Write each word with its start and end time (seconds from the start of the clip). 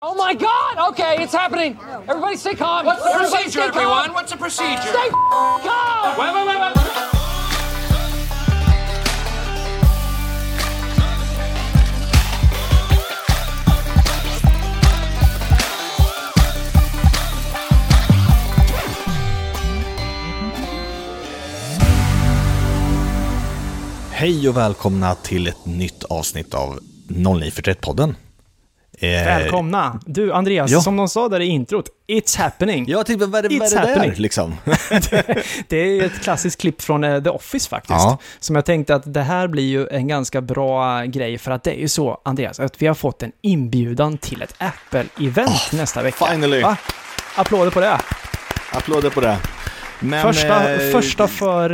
Oh 0.00 0.14
my 0.14 0.32
God! 0.32 0.90
Okay, 0.90 1.22
it's 1.24 1.32
happening. 1.34 1.76
Everybody 2.08 2.36
stay 2.36 2.54
calm. 2.54 2.86
What's 2.86 3.02
the 3.02 3.08
Everybody 3.10 3.42
procedure, 3.42 3.50
stay 3.50 3.70
calm. 3.70 3.76
everyone? 3.78 4.12
What's 4.14 4.30
the 4.30 4.38
procedure? 4.38 4.80
Stay 4.80 5.08
calm. 5.10 6.18
Wait, 6.18 6.34
wait, 6.34 6.46
wait, 6.46 6.60
wait. 6.76 6.98
Hej 24.10 24.48
och 24.48 24.56
välkomna 24.56 25.14
till 25.14 25.46
ett 25.46 25.66
nytt 25.66 26.04
avsnitt 26.04 26.54
av 26.54 26.78
0941-podden. 27.08 28.14
Eh, 29.00 29.10
Välkomna! 29.24 30.00
Du, 30.06 30.32
Andreas, 30.32 30.70
ja. 30.70 30.80
som 30.80 30.96
de 30.96 31.08
sa 31.08 31.28
där 31.28 31.40
i 31.40 31.44
introt, 31.46 31.84
It's 32.08 32.38
happening. 32.38 32.84
Jag 32.88 33.06
tänkte, 33.06 33.26
vad 33.26 33.44
är 33.44 33.48
det, 33.48 33.58
vad 33.58 33.68
It's 33.68 33.76
är 33.78 33.86
det 33.86 33.94
där 33.94 34.14
liksom? 34.16 34.54
Det 35.68 35.76
är 35.78 36.02
ett 36.04 36.20
klassiskt 36.22 36.60
klipp 36.60 36.82
från 36.82 37.04
eh, 37.04 37.22
The 37.22 37.30
Office 37.30 37.68
faktiskt. 37.68 37.90
Ja. 37.90 38.18
Som 38.40 38.56
jag 38.56 38.64
tänkte 38.64 38.94
att 38.94 39.14
det 39.14 39.22
här 39.22 39.48
blir 39.48 39.62
ju 39.68 39.88
en 39.88 40.08
ganska 40.08 40.40
bra 40.40 41.02
grej, 41.04 41.38
för 41.38 41.50
att 41.50 41.64
det 41.64 41.70
är 41.78 41.80
ju 41.80 41.88
så, 41.88 42.20
Andreas, 42.24 42.60
att 42.60 42.82
vi 42.82 42.86
har 42.86 42.94
fått 42.94 43.22
en 43.22 43.32
inbjudan 43.42 44.18
till 44.18 44.42
ett 44.42 44.54
Apple-event 44.58 45.76
nästa 45.76 46.02
vecka. 46.02 46.26
finally. 46.26 46.62
Va? 46.62 46.76
Applåder 47.36 47.70
på 47.70 47.80
det. 47.80 47.98
Applåder 48.72 49.10
på 49.10 49.20
det. 49.20 49.36
Men, 50.00 50.22
Första, 50.22 50.72
eh, 50.74 50.92
första, 50.92 51.28
för, 51.28 51.70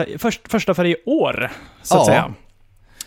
eh, 0.00 0.06
först, 0.18 0.40
första 0.48 0.74
för 0.74 0.84
i 0.86 0.96
år, 1.06 1.50
så 1.82 1.94
att 1.94 2.00
Ja. 2.00 2.06
säga. 2.06 2.34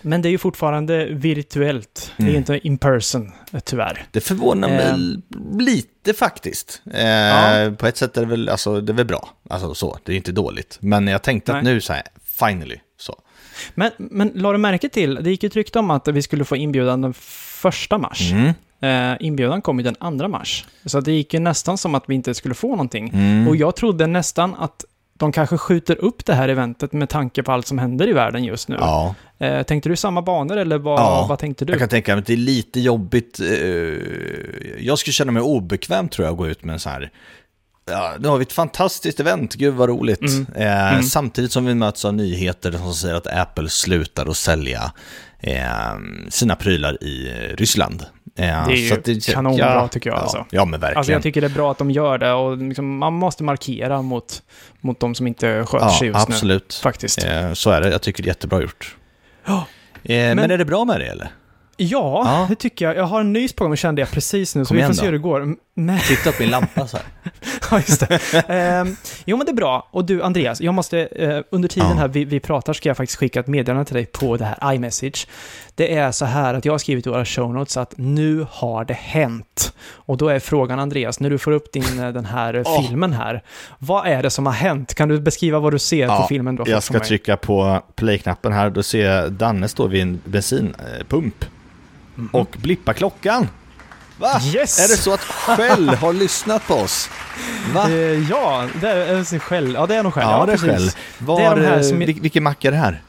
Men 0.03 0.21
det 0.21 0.29
är 0.29 0.31
ju 0.31 0.37
fortfarande 0.37 1.05
virtuellt. 1.05 2.11
Det 2.17 2.23
är 2.23 2.27
Mm. 2.27 2.37
inte 2.37 2.67
in 2.67 2.77
person, 2.77 3.31
tyvärr. 3.65 4.05
Det 4.11 4.21
förvånar 4.21 4.67
mig 4.67 4.85
Eh. 4.85 5.59
lite 5.59 6.13
faktiskt. 6.13 6.81
Eh, 6.93 7.07
Ja. 7.07 7.71
På 7.77 7.87
ett 7.87 7.97
sätt 7.97 8.17
är 8.17 8.21
det 8.21 8.27
väl, 8.27 8.49
alltså, 8.49 8.81
det 8.81 8.91
är 8.91 8.95
väl 8.95 9.05
bra. 9.05 9.29
Alltså 9.49 9.73
så, 9.75 9.97
det 10.03 10.11
är 10.13 10.15
inte 10.15 10.31
dåligt. 10.31 10.77
Men 10.81 11.07
jag 11.07 11.21
tänkte 11.21 11.55
att 11.57 11.63
Nej. 11.63 11.73
nu 11.73 11.81
så 11.81 11.93
här, 11.93 12.03
finally, 12.39 12.75
så. 12.97 13.19
Men, 13.75 13.91
men 13.97 14.31
la 14.35 14.51
du 14.51 14.57
märke 14.57 14.89
till, 14.89 15.15
det 15.21 15.29
gick 15.29 15.43
ju 15.43 15.47
ett 15.47 15.55
rykte 15.55 15.79
om 15.79 15.91
att 15.91 16.07
vi 16.07 16.21
skulle 16.21 16.45
få 16.45 16.55
inbjudan 16.55 17.01
den 17.01 17.13
första 17.13 17.97
mars. 17.97 18.31
Mm. 18.31 18.53
Eh, 18.81 19.17
inbjudan 19.19 19.61
kom 19.61 19.77
ju 19.79 19.83
den 19.83 19.95
andra 19.99 20.27
mars. 20.27 20.65
Så 20.85 20.99
det 21.01 21.11
gick 21.11 21.33
ju 21.33 21.39
nästan 21.39 21.77
som 21.77 21.95
att 21.95 22.03
vi 22.07 22.15
inte 22.15 22.33
skulle 22.33 22.55
få 22.55 22.67
någonting. 22.69 23.09
Mm. 23.09 23.47
Och 23.47 23.55
jag 23.55 23.75
trodde 23.75 24.07
nästan 24.07 24.55
att 24.55 24.85
de 25.13 25.31
kanske 25.31 25.57
skjuter 25.57 25.95
upp 26.03 26.25
det 26.25 26.33
här 26.33 26.49
eventet 26.49 26.93
med 26.93 27.09
tanke 27.09 27.43
på 27.43 27.51
allt 27.51 27.67
som 27.67 27.77
händer 27.77 28.07
i 28.09 28.13
världen 28.13 28.43
just 28.43 28.67
nu. 28.67 28.75
Ja, 28.79 29.15
Eh, 29.37 29.63
tänkte 29.63 29.89
du 29.89 29.95
samma 29.95 30.21
banor 30.21 30.57
eller 30.57 30.77
vad, 30.77 30.99
Ja, 30.99 31.25
vad 31.29 31.39
tänkte 31.39 31.65
du? 31.65 31.73
jag 31.73 31.79
kan 31.79 31.89
tänka 31.89 32.11
mig 32.15 32.19
att 32.21 32.25
det 32.27 32.33
är 32.33 32.37
lite 32.37 32.79
jobbigt. 32.79 33.39
eh, 33.39 33.47
Jag 34.85 34.99
skulle 34.99 35.13
känna 35.13 35.31
mig 35.31 35.41
obekväm 35.41 36.09
tror 36.09 36.25
jag 36.25 36.31
att 36.31 36.37
gå 36.37 36.47
ut 36.47 36.63
med 36.63 36.73
en 36.73 36.79
sån 36.79 36.91
här 36.91 37.11
Ja, 37.85 38.13
nu 38.19 38.27
har 38.27 38.37
vi 38.37 38.41
ett 38.43 38.53
fantastiskt 38.53 39.19
event, 39.19 39.55
gud 39.55 39.73
vad 39.73 39.89
roligt. 39.89 40.21
Mm. 40.21 40.45
Eh, 40.55 40.89
Mm. 40.93 41.03
Samtidigt 41.03 41.51
som 41.51 41.65
vi 41.65 41.75
möts 41.75 42.05
av 42.05 42.13
nyheter 42.13 42.71
som 42.71 42.93
säger 42.93 43.15
att 43.15 43.27
Apple 43.27 43.69
slutar 43.69 44.25
att 44.29 44.37
sälja 44.37 44.91
eh, 45.39 45.63
sina 46.29 46.55
prylar 46.55 47.03
i 47.03 47.29
Ryssland. 47.57 48.05
Eh, 48.37 48.67
Det 48.67 48.73
är 48.73 48.75
ju 48.75 48.89
så 48.89 48.95
att 48.95 49.35
kanonbra, 49.35 49.87
tycker 49.87 50.09
jag, 50.09 50.17
Ja, 50.17 50.21
alltså. 50.21 50.45
ja 50.49 50.65
men 50.65 50.79
verkligen. 50.79 50.97
Alltså 50.97 51.11
jag 51.11 51.23
tycker 51.23 51.41
det 51.41 51.47
är 51.47 51.49
bra 51.55 51.71
att 51.71 51.77
de 51.77 51.91
gör 51.91 52.17
det 52.17 52.31
och 52.33 52.57
liksom, 52.57 52.97
man 52.97 53.13
måste 53.13 53.43
markera 53.43 54.01
mot, 54.01 54.41
mot 54.81 54.99
de 54.99 55.15
som 55.15 55.27
inte 55.27 55.65
sköter 55.65 55.87
sig 55.89 56.07
ja, 56.07 56.13
just 56.17 56.29
nu. 56.29 56.33
absolut. 56.35 56.79
Faktiskt. 56.83 57.25
Eh, 57.25 57.53
så 57.53 57.69
är 57.69 57.81
det, 57.81 57.89
jag 57.91 58.01
tycker 58.01 58.23
det 58.23 58.27
är 58.27 58.29
jättebra 58.29 58.61
gjort. 58.61 58.95
Ja. 59.45 59.53
Eh, 60.03 60.15
men, 60.15 60.35
Men- 60.35 60.51
är 60.51 60.57
det 60.57 60.65
bra 60.65 60.85
med 60.85 60.99
det 60.99 61.05
eller? 61.07 61.27
Ja, 61.77 62.23
Ja. 62.25 62.45
det 62.49 62.55
tycker 62.55 62.85
jag. 62.85 62.95
Jag 62.97 63.03
har 63.03 63.19
en 63.19 63.33
nys 63.33 63.53
på 63.53 63.63
gång 63.63 63.75
kände 63.77 64.01
jag 64.01 64.11
precis 64.11 64.55
nu, 64.55 64.65
så 64.65 64.67
Kom 64.67 64.75
vi 64.77 64.81
igen 64.81 64.93
får 64.93 64.99
se 64.99 65.05
hur 65.05 65.11
det 65.11 65.17
går. 65.17 65.55
Men, 65.75 65.99
Titta 65.99 66.29
upp 66.29 66.39
min 66.39 66.49
lampa 66.49 66.87
så 66.87 66.97
här. 66.97 67.05
ja, 67.71 67.77
just 67.77 67.99
det. 68.09 68.19
Jo, 69.25 69.37
men 69.37 69.45
det 69.45 69.51
är 69.51 69.55
bra. 69.55 69.87
Och 69.91 70.05
du, 70.05 70.23
Andreas, 70.23 70.61
jag 70.61 70.73
måste, 70.73 70.99
eh, 70.99 71.39
under 71.49 71.69
tiden 71.69 71.89
Ja. 71.89 71.95
här 71.95 72.07
vi, 72.07 72.25
vi 72.25 72.39
pratar 72.39 72.73
ska 72.73 72.89
jag 72.89 72.97
faktiskt 72.97 73.19
skicka 73.19 73.39
ett 73.39 73.47
meddelande 73.47 73.85
till 73.85 73.95
dig 73.95 74.05
på 74.05 74.37
det 74.37 74.45
här 74.45 74.73
iMessage. 74.73 75.27
Det 75.75 75.95
är 75.97 76.11
så 76.11 76.25
här 76.25 76.53
att 76.53 76.65
jag 76.65 76.73
har 76.73 76.77
skrivit 76.77 77.07
i 77.07 77.09
våra 77.09 77.25
show 77.25 77.53
notes 77.53 77.77
att 77.77 77.93
nu 77.97 78.45
har 78.51 78.85
det 78.85 78.93
hänt. 78.93 79.73
Och 79.89 80.17
då 80.17 80.27
är 80.29 80.39
frågan, 80.39 80.79
Andreas, 80.79 81.19
när 81.19 81.29
du 81.29 81.37
får 81.37 81.51
upp 81.51 81.71
din, 81.71 81.99
eh, 81.99 82.09
den 82.09 82.25
här 82.25 82.63
Åh. 82.65 82.81
filmen 82.87 83.13
här, 83.13 83.43
vad 83.79 84.07
är 84.07 84.23
det 84.23 84.29
som 84.29 84.45
har 84.45 84.53
hänt? 84.53 84.93
Kan 84.93 85.09
du 85.09 85.19
beskriva 85.19 85.59
vad 85.59 85.73
du 85.73 85.79
ser 85.79 86.07
på 86.07 86.13
Ja, 86.13 86.25
filmen? 86.29 86.55
Då 86.55 86.63
Jag 86.67 86.83
ska 86.83 86.99
trycka 86.99 87.37
på 87.37 87.81
play-knappen 87.95 88.53
här, 88.53 88.69
då 88.69 88.83
ser 88.83 89.05
jag 89.11 89.31
Danne 89.31 89.67
står 89.67 89.87
vid 89.87 90.01
en 90.01 90.21
bensinpump 90.25 91.45
och 92.31 92.55
blippar 92.61 92.93
klockan. 92.93 93.47
Va? 94.17 94.41
Yes! 94.55 94.79
Är 94.79 94.87
det 94.87 94.97
så 94.97 95.13
att 95.13 95.19
Shell 95.19 95.89
har 96.01 96.13
lyssnat 96.13 96.67
på 96.67 96.73
oss? 96.73 97.09
Va? 97.73 97.89
Eh, 97.89 98.29
ja, 98.29 98.67
det 98.81 98.87
är 98.89 99.23
sig 99.23 99.39
själv. 99.39 99.73
Ja, 99.73 99.85
det 99.85 99.95
är 99.95 100.03
nog 100.03 100.13
själv. 100.13 100.29
Ja, 100.29 100.45
det 100.45 100.53
är. 100.53 100.57
Shell. 100.57 100.91
Var, 101.17 101.39
Det 101.39 101.45
är 101.45 101.55
de 101.55 101.61
här 101.61 101.77
eh, 101.77 101.81
som- 101.83 101.99
vil- 101.99 102.21
vilken 102.21 102.43
mack 102.43 102.65
är 102.65 102.71
det 102.71 102.77
här? 102.77 103.01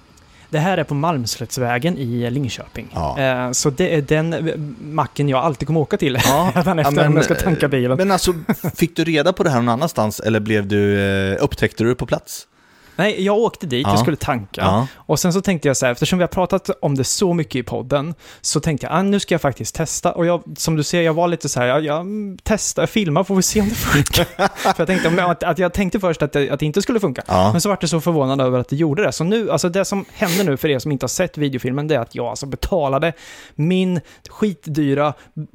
Det 0.51 0.59
här 0.59 0.79
är 0.79 0.85
på 0.85 0.95
Malmslättsvägen 0.95 1.99
i 1.99 2.31
Linköping. 2.31 2.89
Ja. 2.95 3.19
Eh, 3.21 3.51
Så 3.53 3.71
det 3.71 3.95
är 3.95 4.03
den 4.03 4.33
eh, 4.33 4.57
macken 4.81 5.29
jag 5.29 5.45
alltid 5.45 5.67
kommer 5.69 5.81
åka 5.81 5.97
till 5.97 6.19
Ja, 6.25 6.49
efter 6.55 6.61
ja, 6.85 6.91
men, 6.91 7.07
om 7.07 7.17
jag 7.17 7.25
ska 7.25 7.35
tanka 7.35 7.69
bilen. 7.69 7.97
Men 7.97 8.11
alltså, 8.11 8.35
fick 8.77 8.97
du 8.97 9.05
reda 9.05 9.33
på 9.33 9.43
det 9.43 9.51
här 9.51 9.57
någon 9.57 9.69
annanstans 9.69 10.21
eller 10.21 10.41
blev 10.41 10.67
du, 10.67 11.01
eh, 11.33 11.45
upptäckte 11.45 11.85
du 11.85 11.89
det 11.89 11.95
på 11.97 12.07
plats? 12.07 12.47
Nej, 12.97 13.25
jag 13.25 13.37
åkte 13.39 13.67
dit, 13.67 13.87
Ja. 13.87 13.93
jag 13.93 13.99
skulle 13.99 14.17
tanka. 14.17 14.61
Ja. 14.61 14.87
Och 14.97 15.19
sen 15.19 15.33
så 15.33 15.41
tänkte 15.41 15.69
jag 15.69 15.77
så 15.77 15.87
här, 15.87 15.93
eftersom 15.93 16.19
vi 16.19 16.23
har 16.23 16.29
pratat 16.29 16.71
om 16.83 16.95
det 16.95 17.05
så 17.05 17.35
mycket 17.35 17.57
i 17.57 17.63
podden, 17.63 18.15
så 18.41 18.61
tänkte 18.61 18.87
jag, 18.87 18.95
ah, 18.99 19.03
nu 19.03 19.21
ska 19.21 19.35
jag 19.35 19.41
faktiskt 19.41 19.75
testa. 19.75 20.13
Och 20.13 20.27
jag, 20.27 20.43
som 20.57 20.77
du 20.77 20.83
ser, 20.83 21.03
jag 21.03 21.15
var 21.15 21.29
lite 21.29 21.49
så 21.49 21.61
här, 21.61 21.67
jag, 21.67 21.85
jag 21.85 22.01
mm, 22.01 22.39
testar, 22.43 22.87
filmar, 22.87 23.25
får 23.25 23.37
vi 23.37 23.43
se 23.43 23.61
om 23.61 23.69
det 23.69 23.75
funkar. 23.75 24.25
För 24.57 24.75
jag 24.77 24.87
tänkte, 24.87 25.25
att, 25.25 25.43
att 25.43 25.59
jag 25.59 25.73
tänkte 25.73 26.01
först 26.01 26.23
att 26.23 26.33
det, 26.33 26.51
att 26.51 26.61
det 26.61 26.67
inte 26.67 26.83
skulle 26.83 27.01
funka. 27.01 27.23
Ja. 27.27 27.53
Men 27.53 27.61
så 27.61 27.69
vart 27.69 27.83
jag 27.83 27.91
så 27.91 28.01
förvånad 28.01 28.41
över 28.41 28.59
att 28.59 28.69
det 28.69 28.77
gjorde 28.77 29.03
det. 29.03 29.13
Så 29.13 29.25
nu, 29.25 29.51
alltså 29.51 29.69
det 29.69 29.85
som 29.85 30.05
händer 30.13 30.45
nu 30.45 30.57
för 30.57 30.69
er 30.69 30.79
som 30.79 30.93
inte 30.93 31.05
har 31.05 31.09
sett 31.09 31.39
videofilmen, 31.39 31.89
det 31.89 31.95
är 31.95 32.01
att 32.01 32.15
jag 32.15 32.27
alltså 32.27 32.47
betalade 32.47 33.13
min 33.55 34.01
skitdyra 34.31 35.15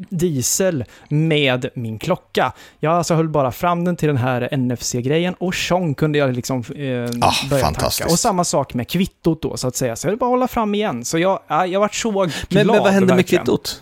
diesel 0.10 0.86
med 1.10 1.70
min 1.74 2.00
klocka. 2.00 2.54
Jag 2.80 2.94
alltså 2.94 3.16
höll 3.16 3.30
bara 3.30 3.52
fram 3.52 3.86
den 3.86 3.96
till 3.96 4.08
den 4.08 4.18
här 4.18 4.58
NFC-grejen 4.58 5.34
och 5.34 5.54
tjong 5.54 5.96
kunde 5.96 6.20
jag 6.20 6.36
liksom 6.36 6.64
eh, 6.76 7.29
Ah, 7.30 7.50
börja 7.50 7.64
fantastiskt. 7.64 8.00
tanka. 8.00 8.14
Och 8.14 8.20
samma 8.20 8.44
sak 8.44 8.74
med 8.74 8.88
kvittot 8.88 9.42
då, 9.42 9.58
så 9.58 9.68
att 9.68 9.76
säga. 9.76 9.96
Så 9.96 10.08
jag 10.08 10.12
vill 10.12 10.20
bara 10.20 10.30
hålla 10.30 10.48
fram 10.48 10.76
igen. 10.76 11.06
Så 11.06 11.20
jag, 11.20 11.40
ja, 11.48 11.66
jag 11.66 11.80
vart 11.80 11.96
så 11.96 12.12
glad. 12.12 12.32
Men, 12.50 12.68
men 12.68 12.80
vad 12.84 12.92
händer 12.92 13.08
med 13.08 13.16
verkligen. 13.16 13.46
kvittot? 13.46 13.82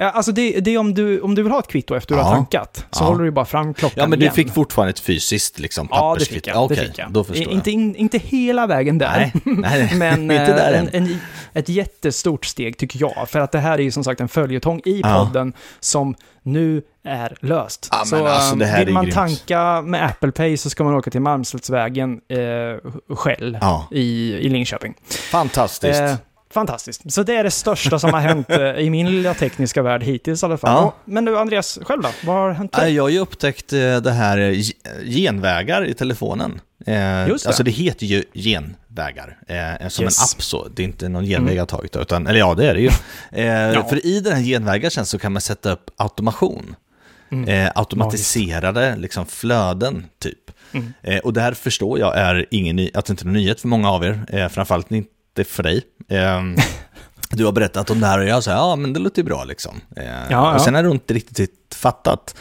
Alltså 0.00 0.32
det, 0.32 0.60
det 0.60 0.70
är 0.74 0.78
om 0.78 0.94
du, 0.94 1.20
om 1.20 1.34
du 1.34 1.42
vill 1.42 1.52
ha 1.52 1.58
ett 1.58 1.66
kvitto 1.68 1.94
efter 1.94 2.14
du 2.14 2.20
Ja. 2.20 2.24
har 2.24 2.34
tankat, 2.34 2.86
så 2.90 3.04
Ja. 3.04 3.08
håller 3.08 3.24
du 3.24 3.30
bara 3.30 3.44
fram 3.44 3.74
klockan 3.74 3.96
Ja, 4.02 4.06
men 4.06 4.18
du 4.18 4.24
igen. 4.24 4.34
fick 4.34 4.50
fortfarande 4.54 4.90
ett 4.90 5.00
fysiskt 5.00 5.58
liksom, 5.58 5.88
Ja, 5.90 5.96
det 5.96 6.00
papperskvitto? 6.00 6.34
fick 6.34 6.46
jag. 6.54 6.64
Okej, 6.64 7.06
då 7.10 7.24
förstår 7.24 7.44
jag. 7.46 7.52
inte, 7.52 7.70
in, 7.70 7.96
inte 7.96 8.18
hela 8.18 8.66
vägen 8.66 8.98
där. 8.98 9.32
Nej, 9.44 9.54
nej, 9.62 9.90
Men 9.94 10.22
inte 10.22 10.46
där 10.56 10.72
eh, 10.72 10.78
en, 10.80 10.88
en, 10.92 11.18
ett 11.52 11.68
jättestort 11.68 12.44
steg 12.46 12.78
tycker 12.78 13.00
jag. 13.00 13.28
För 13.30 13.40
att 13.40 13.52
det 13.52 13.58
här 13.58 13.78
är 13.78 13.82
ju 13.82 13.90
som 13.90 14.04
sagt 14.04 14.20
en 14.20 14.28
följetong 14.28 14.80
i 14.84 15.00
Ja. 15.04 15.24
podden 15.26 15.52
som 15.80 16.14
nu 16.42 16.82
är 17.04 17.36
löst. 17.40 17.88
Ja, 17.90 18.04
så 18.04 18.26
alltså, 18.26 18.60
eh, 18.60 18.68
här 18.68 18.84
vill 18.84 18.94
man 18.94 19.04
grymt. 19.04 19.14
tanka 19.14 19.82
med 19.82 20.04
Apple 20.06 20.32
Pay 20.32 20.56
så 20.56 20.70
ska 20.70 20.84
man 20.84 20.94
åka 20.94 21.10
till 21.10 21.20
Malmslättsvägen 21.20 22.20
eh, 22.28 22.90
själv 23.16 23.58
Ja. 23.60 23.88
i, 23.90 24.32
i 24.34 24.48
Linköping. 24.48 24.94
Fantastiskt. 25.30 26.00
Eh, 26.00 26.14
fantastiskt. 26.52 27.12
Så 27.12 27.22
det 27.22 27.36
är 27.36 27.44
det 27.44 27.50
största 27.50 27.98
som 27.98 28.12
har 28.12 28.20
hänt 28.20 28.50
eh, 28.50 28.58
i 28.60 28.90
min 28.90 29.10
lilla 29.10 29.34
tekniska 29.34 29.82
värld 29.82 30.02
hittills 30.02 30.42
i 30.42 30.46
alla 30.46 30.58
fall. 30.58 30.70
Ja. 30.70 30.94
Men 31.04 31.24
du 31.24 31.38
Andreas, 31.38 31.78
själv 31.82 32.02
då? 32.02 32.08
Vad 32.24 32.36
har 32.36 32.50
hänt 32.50 32.72
dig? 32.72 32.94
Jag 32.94 33.02
har 33.02 33.08
ju 33.08 33.18
upptäckt 33.18 33.72
eh, 33.72 33.96
det 33.96 34.10
här 34.12 34.38
eh, 34.38 34.50
ge- 34.50 34.72
genvägar 35.04 35.84
i 35.86 35.94
telefonen. 35.94 36.60
Just 37.28 37.44
det. 37.44 37.48
Alltså 37.48 37.62
det 37.62 37.70
heter 37.70 38.06
ju 38.06 38.24
genvägar, 38.34 39.38
som 39.88 40.04
Yes. 40.04 40.18
en 40.20 40.24
app 40.24 40.42
så. 40.42 40.68
Det 40.74 40.82
är 40.82 40.84
inte 40.84 41.08
någon 41.08 41.24
genväg 41.24 41.56
jag 41.56 41.62
har 41.62 41.66
tagit, 41.66 41.96
utan, 41.96 42.26
eller 42.26 42.38
ja 42.38 42.54
det 42.54 42.66
är 42.70 42.74
det 42.74 42.80
ju. 42.80 42.90
Eh, 43.44 43.86
För 43.88 44.06
i 44.06 44.20
den 44.20 44.32
här 44.32 44.42
genvägar 44.42 44.90
sen 44.90 45.06
så 45.06 45.18
kan 45.18 45.32
man 45.32 45.40
sätta 45.42 45.72
upp 45.72 45.90
automation. 45.96 46.74
Mm. 47.32 47.70
Automatiserade 47.74 48.96
liksom, 48.96 49.26
flöden 49.26 50.06
typ. 50.18 50.38
Mm. 50.72 50.92
Och 51.24 51.32
det 51.32 51.40
här 51.40 51.52
förstår 51.54 51.98
jag 51.98 52.16
är 52.18 52.46
ingen 52.50 52.76
ny, 52.76 52.90
att 52.94 53.04
det 53.06 53.10
inte 53.10 53.22
är 53.22 53.26
någon 53.26 53.32
nyhet 53.34 53.60
för 53.60 53.68
många 53.68 53.90
av 53.90 54.04
er, 54.04 54.20
eh, 54.28 54.48
framförallt 54.48 54.90
inte 54.90 55.44
för 55.44 55.62
dig. 55.62 55.82
Eh, 56.10 56.42
du 57.30 57.44
har 57.44 57.52
berättat 57.52 57.90
om 57.90 58.00
det 58.00 58.06
här 58.06 58.18
och 58.18 58.24
jag 58.24 58.44
säger 58.44 58.56
ja 58.58 58.76
men 58.76 58.92
det 58.92 59.00
låter 59.00 59.22
ju 59.22 59.26
bra 59.26 59.44
liksom. 59.44 59.80
Eh, 59.96 60.04
ja. 60.30 60.54
Och 60.54 60.60
sen 60.60 60.74
har 60.74 60.82
du 60.82 60.90
inte 60.90 61.14
riktigt 61.14 61.74
fattat 61.74 62.34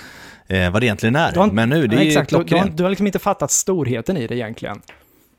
eh, 0.48 0.71
vad 0.71 0.81
det 0.81 0.86
egentligen 0.86 1.16
är. 1.16 1.31
Du 1.31 1.39
har- 1.39 1.48
men 1.48 1.69
nu, 1.69 1.88
det 1.88 1.95
Ja, 1.95 2.01
är 2.01 2.07
exakt. 2.07 2.30
Du, 2.30 2.36
du, 2.36 2.38
har, 2.39 2.44
klockrent. 2.48 2.77
du 2.77 2.83
har 2.83 2.89
liksom 2.89 3.07
inte 3.07 3.19
fattat 3.19 3.51
storheten 3.51 4.18
i 4.18 4.27
det 4.27 4.36
egentligen. 4.36 4.81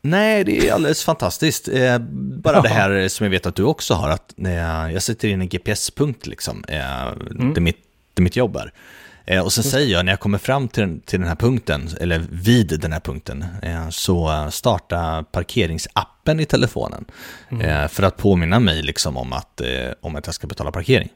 Nej, 0.03 0.44
det 0.44 0.69
är 0.69 0.73
alldeles 0.75 1.05
fantastiskt. 1.05 1.69
Eh, 1.69 1.99
bara 2.43 2.56
Ja. 2.56 2.61
det 2.62 2.69
här 2.69 3.09
som 3.09 3.25
jag 3.25 3.31
vet 3.31 3.47
att 3.47 3.55
du 3.55 3.62
också 3.62 3.94
har, 3.94 4.09
att 4.09 4.35
eh, 4.38 4.93
jag 4.93 5.03
sätter 5.03 5.29
in 5.29 5.41
en 5.41 5.49
GPS-punkt 5.49 6.27
liksom, 6.27 6.65
eh, 6.69 7.06
Mm. 7.06 7.55
där, 7.55 7.61
mitt, 7.61 7.77
där 8.15 8.23
mitt 8.23 8.37
jobb 8.37 8.56
är. 8.56 8.73
Eh, 9.31 9.44
och 9.44 9.53
så 9.53 9.62
säger 9.62 9.93
jag 9.93 10.05
när 10.05 10.12
jag 10.12 10.21
kommer 10.21 10.38
fram 10.38 10.69
till 10.69 10.81
den, 10.82 11.00
till 11.00 11.21
den 11.21 11.29
här 11.29 11.37
punkten, 11.37 11.88
eller 12.00 12.27
vid 12.31 12.81
den 12.81 12.93
här 12.93 13.00
punkten, 13.00 13.44
eh, 13.62 13.88
så 13.88 14.49
starta 14.50 15.25
parkeringsappen 15.32 16.41
i 16.41 16.44
telefonen. 16.44 17.05
Mm. 17.50 17.67
Eh, 17.67 17.88
för 17.88 18.03
att 18.03 18.17
påminna 18.17 18.61
mig 18.61 18.82
liksom 18.82 19.17
om 19.17 19.32
att, 19.32 19.61
om 20.00 20.17
att 20.17 20.27
jag 20.27 20.35
ska 20.35 20.47
betala 20.47 20.73
parkering. 20.73 21.09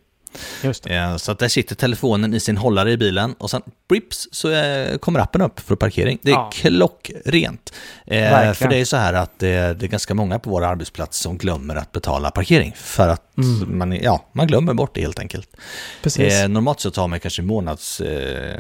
Eh, 0.87 1.17
Så 1.17 1.33
att 1.33 1.39
där 1.39 1.49
sitter 1.49 1.75
telefonen 1.75 2.35
i 2.35 2.41
sin 2.41 2.57
hållare 2.57 2.91
i 2.93 2.97
bilen 2.97 3.35
och 3.39 3.51
sen 3.51 3.63
brips 3.89 4.29
så 4.33 4.51
eh, 4.51 4.97
kommer 4.99 5.21
appen 5.21 5.43
upp 5.43 5.61
för 5.61 5.77
parkering. 5.77 6.19
Det 6.23 6.31
är 6.31 6.35
Ja. 6.35 6.51
klockrent. 6.55 7.73
Eh, 8.07 8.21
Verkligen. 8.21 8.55
För 8.55 8.69
det 8.69 8.77
är 8.77 8.85
så 8.85 8.97
här 8.97 9.13
att 9.15 9.39
det, 9.39 9.49
är 9.49 9.75
ganska 9.75 10.15
många 10.15 10.39
på 10.39 10.51
våra 10.51 10.69
arbetsplatser 10.69 11.23
som 11.23 11.39
glömmer 11.39 11.77
att 11.77 11.93
betala 11.93 12.31
parkering. 12.31 12.73
För 12.77 13.09
att 13.09 13.23
man, 13.67 13.93
är- 13.93 14.03
ja, 14.03 14.29
man 14.33 14.47
glömmer 14.47 14.75
bort 14.75 14.95
det 14.95 15.01
helt 15.01 15.19
enkelt. 15.19 15.49
Mm. 15.55 15.65
Precis. 16.03 16.49
Normalt 16.49 16.81
så 16.81 16.91
tar 16.91 17.09
man 17.09 17.21
kanske 17.21 17.43
månads, 17.43 18.03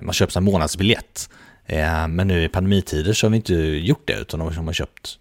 man 0.03 0.15
köper 0.15 0.39
en 0.39 0.45
månadsbiljett. 0.45 1.29
Men 2.09 2.29
nu 2.29 2.45
i 2.45 2.49
pandemitider 2.49 3.13
så 3.13 3.27
har 3.27 3.31
vi 3.31 3.37
inte 3.37 3.55
gjort 3.55 4.03
det 4.07 4.15
utan 4.15 4.41
de 4.41 4.67
har 4.67 4.73
köpt 4.73 5.19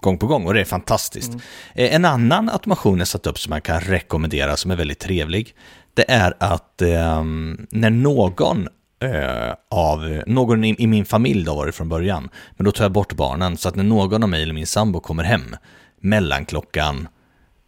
gång 0.00 0.18
på 0.18 0.26
gång 0.26 0.46
och 0.46 0.54
det 0.54 0.60
är 0.60 0.64
fantastiskt. 0.64 1.28
Mm. 1.28 1.40
En 1.74 2.04
annan 2.04 2.48
automation 2.48 2.98
jag 2.98 3.08
satt 3.08 3.26
upp 3.26 3.38
som 3.38 3.50
man 3.50 3.60
kan 3.60 3.80
rekommendera 3.80 4.56
som 4.56 4.70
är 4.70 4.76
väldigt 4.76 4.98
trevlig. 4.98 5.54
Det 5.94 6.10
är 6.10 6.34
att 6.38 6.82
eh, 6.82 7.24
när 7.70 7.90
någon 7.90 8.68
eh, 9.02 9.54
av, 9.70 10.22
någon 10.26 10.64
i, 10.64 10.74
i 10.78 10.86
min 10.86 11.04
familj 11.04 11.44
då 11.44 11.54
var 11.54 11.66
det 11.66 11.72
från 11.72 11.88
början, 11.88 12.28
men 12.56 12.64
då 12.64 12.72
tar 12.72 12.84
jag 12.84 12.92
bort 12.92 13.12
barnen 13.12 13.56
så 13.56 13.68
att 13.68 13.76
när 13.76 13.84
någon 13.84 14.22
av 14.22 14.28
mig 14.28 14.42
eller 14.42 14.54
min 14.54 14.66
sambo 14.66 15.00
kommer 15.00 15.24
hem 15.24 15.56
mellan 16.00 16.44
klockan 16.44 17.08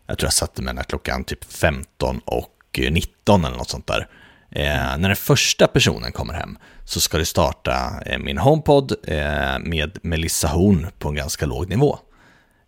jag 0.07 0.19
tror 0.19 0.27
jag 0.27 0.33
satte 0.33 0.63
när 0.63 0.83
klockan 0.83 1.25
typ 1.25 1.45
15 1.45 2.21
och 2.25 2.79
eh, 2.79 2.93
19 2.93 3.45
eller 3.45 3.57
något 3.57 3.71
sånt 3.71 3.87
där. 3.87 4.09
Eh, 4.51 4.99
när 4.99 5.09
den 5.09 5.17
första 5.17 5.67
personen 5.67 6.13
kommer 6.13 6.35
hem 6.35 6.59
så 6.85 7.01
ska 7.01 7.19
det 7.19 7.25
starta 7.25 8.03
eh, 8.07 8.19
min 8.19 8.39
HomePod 8.39 8.93
eh, 9.07 9.59
med 9.61 9.99
Melissa 10.03 10.49
Horn 10.49 10.87
på 10.99 11.09
en 11.09 11.15
ganska 11.15 11.47
låg 11.47 11.69
nivå. 11.69 11.99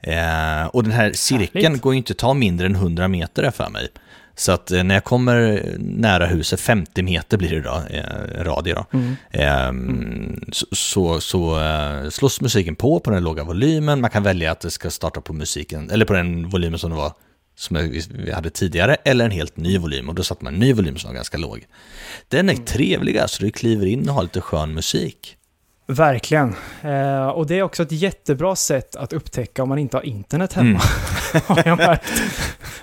Eh, 0.01 0.67
och 0.67 0.83
den 0.83 0.93
här 0.93 1.13
cirkeln 1.13 1.65
Härligt. 1.65 1.83
går 1.83 1.95
ju 1.95 1.99
inte 1.99 2.13
att 2.13 2.19
ta 2.19 2.35
mindre 2.35 2.67
än 2.67 2.75
100 2.75 3.09
meter 3.09 3.51
för 3.51 3.71
mig. 3.71 3.89
Så 4.39 4.53
att 4.53 4.71
eh, 4.71 4.85
när 4.85 4.95
jag 4.95 5.05
kommer 5.05 5.75
nära 5.79 6.27
huset, 6.27 6.61
50 6.61 7.03
meter 7.03 7.39
blir 7.39 7.51
det 7.51 7.61
då, 7.61 7.83
eh, 7.91 8.45
radie 8.45 8.75
då, 8.75 8.87
eh, 9.31 9.73
så, 10.53 10.67
så, 10.73 11.21
så 11.21 11.61
eh, 11.61 12.09
slås 12.11 12.41
musiken 12.41 12.77
på 12.77 13.01
på 13.01 13.11
den 13.11 13.25
låga 13.25 13.45
volymen. 13.45 14.01
Man 14.01 14.11
kan 14.11 14.23
välja 14.23 14.53
att 14.53 14.61
det 14.61 14.71
ska 14.71 14.91
starta 14.91 15.21
på 15.21 15.33
musiken, 15.33 15.91
eller 15.91 16.05
på 16.05 16.13
den 16.13 16.49
volymen 16.49 16.79
som 16.79 16.91
det 16.91 16.97
var 16.97 17.13
som 17.59 17.77
vi 18.11 18.33
hade 18.33 18.51
tidigare, 18.51 18.95
eller 18.95 19.25
en 19.25 19.31
helt 19.31 19.57
ny 19.57 19.79
volym. 19.79 20.09
Och 20.09 20.15
då 20.15 20.23
satte 20.23 20.45
man 20.45 20.55
en 20.55 20.61
ny 20.61 20.73
volym 20.73 20.97
som 20.97 21.09
var 21.09 21.15
ganska 21.15 21.39
låg. 21.39 21.67
Den 22.29 22.49
är 22.49 22.55
trevlig, 22.55 23.19
alltså 23.19 23.43
du 23.43 23.51
kliver 23.51 23.87
in 23.87 24.09
och 24.09 24.15
har 24.15 24.23
lite 24.23 24.41
skön 24.41 24.75
musik. 24.75 25.37
Verkligen. 25.89 26.55
Eh, 26.83 27.27
och 27.29 27.47
det 27.47 27.59
är 27.59 27.63
också 27.63 27.83
ett 27.83 27.93
jättebra 27.93 28.57
sätt 28.57 28.97
att 28.97 29.13
upptäcka 29.13 29.63
om 29.63 29.69
man 29.69 29.79
inte 29.79 29.97
har 29.97 30.03
internet 30.07 30.53
hemma. 30.53 30.81
märkt. 31.77 32.05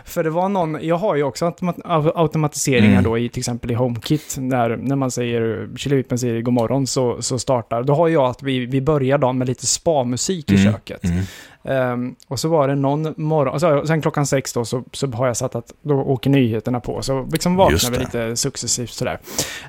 För 0.05 0.23
det 0.23 0.29
var 0.29 0.49
någon, 0.49 0.77
jag 0.81 0.95
har 0.95 1.15
ju 1.15 1.23
också 1.23 1.45
automa- 1.45 1.81
au- 1.85 2.11
automatiseringar 2.15 2.91
Mm. 2.91 3.03
då 3.03 3.17
i 3.17 3.29
till 3.29 3.39
exempel 3.39 3.71
i 3.71 3.73
HomeKit. 3.73 4.35
När, 4.39 4.77
när 4.77 4.95
man 4.95 5.11
säger, 5.11 5.69
Killevippen 5.77 6.19
säger 6.19 6.41
god 6.41 6.53
morgon 6.53 6.87
så, 6.87 7.21
så 7.21 7.39
startar, 7.39 7.83
då 7.83 7.95
har 7.95 8.07
jag 8.07 8.25
att 8.25 8.43
vi, 8.43 8.65
vi 8.65 8.81
börjar 8.81 9.17
dagen 9.17 9.37
med 9.37 9.47
lite 9.47 9.65
spa-musik 9.67 10.51
i 10.51 10.55
Mm, 10.61 10.73
köket. 10.73 11.03
mm. 11.03 11.23
Ehm, 11.63 12.15
och 12.27 12.39
så 12.39 12.47
var 12.49 12.67
det 12.67 12.75
någon 12.75 13.13
morgon, 13.17 13.53
alltså, 13.53 13.85
sen 13.87 14.01
klockan 14.01 14.25
sex 14.25 14.53
då 14.53 14.65
så, 14.65 14.83
så 14.91 15.07
har 15.07 15.27
jag 15.27 15.37
satt 15.37 15.55
att 15.55 15.73
då 15.81 15.95
åker 15.95 16.29
nyheterna 16.29 16.79
på. 16.79 17.01
Så 17.01 17.27
liksom 17.31 17.55
vaknar 17.55 17.91
vi 17.91 17.97
lite 17.97 18.35
successivt 18.35 18.91
sådär. 18.91 19.19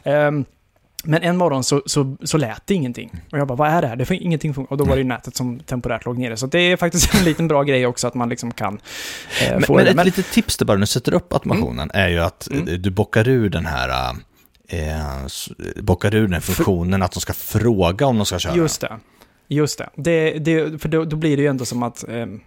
Ehm, 0.05 0.45
men 1.05 1.23
en 1.23 1.37
morgon 1.37 1.65
så, 1.65 1.83
så, 1.87 2.17
så 2.25 2.39
lät 2.39 2.63
det 2.67 2.75
ingenting. 2.75 3.11
Och 3.33 3.39
jag 3.39 3.47
bara, 3.49 3.55
vad 3.55 3.69
är 3.71 3.83
det 3.83 3.89
här? 3.89 3.97
Det 3.97 4.05
får 4.05 4.17
ingenting 4.17 4.55
funkar. 4.55 4.73
Och 4.73 4.79
då 4.79 4.85
var 4.85 4.93
det 4.97 5.03
ju 5.03 5.09
nätet 5.09 5.37
som 5.37 5.59
temporärt 5.61 6.05
låg 6.05 6.19
nere. 6.19 6.37
Så 6.37 6.47
det 6.47 6.59
är 6.59 6.77
faktiskt 6.77 7.15
en 7.15 7.25
liten 7.25 7.49
bra 7.49 7.63
grej 7.63 7.87
också 7.87 8.07
att 8.07 8.15
man 8.15 8.29
liksom 8.29 8.53
kan 8.53 8.75
eh, 9.43 9.51
Men, 9.53 9.63
få 9.63 9.75
men 9.75 9.85
det. 9.85 9.91
ett 9.91 9.97
Men, 9.97 10.07
litet 10.07 10.31
tips 10.31 10.57
där 10.57 10.67
bara 10.67 10.73
när 10.77 10.81
du 10.81 10.87
sätter 10.87 11.15
upp 11.15 11.33
automationen 11.33 11.91
är 11.95 12.09
ju 12.09 12.21
att 12.21 12.49
Mm. 12.51 12.69
eh, 12.69 12.75
du 12.75 12.91
bockar 12.91 13.29
ur 13.29 13.49
den 13.51 13.67
här 13.67 14.15
eh, 14.69 14.87
bockar 15.83 16.15
ur 16.15 16.29
den 16.29 16.41
funktionen 16.41 17.03
att 17.03 17.13
de 17.13 17.21
ska 17.21 17.33
fråga 17.33 18.07
om 18.07 18.17
de 18.17 18.27
ska 18.27 18.39
köra. 18.39 18.57
just 18.57 18.81
det. 18.81 18.99
Just 19.49 19.79
det. 19.79 19.89
det, 19.97 20.31
det 20.39 20.83
för 20.83 20.89
då, 20.89 21.05
då 21.05 21.17
blir 21.17 21.37
det 21.37 21.43
ju 21.43 21.49
ändå 21.49 21.65
som 21.65 21.83
att... 21.83 22.05
ehm, 22.09 22.41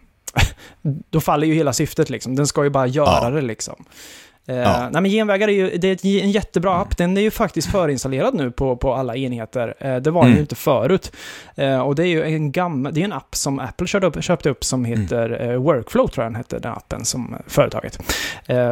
då 1.09 1.21
faller 1.21 1.47
ju 1.47 1.53
hela 1.53 1.73
syftet 1.73 2.09
liksom. 2.09 2.35
Den 2.35 2.47
ska 2.47 2.63
ju 2.63 2.69
bara 2.69 2.87
göra 2.87 3.19
Ja. 3.23 3.29
det 3.29 3.41
liksom. 3.41 3.85
Eh, 4.47 4.55
Ja. 4.55 4.89
Nej 4.91 5.01
men 5.01 5.11
Genvägar 5.11 5.47
är 5.47 5.51
ju 5.51 5.77
det 5.77 6.05
är 6.05 6.21
en 6.23 6.31
jättebra 6.31 6.75
app. 6.75 6.97
Den 6.97 7.17
är 7.17 7.21
ju 7.21 7.31
faktiskt 7.31 7.71
förinstallerad 7.71 8.33
nu 8.35 8.51
på, 8.51 8.75
på 8.77 8.93
alla 8.93 9.15
enheter. 9.15 9.73
Eh, 9.79 9.95
det 9.95 10.11
var 10.11 10.21
den 10.21 10.27
Mm. 10.27 10.35
ju 10.35 10.41
inte 10.41 10.55
förut. 10.55 11.11
Eh, 11.55 11.79
och 11.79 11.95
det 11.95 12.03
är 12.03 12.07
ju 12.07 12.23
en 12.23 12.51
gammal, 12.51 12.93
det 12.93 13.01
är 13.01 13.05
en 13.05 13.13
app 13.13 13.35
som 13.35 13.59
Apple 13.59 13.87
körde 13.87 14.07
upp, 14.07 14.23
köpte 14.23 14.49
upp 14.49 14.63
som 14.63 14.85
Mm. 14.85 15.01
heter 15.01 15.49
eh, 15.51 15.57
Workflow 15.57 16.07
tror 16.07 16.23
jag 16.23 16.31
den 16.31 16.35
hette, 16.35 16.59
den 16.59 16.71
appen 16.71 17.05
som 17.05 17.35
företaget. 17.47 17.99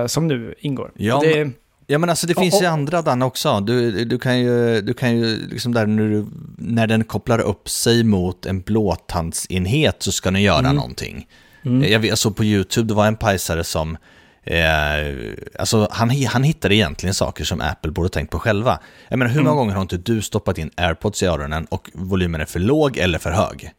Som 0.07 0.27
nu 0.27 0.55
ingår. 0.59 0.91
Ja, 0.95 1.19
det, 1.23 1.49
Ja 1.87 1.97
men 1.97 2.09
alltså 2.09 2.27
det 2.27 2.33
finns 2.35 2.61
ju 2.61 2.65
andra 2.65 3.01
Danne 3.01 3.25
också. 3.25 3.59
Du, 3.59 4.05
du 4.05 4.19
kan 4.19 4.39
ju, 4.39 4.81
du 4.81 4.93
kan 4.93 5.17
ju 5.17 5.47
liksom 5.49 5.73
där 5.73 5.85
när, 5.85 6.03
du, 6.09 6.25
när 6.57 6.87
den 6.87 7.03
kopplar 7.03 7.39
upp 7.39 7.69
sig 7.69 8.03
mot 8.03 8.45
en 8.45 8.61
blåtandsenhet 8.61 9.95
så 10.03 10.11
ska 10.11 10.31
den 10.31 10.41
göra 10.41 10.59
Mm. 10.59 10.75
någonting. 10.75 11.27
Mm. 11.65 11.91
Jag, 11.91 12.05
jag 12.05 12.17
såg 12.17 12.35
på 12.35 12.43
YouTube, 12.43 12.87
det 12.87 12.93
var 12.93 13.07
en 13.07 13.15
pajsare 13.15 13.63
som, 13.63 13.97
eh, 14.45 15.33
alltså 15.59 15.87
han, 15.91 16.09
han 16.25 16.43
hittade 16.43 16.75
egentligen 16.75 17.13
saker 17.13 17.43
som 17.43 17.61
Apple 17.61 17.91
borde 17.91 18.09
tänkt 18.09 18.29
på 18.31 18.39
själva. 18.39 18.79
Jag 19.09 19.19
menar 19.19 19.31
hur 19.31 19.39
många 19.39 19.49
Mm. 19.51 19.57
gånger 19.57 19.73
har 19.75 19.81
inte 19.81 19.97
du 19.97 20.21
stoppat 20.21 20.57
in 20.57 20.71
airpods 20.77 21.23
i 21.23 21.25
öronen 21.25 21.65
och 21.65 21.89
volymen 21.93 22.41
är 22.41 22.45
för 22.45 22.59
låg 22.59 22.97
eller 22.97 23.19
för 23.19 23.31
hög? 23.31 23.71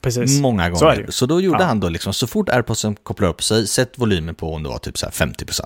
precis. 0.00 0.40
Många 0.40 0.70
gånger. 0.70 1.06
Så 1.06 1.12
Så, 1.12 1.26
då 1.26 1.40
gjorde 1.40 1.62
Ja. 1.62 1.66
han 1.66 1.80
då 1.80 1.88
liksom, 1.88 2.12
så 2.12 2.26
fort 2.26 2.48
airpodsen 2.48 2.96
kopplar 3.02 3.28
upp 3.28 3.42
sig, 3.42 3.66
sätt 3.66 3.92
volymen 3.96 4.34
på 4.34 4.54
om 4.54 4.62
det 4.62 4.68
var 4.68 4.78
typ 4.78 4.98
så 4.98 5.06
här 5.06 5.12
50%. 5.12 5.62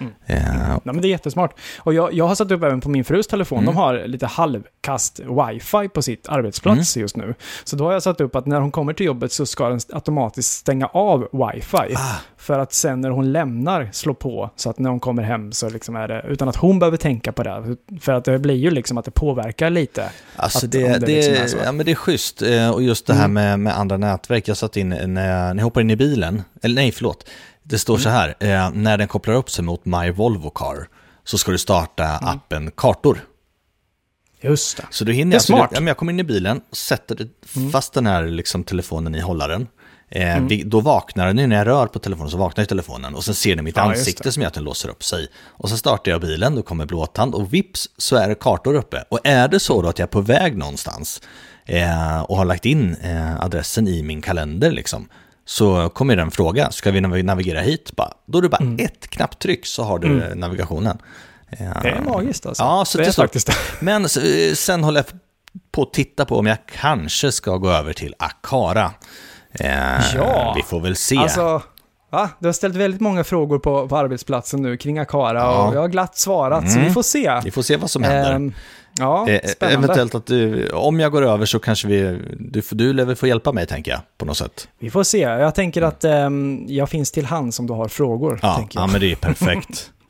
Mm. 0.00 0.12
Eh, 0.26 0.68
Nej, 0.68 0.78
men 0.84 1.00
det 1.00 1.08
är 1.08 1.10
jättesmart. 1.10 1.54
Och 1.78 1.94
jag, 1.94 2.12
jag 2.12 2.26
har 2.28 2.34
satt 2.34 2.50
upp 2.50 2.62
även 2.62 2.80
på 2.80 2.88
min 2.88 3.04
frus 3.04 3.26
telefon. 3.26 3.58
Mm. 3.58 3.74
De 3.74 3.76
har 3.76 4.02
lite 4.06 4.26
halvkast 4.26 5.20
wifi 5.20 5.88
på 5.88 6.02
sitt 6.02 6.28
arbetsplats 6.28 6.96
just 6.96 7.16
nu. 7.16 7.34
Så 7.64 7.76
då 7.76 7.84
har 7.84 7.92
jag 7.92 8.02
satt 8.02 8.20
upp 8.20 8.36
att 8.36 8.46
när 8.46 8.60
hon 8.60 8.70
kommer 8.70 8.92
till 8.92 9.06
jobbet 9.06 9.32
så 9.32 9.46
ska 9.46 9.68
den 9.68 9.80
automatiskt 9.92 10.52
stänga 10.52 10.86
av 10.86 11.20
wifi. 11.32 11.94
Ah. 11.96 12.14
För 12.36 12.58
att 12.58 12.72
sen 12.72 13.00
när 13.00 13.10
hon 13.10 13.32
lämnar 13.32 13.88
slå 13.92 14.14
på 14.14 14.50
så 14.56 14.70
att 14.70 14.78
när 14.78 14.90
hon 14.90 15.00
kommer 15.00 15.22
hem 15.22 15.52
så 15.52 15.68
liksom 15.70 15.96
är 15.96 16.08
det, 16.08 16.24
utan 16.28 16.48
att 16.48 16.56
hon 16.56 16.78
behöver 16.78 16.96
tänka 16.96 17.32
på 17.32 17.42
det. 17.42 17.76
För 18.00 18.12
att 18.12 18.24
det 18.24 18.38
blir 18.38 18.54
ju 18.54 18.70
liksom 18.70 18.98
att 18.98 19.04
det 19.04 19.10
påverkar 19.10 19.70
lite. 19.70 20.10
Alltså 20.36 20.66
Att- 20.66 20.72
det, 20.72 20.88
det, 20.88 20.98
det 21.06 21.40
liksom 21.40 21.60
är 21.60 21.64
ja, 21.64 21.72
men 21.72 21.86
det 21.86 21.92
är 21.92 21.96
schysst. 21.96 22.42
Eh, 22.42 22.70
Och 22.70 22.82
just 22.82 23.06
det 23.06 23.14
här 23.14 23.24
Mm. 23.24 23.32
med, 23.34 23.60
med 23.60 23.78
andra 23.78 23.96
nätverk. 23.96 24.48
Jag 24.48 24.56
satt 24.56 24.76
in, 24.76 24.88
när, 24.88 25.06
när 25.06 25.56
jag 25.56 25.64
hoppar 25.64 25.80
in 25.80 25.90
i 25.90 25.96
bilen, 25.96 26.42
eller 26.62 26.74
nej 26.74 26.92
förlåt. 26.92 27.26
Det 27.66 27.78
står 27.78 27.94
Mm. 27.94 28.02
så 28.02 28.08
här, 28.08 28.34
eh, 28.40 28.70
när 28.70 28.98
den 28.98 29.08
kopplar 29.08 29.34
upp 29.34 29.50
sig 29.50 29.64
mot 29.64 29.84
My 29.84 30.10
Volvo 30.10 30.50
Car 30.50 30.88
så 31.24 31.38
ska 31.38 31.50
du 31.52 31.58
starta 31.58 32.04
Mm. 32.04 32.24
appen 32.28 32.70
Kartor. 32.76 33.18
Just 34.40 34.76
det. 34.76 34.84
Så 34.90 35.04
du 35.04 35.12
hinner, 35.12 35.30
Det 35.30 35.34
är 35.34 35.38
alltså, 35.38 35.52
smart. 35.52 35.70
du, 35.70 35.76
ja, 35.76 35.80
men 35.80 35.86
jag 35.88 35.96
kommer 35.96 36.12
in 36.12 36.20
i 36.20 36.24
bilen, 36.24 36.60
sätter 36.72 37.14
det- 37.16 37.70
fast 37.72 37.92
den 37.92 38.06
här 38.06 38.24
liksom, 38.26 38.64
telefonen 38.64 39.14
i 39.14 39.20
hållaren. 39.20 39.66
Eh, 40.08 40.36
Mm. 40.36 40.48
vi, 40.48 40.62
då 40.62 40.80
vaknar 40.80 41.26
den, 41.26 41.36
nu 41.36 41.46
när 41.46 41.56
jag 41.56 41.66
rör 41.66 41.86
på 41.86 41.98
telefonen 41.98 42.30
så 42.30 42.36
vaknar 42.36 42.64
telefonen 42.64 43.14
och 43.14 43.24
sen 43.24 43.34
ser 43.34 43.56
den 43.56 43.64
mitt 43.64 43.76
Ja, 43.76 43.82
ansikte 43.82 44.32
som 44.32 44.42
gör 44.42 44.48
att 44.48 44.54
den 44.54 44.64
låser 44.64 44.88
upp 44.88 45.04
sig. 45.04 45.28
Och 45.46 45.68
så 45.70 45.76
startar 45.76 46.12
jag 46.12 46.20
bilen, 46.20 46.54
då 46.54 46.62
kommer 46.62 46.86
blåtand 46.86 47.34
och 47.34 47.54
vips 47.54 47.88
så 47.96 48.16
är 48.16 48.28
det 48.28 48.34
kartor 48.34 48.74
uppe. 48.74 49.04
Och 49.08 49.20
är 49.24 49.48
det 49.48 49.60
så 49.60 49.82
då 49.82 49.88
att 49.88 49.98
jag 49.98 50.06
är 50.06 50.10
på 50.10 50.20
väg 50.20 50.56
någonstans 50.56 51.22
eh, 51.66 52.20
och 52.22 52.36
har 52.36 52.44
lagt 52.44 52.64
in 52.66 52.94
eh, 52.94 53.40
adressen 53.40 53.88
i 53.88 54.02
min 54.02 54.22
kalender 54.22 54.70
liksom, 54.72 55.08
så 55.44 55.88
kommer 55.88 56.16
den 56.16 56.30
fråga, 56.30 56.70
ska 56.70 56.90
vi 56.90 57.00
nav- 57.00 57.22
navigera 57.22 57.60
hit? 57.60 57.92
Bara, 57.96 58.12
då 58.26 58.38
är 58.38 58.42
det 58.42 58.48
bara 58.48 58.62
Mm. 58.62 58.84
ett 58.84 59.10
knapptryck 59.10 59.66
så 59.66 59.82
har 59.82 59.98
du 59.98 60.22
eh, 60.22 60.34
navigationen. 60.34 60.98
Eh, 61.50 61.82
Det 61.82 61.88
är 61.88 62.00
magiskt 62.02 62.46
alltså. 62.46 62.62
Ja, 62.62 62.84
så 62.84 62.98
det 62.98 63.04
det 63.04 63.08
är 63.10 63.12
faktiskt 63.12 63.46
det. 63.46 63.54
men 63.80 64.02
eh, 64.04 64.54
sen 64.54 64.84
håller 64.84 64.98
jag 65.00 65.20
på 65.72 65.82
att 65.82 65.92
titta 65.92 66.24
på 66.24 66.38
om 66.38 66.46
jag 66.46 66.58
kanske 66.78 67.32
ska 67.32 67.56
gå 67.56 67.70
över 67.70 67.92
till 67.92 68.14
Akara. 68.18 68.90
Eh, 69.52 70.14
Ja. 70.16 70.52
Vi 70.56 70.62
får 70.62 70.80
väl 70.80 70.96
se. 70.96 71.16
Alltså, 71.16 71.62
va? 72.14 72.30
Du 72.38 72.48
har 72.48 72.52
ställt 72.52 72.74
väldigt 72.76 73.00
många 73.00 73.24
frågor 73.24 73.58
på, 73.58 73.88
på 73.88 73.96
arbetsplatsen 73.96 74.62
nu 74.62 74.76
kring 74.76 74.98
Akara 74.98 75.38
Ja. 75.38 75.68
och 75.68 75.74
jag 75.76 75.80
har 75.80 75.88
glatt 75.88 76.16
svarat, 76.16 76.70
så 76.70 76.76
Mm. 76.78 76.88
vi 76.88 76.94
får 76.94 77.02
se. 77.02 77.40
vi 77.44 77.50
får 77.50 77.62
se 77.62 77.76
vad 77.76 77.90
som 77.90 78.02
händer. 78.02 78.32
Ehm, 78.34 78.52
ja, 78.98 79.28
Eh, 79.28 79.40
spännande. 79.48 79.84
eventuellt 79.84 80.14
att 80.14 80.26
du, 80.26 80.68
om 80.70 81.00
jag 81.00 81.12
går 81.12 81.22
över 81.26 81.46
så 81.46 81.58
kanske 81.58 81.88
vi, 81.88 82.18
du, 82.38 82.62
får- 82.62 82.76
du 82.76 82.92
lär 82.92 83.04
väl 83.04 83.16
få 83.16 83.26
hjälpa 83.26 83.52
mig 83.52 83.66
tänker 83.66 83.90
jag, 83.90 84.00
på 84.18 84.24
något 84.26 84.36
sätt. 84.36 84.68
Vi 84.78 84.90
får 84.90 85.02
se. 85.02 85.18
Jag 85.18 85.54
tänker 85.54 85.82
att 85.82 86.04
ehm, 86.04 86.64
jag 86.68 86.88
finns 86.88 87.10
till 87.12 87.24
hand 87.26 87.54
om 87.58 87.66
du 87.66 87.72
har 87.72 87.88
frågor. 87.88 88.38
Ja, 88.42 88.68
ja 88.72 88.86
men 88.86 89.00
det 89.00 89.12
är 89.12 89.16
perfekt. 89.16 89.90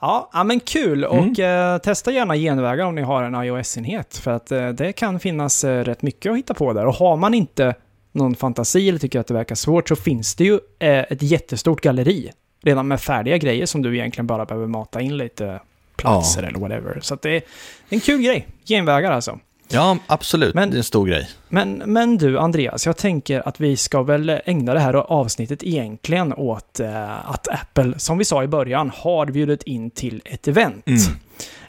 Ja, 0.00 0.30
ja, 0.32 0.44
men 0.44 0.60
kul. 0.60 1.04
Mm. 1.04 1.18
Och 1.30 1.38
eh, 1.40 1.78
testa 1.78 2.10
gärna 2.12 2.36
genvägar 2.36 2.84
om 2.84 2.94
ni 2.94 3.02
har 3.02 3.22
en 3.22 3.34
iOS-enhet. 3.44 4.16
För 4.16 4.30
att 4.30 4.52
eh, 4.52 4.68
det 4.68 4.92
kan 4.92 5.20
finnas 5.20 5.64
eh, 5.64 5.84
rätt 5.84 6.02
mycket 6.02 6.32
att 6.32 6.38
hitta 6.38 6.54
på 6.54 6.72
där. 6.72 6.86
Och 6.86 6.94
har 6.94 7.16
man 7.16 7.34
inte 7.34 7.74
någon 8.16 8.34
fantasi 8.34 8.88
eller 8.88 8.98
tycker 8.98 9.20
att 9.20 9.26
det 9.26 9.34
verkar 9.34 9.54
svårt 9.54 9.88
så 9.88 9.96
finns 9.96 10.34
det 10.34 10.44
ju 10.44 10.54
eh, 10.78 10.98
ett 10.98 11.22
jättestort 11.22 11.80
galleri. 11.80 12.30
Redan 12.62 12.88
med 12.88 13.00
färdiga 13.00 13.36
grejer 13.38 13.66
som 13.66 13.82
du 13.82 13.96
egentligen 13.96 14.26
bara 14.26 14.44
behöver 14.44 14.66
mata 14.66 15.00
in 15.00 15.16
lite 15.16 15.60
platser 15.96 16.42
Ja. 16.42 16.48
eller 16.48 16.58
whatever. 16.58 16.98
Så 17.02 17.18
det 17.22 17.36
är 17.36 17.42
en 17.88 18.00
kul 18.00 18.22
grej. 18.22 18.46
Genvägar 18.64 19.12
alltså. 19.12 19.38
Ja, 19.68 19.98
absolut. 20.06 20.54
Men- 20.54 20.70
det 20.70 20.76
är 20.76 20.78
en 20.78 20.84
stor 20.84 21.06
grej. 21.06 21.28
Men, 21.48 21.82
men 21.86 22.18
du, 22.18 22.38
Andreas, 22.38 22.86
jag 22.86 22.96
tänker 22.96 23.48
att 23.48 23.60
vi 23.60 23.76
ska 23.76 24.02
väl 24.02 24.40
ägna 24.44 24.74
det 24.74 24.80
här 24.80 24.94
avsnittet 24.94 25.62
egentligen 25.62 26.32
åt 26.34 26.80
eh, 26.80 27.30
att 27.30 27.48
Apple, 27.48 27.98
som 27.98 28.18
vi 28.18 28.24
sa 28.24 28.44
i 28.44 28.46
början, 28.48 28.90
har 28.94 29.26
bjudit 29.26 29.62
in 29.62 29.90
till 29.90 30.22
ett 30.24 30.48
event. 30.48 30.84
Mm. 30.86 31.00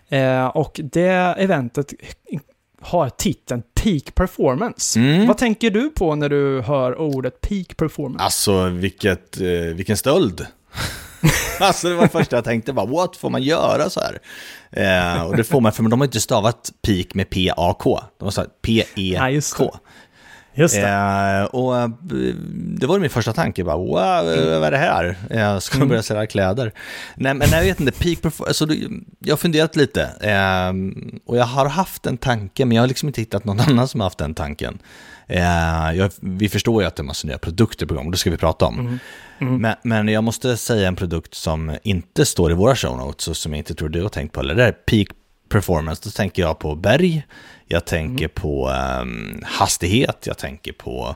Eh, 0.09 0.47
och 0.47 0.79
det 0.83 1.09
eventet 1.37 1.93
har 2.87 3.09
titeln 3.09 3.63
Peak 3.83 4.15
Performance. 4.15 4.99
Mm. 4.99 5.27
Vad 5.27 5.37
tänker 5.37 5.69
du 5.69 5.89
på 5.89 6.15
när 6.15 6.29
du 6.29 6.61
hör 6.61 6.99
ordet 6.99 7.41
Peak 7.41 7.77
Performance? 7.77 8.23
Alltså, 8.23 8.69
vilket, 8.69 9.41
eh, 9.41 9.47
vilken 9.75 9.97
stöld. 9.97 10.45
alltså, 11.59 11.89
det 11.89 11.95
var 11.95 12.03
det 12.03 12.09
första 12.09 12.35
jag 12.35 12.45
tänkte, 12.45 12.73
bara, 12.73 12.85
what, 12.85 13.15
får 13.15 13.29
man 13.29 13.43
göra 13.43 13.89
så 13.89 13.99
här? 13.99 14.19
Eh, 14.71 15.23
och 15.23 15.37
det 15.37 15.43
får 15.43 15.61
man, 15.61 15.71
för 15.71 15.83
de 15.83 16.01
har 16.01 16.05
inte 16.05 16.21
stavat 16.21 16.71
peak 16.81 17.13
med 17.13 17.29
P-A-K, 17.29 17.99
de 18.19 18.25
har 18.25 18.31
just 18.31 18.61
P-E-K. 18.61 19.77
Just 20.57 20.75
det. 20.75 20.87
Eh, 20.87 21.43
och 21.43 21.77
eh, 21.77 21.89
det 22.79 22.87
var 22.87 22.99
min 22.99 23.09
första 23.09 23.33
tanke, 23.33 23.63
bara, 23.63 23.77
wow, 23.77 23.89
vad 24.59 24.63
är 24.63 24.71
det 24.71 24.77
här? 24.77 25.15
Eh, 25.29 25.59
ska 25.59 25.77
de 25.77 25.89
börja 25.89 26.03
sälja 26.03 26.27
kläder? 26.27 26.71
Nej, 27.15 27.33
men 27.33 27.49
jag 27.51 27.63
vet 27.63 27.79
inte, 27.79 27.91
peak 27.91 28.21
performance, 28.21 28.63
alltså, 28.63 28.67
jag 29.19 29.31
har 29.31 29.37
funderat 29.37 29.75
lite. 29.75 30.01
Eh, 30.03 30.73
och 31.25 31.37
jag 31.37 31.45
har 31.45 31.69
haft 31.69 32.05
en 32.05 32.17
tanke, 32.17 32.65
men 32.65 32.75
jag 32.75 32.81
har 32.81 32.87
liksom 32.87 33.09
inte 33.09 33.21
hittat 33.21 33.45
någon 33.45 33.59
annan 33.67 33.87
som 33.87 33.99
har 33.99 34.05
haft 34.05 34.17
den 34.17 34.33
tanken. 34.33 34.79
Eh, 35.27 35.93
jag, 35.93 36.11
vi 36.21 36.49
förstår 36.49 36.81
ju 36.81 36.87
att 36.87 36.95
det 36.95 36.99
är 36.99 37.03
en 37.03 37.07
massa 37.07 37.27
nya 37.27 37.37
produkter 37.37 37.85
på 37.85 37.93
gång, 37.93 38.05
och 38.05 38.11
det 38.11 38.17
ska 38.17 38.31
vi 38.31 38.37
prata 38.37 38.65
om. 38.65 38.99
Men, 39.39 39.75
men 39.83 40.07
jag 40.07 40.23
måste 40.23 40.57
säga 40.57 40.87
en 40.87 40.95
produkt 40.95 41.33
som 41.33 41.77
inte 41.83 42.25
står 42.25 42.51
i 42.51 42.53
våra 42.53 42.75
show 42.75 42.97
notes, 42.97 43.27
och 43.27 43.37
som 43.37 43.51
jag 43.51 43.57
inte 43.57 43.75
tror 43.75 43.89
du 43.89 44.01
har 44.01 44.09
tänkt 44.09 44.33
på, 44.33 44.39
eller 44.39 44.55
det 44.55 44.63
är 44.63 44.71
peak 44.71 45.07
performance, 45.49 46.01
då 46.05 46.09
tänker 46.09 46.41
jag 46.41 46.59
på 46.59 46.75
berg, 46.75 47.25
jag 47.67 47.85
tänker 47.85 48.27
på 48.27 48.69
ehm, 48.69 49.41
hastighet, 49.45 50.17
jag 50.27 50.37
tänker 50.37 50.71
på, 50.73 51.15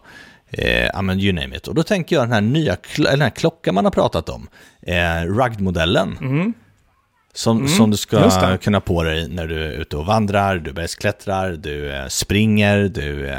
eh, 0.49 1.01
men 1.01 1.19
you 1.19 1.33
name 1.33 1.55
it. 1.57 1.67
Och 1.67 1.75
då 1.75 1.83
tänker 1.83 2.15
jag 2.15 2.23
den 2.23 2.33
här 2.33 2.41
nya 2.41 2.77
eller 2.97 3.11
den 3.11 3.21
här 3.21 3.29
klockan 3.29 3.75
man 3.75 3.85
har 3.85 3.91
pratat 3.91 4.29
om, 4.29 4.47
eh, 4.81 5.25
rugged-modellen. 5.25 6.17
Som, 7.33 7.67
som 7.67 7.91
du 7.91 7.97
Mm. 8.17 8.23
just 8.23 8.35
ska 8.37 8.47
det. 8.47 8.57
kunna 8.57 8.81
på 8.81 9.03
dig 9.03 9.27
när 9.29 9.47
du 9.47 9.63
är 9.63 9.69
ute 9.71 9.97
och 9.97 10.05
vandrar, 10.05 10.55
du 10.57 10.73
bergsklättrar, 10.73 11.51
du 11.51 11.91
eh, 11.95 12.07
springer, 12.07 12.77
du... 12.83 13.27
Eh, 13.29 13.37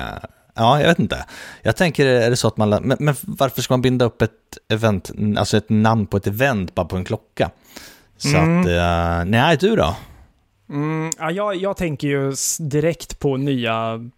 ja, 0.54 0.80
jag 0.80 0.88
vet 0.88 0.99
inte. 0.99 1.25
Jag 1.62 1.76
tänker, 1.76 2.06
är 2.06 2.30
det 2.30 2.37
så 2.37 2.49
att 2.49 2.56
man... 2.56 2.68
Men, 2.70 2.96
men 3.00 3.14
varför 3.22 3.62
ska 3.62 3.72
man 3.75 3.82
binda 3.82 4.04
upp 4.04 4.22
ett 4.22 4.30
event, 4.68 5.11
alltså 5.38 5.56
ett 5.56 5.68
namn 5.70 6.06
på 6.06 6.16
ett 6.16 6.26
event 6.26 6.75
bara 6.75 6.87
på 6.87 6.96
en 6.96 7.04
klocka? 7.04 7.50
Så 8.16 8.37
Mm. 8.37 8.61
att, 8.61 8.66
eh, 8.66 9.30
nej, 9.30 9.56
du 9.61 9.76
då? 9.76 9.96
Mm, 10.73 11.11
ja, 11.19 11.31
jag, 11.31 11.57
jag 11.57 11.76
tänker 11.76 12.09
ju 12.09 12.33
direkt 12.61 13.19
på 13.19 13.37
nya 13.37 14.11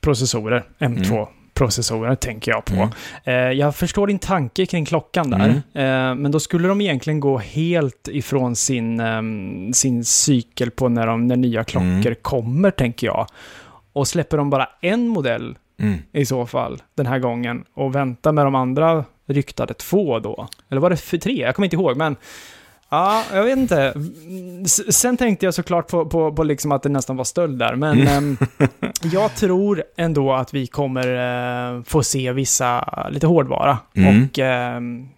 processorer, 0.00 0.64
M2-processorer 0.78 2.14
tänker 2.14 2.50
jag 2.52 2.64
på. 2.64 2.74
Mm. 2.74 2.88
Eh, 3.24 3.34
jag 3.58 3.76
förstår 3.76 4.06
din 4.06 4.18
tanke 4.18 4.66
kring 4.66 4.84
klockan 4.84 5.30
där, 5.30 5.48
eh, 5.48 6.14
men 6.14 6.30
då 6.30 6.40
skulle 6.40 6.68
de 6.68 6.80
egentligen 6.80 7.20
gå 7.20 7.38
helt 7.38 8.08
ifrån 8.08 8.56
sin, 8.56 9.00
ehm, 9.00 9.72
sin 9.72 10.04
cykel 10.04 10.70
på 10.70 10.88
när, 10.88 11.06
de, 11.06 11.26
när 11.26 11.36
nya 11.36 11.64
klockor 11.64 11.86
Mm. 12.06 12.14
kommer, 12.22 12.70
tänker 12.70 13.06
jag. 13.06 13.26
Och 13.92 14.08
släpper 14.08 14.36
de 14.36 14.50
bara 14.50 14.68
en 14.80 15.08
modell 15.08 15.56
Mm. 15.82 15.98
i 16.12 16.26
så 16.26 16.46
fall 16.46 16.82
den 16.94 17.06
här 17.06 17.18
gången 17.18 17.64
och 17.74 17.94
väntar 17.94 18.32
med 18.32 18.46
de 18.46 18.54
andra 18.54 19.04
ryktade 19.26 19.74
två 19.74 20.18
då? 20.18 20.48
Eller 20.70 20.80
var 20.80 20.90
det 20.90 20.96
för 20.96 21.18
tre? 21.18 21.40
Jag 21.42 21.54
kommer 21.54 21.66
inte 21.66 21.76
ihåg, 21.76 21.96
men 21.96 22.16
Ja, 22.90 23.24
jag 23.32 23.44
vet 23.44 23.58
inte. 23.58 23.92
Mm, 23.96 24.64
Sen 24.66 25.16
tänkte 25.16 25.46
jag 25.46 25.54
såklart 25.54 25.88
på, 25.88 26.06
på, 26.06 26.32
på 26.32 26.42
liksom 26.42 26.72
att 26.72 26.82
det 26.82 26.88
nästan 26.88 27.16
var 27.16 27.24
stöld 27.24 27.58
där, 27.58 27.74
men 27.74 28.06
ehm, 28.06 28.36
jag 29.02 29.34
tror 29.34 29.84
ändå 29.96 30.32
att 30.32 30.54
vi 30.54 30.66
kommer 30.66 31.76
eh, 31.76 31.82
få 31.82 32.02
se 32.02 32.32
vissa, 32.32 32.84
lite 33.10 33.26
hårdvara. 33.26 33.78
Mm. 33.94 34.24
Och 34.24 34.38
ehm, 34.38 35.08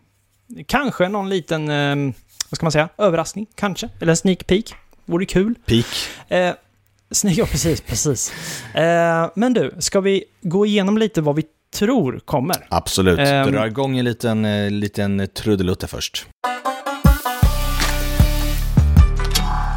kanske 0.67 1.09
någon 1.09 1.29
liten, 1.29 1.71
ehm, 1.71 2.13
vad 2.51 2.57
ska 2.57 2.65
man 2.65 2.73
säga, 2.73 2.89
överraskning 2.99 3.47
kanske? 3.55 3.89
Eller 4.01 4.13
en 4.13 4.17
sneak 4.17 4.47
peek. 4.47 4.75
Vore 5.05 5.27
kul. 5.27 5.55
Peak. 5.67 5.87
Eh, 6.29 6.55
sneak, 7.11 7.39
ja, 7.39 7.47
precis, 7.47 7.81
precis. 7.81 8.33
Eh, 8.75 9.31
men 9.35 9.53
du, 9.55 9.75
ska 9.79 10.01
vi 10.01 10.25
gå 10.43 10.67
igenom 10.67 10.99
lite 10.99 11.21
vad 11.21 11.37
vi 11.37 11.45
tror 11.75 12.21
kommer? 12.25 12.57
Absolut. 12.69 13.19
Ehm. 13.19 13.53
Dra 13.53 13.67
igång 13.67 13.99
en 13.99 14.05
liten, 14.05 14.45
eh, 14.45 14.71
liten 14.71 15.29
trudelutte 15.35 15.87
först. 15.87 16.27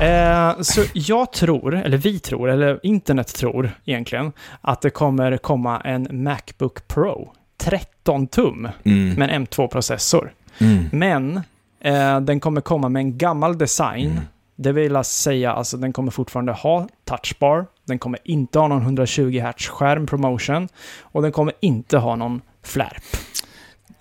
Eh, 0.06 0.62
så 0.62 0.82
jag 0.94 1.32
tror, 1.34 1.76
eller 1.76 1.98
vi 1.98 2.20
tror, 2.20 2.50
eller 2.50 2.80
internet 2.84 3.36
tror 3.36 3.72
egentligen, 3.86 4.32
att 4.62 4.82
det 4.82 4.90
kommer 4.90 5.38
komma 5.38 5.82
en 5.82 6.08
Macbook 6.24 6.88
Pro 6.88 7.32
13 7.58 8.28
tum 8.28 8.68
Mm. 8.84 9.14
med 9.14 9.30
en 9.30 9.46
M2-processor. 9.48 10.34
Mm. 10.58 10.90
Men 10.92 11.42
eh, 11.82 12.20
den 12.20 12.40
kommer 12.40 12.62
komma 12.62 12.90
med 12.90 13.00
en 13.00 13.18
gammal 13.18 13.58
design. 13.58 14.12
Mm. 14.12 14.24
Det 14.56 14.72
vill 14.72 15.04
säga, 15.04 15.54
alltså 15.54 15.78
den 15.78 15.94
kommer 15.94 16.12
fortfarande 16.12 16.52
ha 16.52 16.88
touchbar. 17.06 17.66
Den 17.88 18.00
kommer 18.00 18.20
inte 18.24 18.60
ha 18.60 18.68
någon 18.68 18.82
120 18.82 19.40
Hz 19.40 19.68
skärm 19.68 20.08
promotion. 20.08 20.68
Och 21.02 21.22
den 21.22 21.32
kommer 21.32 21.54
inte 21.60 21.98
ha 21.98 22.16
någon 22.16 22.42
flärp. 22.64 23.04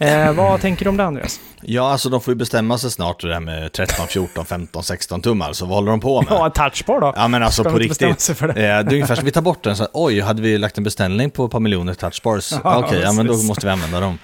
Eh, 0.04 0.32
vad 0.32 0.60
tänker 0.60 0.84
du 0.84 0.88
om 0.88 0.96
det, 0.96 1.04
Andreas? 1.04 1.40
Ja, 1.62 1.90
alltså 1.92 2.08
de 2.08 2.20
får 2.20 2.32
ju 2.34 2.36
bestämma 2.38 2.78
sig 2.78 2.90
snart 2.90 3.20
det 3.22 3.32
här 3.32 3.40
med 3.40 3.72
13, 3.72 4.06
14, 4.08 4.46
15, 4.46 4.82
16 4.84 5.20
tummar, 5.22 5.52
så 5.52 5.66
vad 5.66 5.74
håller 5.74 5.90
de 5.90 6.00
på 6.00 6.22
med? 6.22 6.32
Ja, 6.32 6.50
touchbar 6.50 7.00
då? 7.00 7.12
Ja 7.16 7.28
men 7.28 7.42
alltså 7.42 7.62
Ska 7.62 7.70
på 7.72 7.78
riktigt. 7.78 8.30
det? 8.40 8.46
Eh, 8.48 8.54
det 8.54 8.62
är 8.62 8.92
ungefär 8.92 9.14
som 9.14 9.24
vi 9.24 9.30
tar 9.30 9.42
bort 9.42 9.62
den, 9.64 9.76
så 9.76 9.86
oj, 9.92 10.20
hade 10.20 10.42
vi 10.42 10.58
lagt 10.58 10.78
en 10.78 10.84
beställning 10.84 11.30
på 11.30 11.44
ett 11.44 11.50
par 11.50 11.60
miljoner 11.60 11.94
touchbars? 11.94 12.52
Ja, 12.64 12.78
Okej, 12.86 13.00
ja 13.00 13.12
men 13.12 13.26
då 13.26 13.36
måste 13.42 13.66
vi 13.66 13.72
använda 13.72 14.00
dem. 14.00 14.18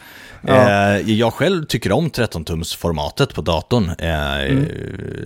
Ja. 0.46 0.70
Eh, 0.94 1.10
jag 1.10 1.32
själv 1.32 1.64
tycker 1.66 1.92
om 1.92 2.10
13-tums-formatet 2.10 3.34
på 3.34 3.40
datorn, 3.40 3.90
eh, 3.98 4.40
Mm. 4.40 4.64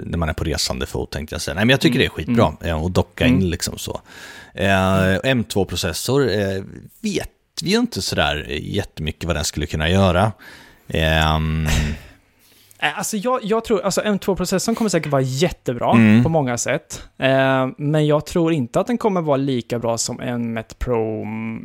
när 0.04 0.18
man 0.18 0.28
är 0.28 0.32
på 0.32 0.44
resande 0.44 0.86
fot 0.86 1.10
tänkte 1.10 1.34
jag 1.34 1.42
säga. 1.42 1.54
Nej 1.54 1.64
men 1.64 1.70
jag 1.70 1.80
tycker 1.80 1.98
det 1.98 2.04
är 2.04 2.08
skitbra, 2.08 2.52
Mm. 2.60 2.76
eh, 2.76 2.84
att 2.84 2.94
docka 2.94 3.26
in 3.26 3.50
liksom 3.50 3.78
så. 3.78 4.00
Eh, 4.54 4.64
M2-processor 5.24 6.30
eh, 6.32 6.62
vet 7.02 7.28
ju 7.62 7.78
inte 7.78 8.02
sådär 8.02 8.46
jättemycket 8.50 9.24
vad 9.24 9.36
den 9.36 9.44
skulle 9.44 9.66
kunna 9.66 9.88
göra. 9.90 10.32
Eh, 10.88 11.36
Alltså 12.98 13.16
jag, 13.16 13.40
jag 13.42 13.64
tror, 13.64 13.82
alltså 13.82 14.00
M2-processorn 14.00 14.74
kommer 14.74 14.88
säkert 14.88 15.12
vara 15.12 15.22
jättebra 15.22 15.92
Mm. 15.92 16.22
på 16.22 16.28
många 16.28 16.58
sätt. 16.58 17.02
Eh, 17.18 17.68
men 17.78 18.06
jag 18.06 18.26
tror 18.26 18.52
inte 18.52 18.80
att 18.80 18.86
den 18.86 18.98
kommer 18.98 19.20
vara 19.20 19.36
lika 19.36 19.78
bra 19.78 19.98
som 19.98 20.20
M1 20.20 20.74
Pro 20.78 21.22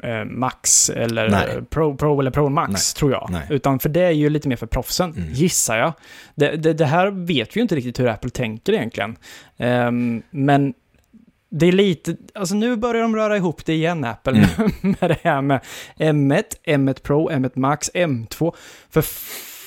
eh, 0.10 0.26
Max 0.26 0.90
eller 0.90 1.30
Nej. 1.30 1.48
Pro, 1.70 1.96
Pro 1.98 2.20
eller 2.20 2.32
Pro 2.32 2.50
Max, 2.50 2.72
Nej. 2.72 3.00
tror 3.00 3.12
jag. 3.12 3.28
Nej. 3.32 3.42
Utan 3.50 3.80
för 3.80 3.90
det 3.90 4.02
är 4.02 4.12
ju 4.12 4.30
lite 4.30 4.48
mer 4.48 4.56
för 4.56 4.68
proffsen, 4.68 5.14
Mm. 5.18 5.34
gissar 5.34 5.78
jag. 5.78 5.94
Det, 6.36 6.56
det, 6.56 6.74
det 6.74 6.86
här 6.86 7.08
vet 7.12 7.56
vi 7.56 7.60
ju 7.60 7.62
inte 7.62 7.76
riktigt 7.76 8.00
hur 8.00 8.08
Apple 8.08 8.30
tänker 8.30 8.74
egentligen. 8.74 9.16
Ehm, 9.58 10.22
men 10.32 10.74
det 11.52 11.66
är 11.68 11.72
lite, 11.72 12.16
alltså 12.34 12.56
nu 12.56 12.76
börjar 12.76 13.02
de 13.02 13.16
röra 13.16 13.38
ihop 13.38 13.66
det 13.66 13.74
igen, 13.74 14.04
Apple, 14.06 14.32
Mm. 14.34 14.70
med 15.00 15.10
det 15.10 15.18
här 15.24 15.42
med 15.42 15.60
M1, 15.98 16.44
M1 16.68 17.02
Pro, 17.02 17.30
M1 17.32 17.52
Max, 17.56 17.92
M2. 17.94 18.54
För 18.90 19.02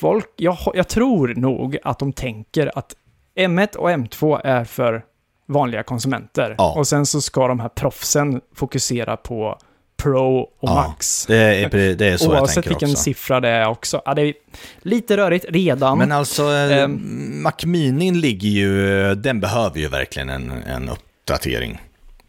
folk, 0.00 0.26
jag, 0.36 0.56
jag 0.74 0.88
tror 0.88 1.34
nog 1.34 1.78
att 1.84 1.98
de 1.98 2.12
tänker 2.12 2.78
att 2.78 2.94
M1 3.38 3.76
och 3.76 3.90
M2 3.90 4.40
är 4.44 4.64
för 4.64 5.02
vanliga 5.48 5.82
konsumenter. 5.82 6.54
Ja. 6.58 6.74
Och 6.76 6.86
sen 6.86 7.06
så 7.06 7.20
ska 7.20 7.48
de 7.48 7.60
här 7.60 7.68
proffsen 7.68 8.40
fokusera 8.54 9.16
på 9.16 9.58
Pro 10.02 10.38
och 10.38 10.50
Ja, 10.60 10.74
Max. 10.74 11.26
det, 11.26 11.36
är, 11.36 11.94
det 11.94 12.06
är 12.06 12.16
så 12.16 12.24
jag 12.24 12.40
Oavsett 12.40 12.54
tänker 12.54 12.70
vilken 12.70 12.90
också. 12.90 13.02
siffra 13.02 13.40
det 13.40 13.48
är 13.48 13.68
också. 13.68 14.02
Ja, 14.04 14.14
det 14.14 14.22
är 14.22 14.34
lite 14.82 15.16
rörigt 15.16 15.44
redan. 15.48 15.98
Men 15.98 16.12
alltså, 16.12 16.42
eh, 16.42 16.82
Ehm. 16.82 17.42
Mac 17.42 17.52
Mini 17.66 18.10
ligger 18.10 18.48
ju, 18.48 19.14
den 19.14 19.40
behöver 19.40 19.78
ju 19.80 19.88
verkligen 19.88 20.28
en, 20.30 20.50
en 20.52 20.90
uppdatering. 21.22 21.80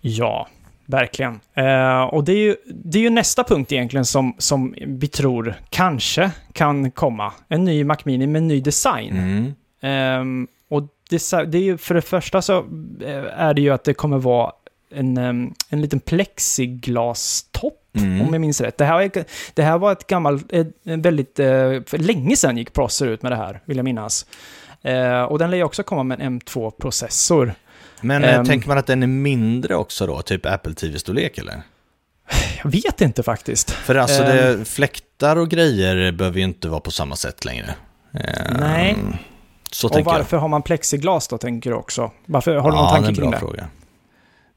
Ja, 0.02 0.48
verkligen. 0.86 1.40
Eh, 1.54 2.02
och 2.02 2.24
det 2.24 2.32
är, 2.32 2.38
ju, 2.38 2.56
det 2.66 2.98
är 2.98 3.02
ju 3.04 3.10
nästa 3.10 3.44
punkt 3.44 3.72
egentligen 3.72 4.06
som, 4.06 4.36
som 4.38 4.76
vi 4.80 5.08
tror 5.08 5.56
kanske 5.70 6.32
kan 6.54 6.92
komma. 6.92 7.34
En 7.48 7.64
ny 7.66 7.84
Mac 7.84 7.98
Mini 8.04 8.28
med 8.28 8.44
ny 8.44 8.62
design. 8.62 9.18
Mm. 9.18 9.54
Ehm, 9.82 10.48
och 10.70 10.84
desi- 11.10 11.46
det 11.46 11.58
är 11.58 11.62
ju, 11.62 11.78
för 11.78 11.96
det 11.96 12.02
första 12.02 12.42
så 12.42 12.58
eh, 13.02 13.24
är 13.42 13.54
det 13.54 13.62
ju 13.62 13.70
att 13.70 13.84
det 13.84 13.94
kommer 13.94 14.18
vara 14.18 14.52
en, 14.96 15.18
em, 15.18 15.54
en 15.70 15.82
liten 15.82 16.00
plexiglastopp, 16.00 17.80
Mm. 17.98 18.22
om 18.22 18.34
jag 18.34 18.42
minns 18.42 18.62
rätt. 18.62 18.78
Det 18.78 18.86
här, 18.86 19.02
är- 19.02 19.26
det 19.54 19.64
här 19.64 19.78
var 19.78 19.92
ett 19.92 20.08
gammalt, 20.08 20.52
ett, 20.54 20.68
väldigt, 20.84 21.40
eh, 21.40 21.46
för 21.86 21.98
länge 21.98 22.36
sedan 22.36 22.58
gick 22.58 22.74
Prosser 22.74 23.08
ut 23.08 23.22
med 23.24 23.32
det 23.32 23.36
här, 23.36 23.60
vill 23.66 23.78
jag 23.78 23.84
minnas. 23.84 24.26
Eh, 24.82 25.22
och 25.24 25.40
den 25.40 25.52
lär 25.52 25.58
ju 25.58 25.64
också 25.64 25.84
komma 25.84 26.04
med 26.04 26.22
en 26.22 26.40
M2-processor. 26.42 27.54
Men 28.04 28.24
Ehm. 28.24 28.46
tänker 28.46 28.68
man 28.68 28.78
att 28.78 28.88
den 28.88 29.04
är 29.04 29.08
mindre 29.08 29.76
också 29.76 30.08
då, 30.08 30.22
typ 30.22 30.46
Apple 30.46 30.74
TV-storlek 30.74 31.38
eller? 31.38 31.62
Jag 32.64 32.72
vet 32.72 33.02
inte 33.02 33.24
faktiskt. 33.24 33.72
För 33.72 33.96
alltså 33.96 34.24
Ehm. 34.24 34.60
det, 34.60 34.66
fläktar 34.66 35.36
och 35.36 35.50
grejer 35.50 36.12
behöver 36.12 36.38
ju 36.38 36.44
inte 36.44 36.68
vara 36.70 36.80
på 36.80 36.92
samma 36.92 37.16
sätt 37.16 37.46
längre. 37.46 37.76
Ehm, 38.14 38.58
Nej. 38.60 38.98
Så 39.72 39.88
Och 39.90 40.06
varför 40.06 40.38
har 40.38 40.48
man 40.48 40.62
plexiglas 40.62 41.28
då, 41.28 41.38
tänker 41.38 41.70
du 41.70 41.76
också? 41.76 42.12
Varför, 42.26 42.56
har 42.56 42.72
du 42.72 42.78
ja, 42.78 42.82
någon 42.82 42.92
det 42.92 42.98
är 42.98 43.02
tanke 43.02 43.10
en 43.10 43.16
kring 43.16 43.30
bra 43.30 43.40
det? 43.40 43.46
fråga. 43.46 43.68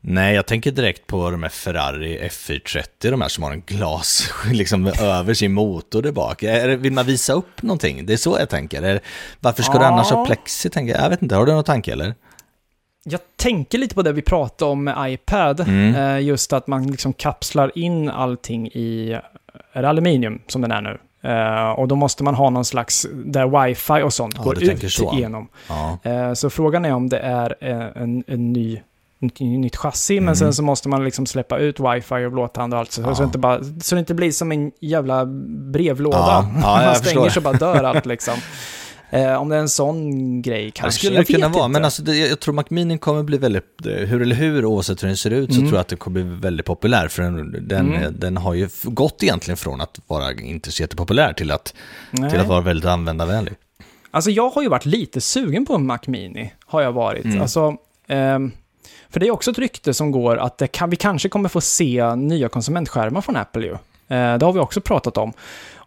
Nej, 0.00 0.34
jag 0.34 0.46
tänker 0.46 0.70
direkt 0.70 1.06
på 1.06 1.30
de 1.30 1.42
här 1.42 1.50
Ferrari 1.50 2.28
F430, 2.28 2.84
de 3.10 3.20
här 3.20 3.28
som 3.28 3.44
har 3.44 3.52
en 3.52 3.62
glas 3.66 4.30
liksom, 4.52 4.86
över 5.00 5.34
sin 5.34 5.52
motor 5.52 6.02
där 6.02 6.12
bak. 6.12 6.42
Vill 6.78 6.92
man 6.92 7.06
visa 7.06 7.32
upp 7.32 7.62
någonting? 7.62 8.06
Det 8.06 8.12
är 8.12 8.16
så 8.16 8.36
jag 8.38 8.48
tänker. 8.48 9.00
Varför 9.40 9.62
ska 9.62 9.72
du 9.72 9.78
Ja. 9.78 9.84
annars 9.86 10.10
ha 10.10 10.26
plexi? 10.26 10.70
Tänker 10.70 10.94
jag. 10.94 11.04
jag 11.04 11.10
vet 11.10 11.22
inte, 11.22 11.34
har 11.34 11.46
du 11.46 11.52
någon 11.52 11.64
tanke 11.64 11.92
eller? 11.92 12.14
Jag 13.08 13.20
tänker 13.36 13.78
lite 13.78 13.94
på 13.94 14.02
det 14.02 14.12
vi 14.12 14.22
pratade 14.22 14.70
om 14.70 14.84
med 14.84 15.12
iPad, 15.12 15.60
Mm. 15.60 15.94
eh, 15.94 16.20
just 16.26 16.52
att 16.52 16.66
man 16.66 16.86
liksom 16.86 17.12
kapslar 17.12 17.78
in 17.78 18.10
allting 18.10 18.66
i, 18.68 19.18
är 19.72 19.82
det 19.82 19.88
aluminium 19.88 20.38
som 20.46 20.62
den 20.62 20.72
är 20.72 20.80
nu? 20.80 20.98
Eh, 21.30 21.70
och 21.70 21.88
då 21.88 21.94
måste 21.94 22.24
man 22.24 22.34
ha 22.34 22.50
någon 22.50 22.64
slags, 22.64 23.06
där 23.24 23.64
wifi 23.66 24.02
och 24.02 24.12
sånt 24.12 24.34
Ja, 24.38 24.42
går 24.42 24.62
ut 24.62 24.92
så. 24.92 25.12
igenom. 25.14 25.48
Ja. 25.68 25.98
Eh, 26.02 26.32
så 26.32 26.50
frågan 26.50 26.84
är 26.84 26.92
om 26.94 27.08
det 27.08 27.18
är 27.18 27.56
en, 27.96 28.24
en 28.26 28.52
ny 28.52 28.80
ett 29.20 29.40
nytt 29.40 29.76
chassi, 29.76 30.14
Mm. 30.14 30.24
men 30.24 30.36
sen 30.36 30.54
så 30.54 30.62
måste 30.62 30.88
man 30.88 31.04
liksom 31.04 31.26
släppa 31.26 31.58
ut 31.58 31.80
wifi 31.80 32.24
och 32.26 32.32
blåtand 32.32 32.74
och 32.74 32.80
allt, 32.80 32.92
så, 32.92 33.02
Ja. 33.02 33.14
så, 33.14 33.24
inte 33.24 33.38
bara, 33.38 33.60
så 33.80 33.94
det 33.94 33.98
inte 33.98 34.14
blir 34.14 34.30
som 34.32 34.52
en 34.52 34.72
jävla 34.80 35.24
brevlåda. 35.72 36.18
Ja, 36.18 36.50
ja, 36.62 36.82
man 36.86 36.94
stänger 36.94 37.14
förstår. 37.24 37.28
så 37.28 37.40
bara 37.40 37.54
dör 37.54 37.84
allt 37.84 38.06
liksom. 38.06 38.34
Eh, 39.10 39.34
om 39.34 39.48
det 39.48 39.56
är 39.56 39.60
en 39.60 39.68
sån 39.68 40.42
grej 40.42 40.64
Det 40.64 40.70
kanske. 40.70 40.98
skulle 40.98 41.16
jag 41.16 41.26
det 41.26 41.32
kunna 41.32 41.48
vara, 41.48 41.64
inte. 41.64 41.72
men 41.72 41.84
alltså, 41.84 42.02
det, 42.02 42.16
jag 42.16 42.40
tror 42.40 42.54
Mac 42.54 42.64
Mini 42.68 42.98
kommer 42.98 43.22
bli 43.22 43.38
väldigt, 43.38 43.86
eh, 43.86 43.92
hur 43.92 44.22
eller 44.22 44.36
hur, 44.36 44.64
oavsett 44.64 45.02
hur 45.02 45.08
den 45.08 45.16
ser 45.16 45.30
ut, 45.30 45.50
så 45.52 45.56
Mm. 45.58 45.68
tror 45.68 45.76
jag 45.76 45.80
att 45.80 45.88
den 45.88 45.98
kommer 45.98 46.22
bli 46.24 46.34
väldigt 46.40 46.66
populär. 46.66 47.08
För 47.08 47.22
den, 47.22 47.68
den, 47.68 47.94
Mm. 47.94 48.14
den 48.20 48.36
har 48.36 48.54
ju 48.54 48.68
gått 48.82 49.22
egentligen 49.22 49.56
från 49.56 49.80
att 49.80 50.00
vara 50.06 50.32
inte 50.32 50.72
så 50.72 50.82
jättepopulär 50.82 51.32
till 51.32 51.50
att, 51.50 51.74
Nej. 52.10 52.30
till 52.30 52.40
att 52.40 52.46
vara 52.46 52.60
väldigt 52.60 52.86
användarvänlig. 52.90 53.54
Alltså 54.10 54.30
jag 54.30 54.50
har 54.50 54.62
ju 54.62 54.68
varit 54.68 54.86
lite 54.86 55.20
sugen 55.20 55.66
på 55.66 55.74
en 55.74 55.86
Mac 55.86 55.98
Mini, 56.06 56.52
har 56.66 56.82
jag 56.82 56.92
varit. 56.92 57.24
Mm. 57.24 57.40
Alltså, 57.42 57.76
ehm, 58.08 58.52
för 59.10 59.20
det 59.20 59.26
är 59.26 59.30
också 59.30 59.50
ett 59.50 59.58
rykte 59.58 59.94
som 59.94 60.10
går 60.10 60.36
att 60.36 60.58
det 60.58 60.66
kan, 60.66 60.90
vi 60.90 60.96
kanske 60.96 61.28
kommer 61.28 61.48
få 61.48 61.60
se 61.60 62.14
nya 62.16 62.48
konsumentskärmar 62.48 63.20
från 63.20 63.36
Apple 63.36 63.62
ju. 63.66 63.72
Eh, 64.08 64.38
det 64.38 64.44
har 64.46 64.52
vi 64.52 64.58
också 64.60 64.80
pratat 64.80 65.16
om. 65.16 65.32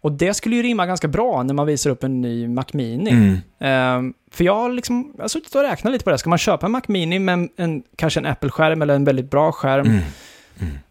Och 0.01 0.11
det 0.11 0.33
skulle 0.33 0.55
ju 0.55 0.63
rimma 0.63 0.85
ganska 0.85 1.07
bra 1.07 1.43
när 1.43 1.53
man 1.53 1.65
visar 1.67 1.89
upp 1.89 2.03
en 2.03 2.21
ny 2.21 2.47
Mac 2.47 2.65
Mini. 2.73 3.11
Mm. 3.11 3.37
Ehm, 3.59 4.13
för 4.31 4.43
jag 4.43 4.55
har 4.55 4.69
liksom, 4.69 5.13
jag 5.15 5.23
har 5.23 5.27
suttit 5.29 5.55
och 5.55 5.61
räknat 5.61 5.93
lite 5.93 6.03
på 6.03 6.09
det. 6.11 6.17
Ska 6.17 6.29
man 6.29 6.37
köpa 6.37 6.65
en 6.65 6.71
Mac 6.71 6.81
Mini 6.87 7.19
med 7.19 7.33
en, 7.33 7.49
en, 7.57 7.83
kanske 7.95 8.19
en 8.19 8.25
Apple-skärm 8.25 8.81
eller 8.81 8.95
en 8.95 9.03
väldigt 9.05 9.29
bra 9.31 9.51
skärm? 9.51 9.87
Mm. 9.87 10.03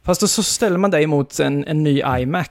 Fast 0.03 0.21
då 0.21 0.27
så 0.29 0.43
ställer 0.43 0.79
man 0.79 0.91
det 0.91 1.03
emot 1.03 1.41
en, 1.41 1.65
en 1.65 1.83
ny 1.83 2.03
iMac. 2.19 2.49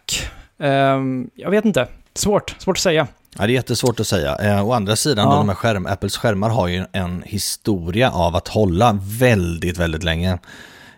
Ehm, 0.60 1.30
jag 1.36 1.52
vet 1.52 1.66
inte. 1.66 1.88
Svårt, 2.14 2.56
svårt 2.60 2.78
att 2.78 2.82
säga. 2.82 3.08
Ja, 3.40 3.46
det 3.48 3.52
är 3.52 3.54
jättesvårt 3.54 4.00
att 4.00 4.08
säga. 4.08 4.36
Eh, 4.36 4.68
å 4.68 4.72
andra 4.74 4.96
sidan, 4.96 5.26
Ja. 5.26 5.32
då, 5.32 5.38
de 5.38 5.50
här 5.50 5.56
skärm, 5.56 5.86
Apples 5.86 6.18
skärmar 6.18 6.50
har 6.50 6.68
ju 6.68 6.86
en 6.92 7.24
historia 7.26 8.12
av 8.12 8.36
att 8.36 8.48
hålla 8.48 9.00
väldigt, 9.20 9.78
väldigt 9.78 10.04
länge. 10.04 10.38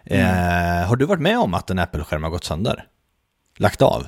Mm. 0.06 0.82
Eh, 0.82 0.88
har 0.88 0.96
du 0.96 1.06
varit 1.06 1.22
med 1.22 1.39
om 1.39 1.54
att 1.54 1.70
en 1.70 1.80
Apple-skärm 1.80 2.24
har 2.24 2.30
gått 2.30 2.44
sönder? 2.44 2.84
Lagt 3.58 3.82
av? 3.82 4.08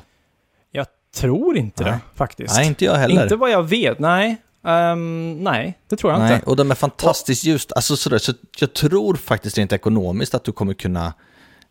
Tror 1.15 1.57
inte 1.57 1.83
Nej. 1.83 1.91
det, 1.91 1.99
faktiskt. 2.15 2.55
Nej, 2.55 2.67
inte 2.67 2.85
jag 2.85 2.95
heller. 2.95 3.23
Inte 3.23 3.35
vad 3.35 3.51
jag 3.51 3.63
vet, 3.63 3.99
nej. 3.99 4.37
Ehm, 4.65 5.37
nej, 5.43 5.77
det 5.89 5.95
tror 5.95 6.13
jag 6.13 6.19
Nej, 6.21 6.33
inte. 6.35 6.45
och 6.49 6.55
de 6.55 6.71
är 6.71 6.75
fantastiskt 6.75 7.43
ljust. 7.43 7.71
Alltså, 7.75 7.95
sådär, 7.97 8.17
så 8.17 8.33
jag 8.59 8.73
tror 8.73 9.15
faktiskt 9.15 9.57
rent 9.57 9.73
ekonomiskt 9.73 10.35
att 10.35 10.43
du 10.43 10.51
kommer 10.51 10.73
kunna 10.73 11.13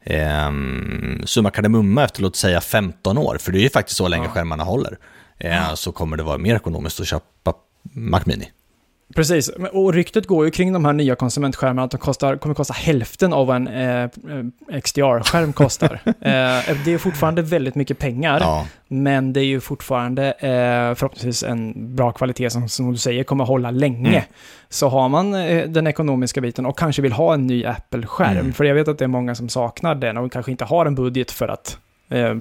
ehm, 0.05 1.23
summa 1.27 1.51
kardemumma 1.51 2.05
efter 2.05 2.23
låt 2.23 2.37
säga 2.37 2.61
15 2.61 3.19
år, 3.19 3.37
för 3.41 3.53
det 3.53 3.59
är 3.59 3.63
ju 3.63 3.71
faktiskt 3.71 3.97
så 3.97 4.09
länge 4.09 4.25
Ja. 4.25 4.31
skärmarna 4.31 4.65
håller. 4.65 4.99
Eh, 5.39 5.75
Så 5.75 5.93
kommer 5.93 6.17
det 6.17 6.23
vara 6.23 6.39
mer 6.39 6.57
ekonomiskt 6.57 7.01
att 7.01 7.07
köpa 7.07 7.55
Mac 7.83 8.21
Mini. 8.27 8.51
Precis, 9.15 9.49
och 9.73 9.95
ryktet 9.95 10.27
går 10.27 10.45
ju 10.45 10.51
kring 10.51 10.73
de 10.73 10.85
här 10.85 10.93
nya 10.93 11.15
konsumentskärmarna 11.15 11.83
att 11.83 11.91
de 11.91 11.99
kostar, 11.99 12.37
kommer 12.37 12.55
kosta 12.55 12.75
hälften 12.75 13.33
av 13.33 13.47
vad 13.47 13.57
en 13.57 13.69
eh, 13.69 14.03
eh, 14.03 14.81
XDR-skärm 14.81 15.53
kostar. 15.53 16.01
eh, 16.05 16.15
det 16.85 16.93
är 16.93 16.99
fortfarande 16.99 17.43
väldigt 17.43 17.75
mycket 17.75 17.99
pengar, 17.99 18.41
Ja, 18.41 18.67
men 18.89 19.33
det 19.33 19.41
är 19.41 19.45
ju 19.45 19.61
fortfarande 19.61 20.33
eh, 20.33 20.95
förhoppningsvis 20.95 21.43
en 21.43 21.97
bra 21.97 22.13
kvalitet 22.13 22.51
som, 22.51 22.69
som 22.69 22.93
du 22.93 22.99
säger 22.99 23.25
kommer 23.25 23.45
hålla 23.45 23.71
länge. 23.71 24.11
Mm. 24.11 24.23
Så 24.69 24.89
har 24.89 25.09
man 25.09 25.35
eh, 25.35 25.69
den 25.69 25.87
ekonomiska 25.87 26.41
biten 26.41 26.67
och 26.67 26.79
kanske 26.79 27.03
vill 27.03 27.13
ha 27.13 27.35
en 27.35 27.47
ny 27.47 27.65
Apple-skärm, 27.65 28.37
Mm. 28.37 28.53
för 28.53 28.65
jag 28.65 28.75
vet 28.75 28.89
att 28.89 28.99
det 28.99 29.05
är 29.05 29.09
många 29.09 29.35
som 29.35 29.49
saknar 29.49 29.95
den 29.95 30.17
och 30.17 30.33
kanske 30.33 30.51
inte 30.51 30.65
har 30.65 30.87
en 30.87 30.95
budget 30.95 31.31
för 31.31 31.49
att 31.49 31.79
eh, 32.09 32.35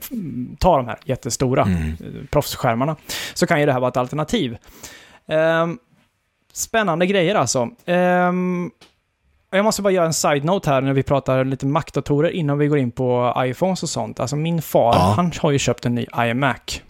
ta 0.60 0.78
de 0.78 0.88
här 0.88 0.98
jättestora 1.06 1.64
mm. 1.64 1.98
proffsskärmarna, 2.32 2.96
så 3.34 3.48
kan 3.48 3.60
ju 3.60 3.66
det 3.66 3.74
här 3.74 3.80
vara 3.80 3.90
ett 3.90 3.98
alternativ. 3.98 4.58
Ehm, 5.28 5.78
spännande 6.60 7.06
grejer 7.06 7.36
alltså. 7.36 7.70
Ehm, 7.86 8.72
jag 9.52 9.66
måste 9.66 9.82
bara 9.82 9.94
göra 9.94 10.06
en 10.06 10.14
side-note 10.14 10.70
här 10.70 10.82
när 10.82 10.94
vi 10.94 11.04
pratar 11.04 11.44
lite 11.46 11.66
Mac-datorer 11.66 12.30
innan 12.30 12.58
vi 12.58 12.68
går 12.68 12.78
in 12.78 12.92
på 12.92 13.34
iPhones 13.38 13.84
och 13.84 13.90
sånt. 13.90 14.20
Alltså 14.20 14.36
min 14.36 14.62
far, 14.62 14.94
Ja. 14.96 15.14
han 15.16 15.32
har 15.40 15.52
ju 15.52 15.60
köpt 15.60 15.86
en 15.86 15.96
ny 15.96 16.06
iMac. 16.18 16.82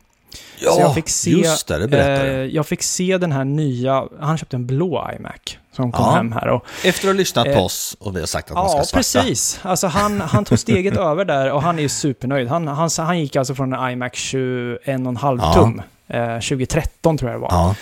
ja 0.59 0.71
Så 0.71 0.81
jag 0.81 0.95
fick 0.95 1.09
se, 1.09 1.29
just 1.29 1.67
det, 1.67 1.77
det 1.77 1.87
berättar 1.87 2.25
Eh, 2.25 2.31
jag 2.31 2.67
fick 2.67 2.83
se 2.83 3.17
den 3.17 3.31
här 3.31 3.43
nya, 3.45 4.03
han 4.19 4.37
köpte 4.37 4.55
en 4.55 4.67
blå 4.67 5.09
iMac 5.19 5.35
som 5.71 5.91
kom 5.91 6.05
Ja. 6.05 6.11
hem 6.11 6.31
här. 6.31 6.47
Och, 6.47 6.65
Efter 6.83 7.07
att 7.07 7.13
ha 7.13 7.17
lyssnat 7.17 7.45
på 7.45 7.51
eh, 7.51 7.63
oss 7.63 7.97
och 7.99 8.15
vi 8.15 8.19
har 8.19 8.27
sagt 8.27 8.49
att 8.51 8.55
man 8.57 8.69
ska 8.69 8.77
ja, 8.77 8.83
svarta. 8.83 8.97
precis. 8.97 9.59
Alltså 9.63 9.87
han, 9.87 10.21
han 10.21 10.45
tog 10.45 10.59
steget 10.59 10.97
över 11.09 11.25
där 11.25 11.51
och 11.51 11.61
han 11.63 11.77
är 11.77 11.81
ju 11.83 11.89
supernöjd. 11.89 12.47
Han, 12.47 12.67
han, 12.67 12.89
han 12.97 13.19
gick 13.19 13.35
alltså 13.35 13.55
från 13.55 13.73
en 13.73 13.91
iMac 13.91 14.11
21,5 14.13 15.39
Ja. 15.41 15.53
tum, 15.53 15.81
eh, 16.07 16.39
2013 16.39 17.17
tror 17.17 17.31
jag 17.31 17.39
det 17.39 17.41
var. 17.41 17.75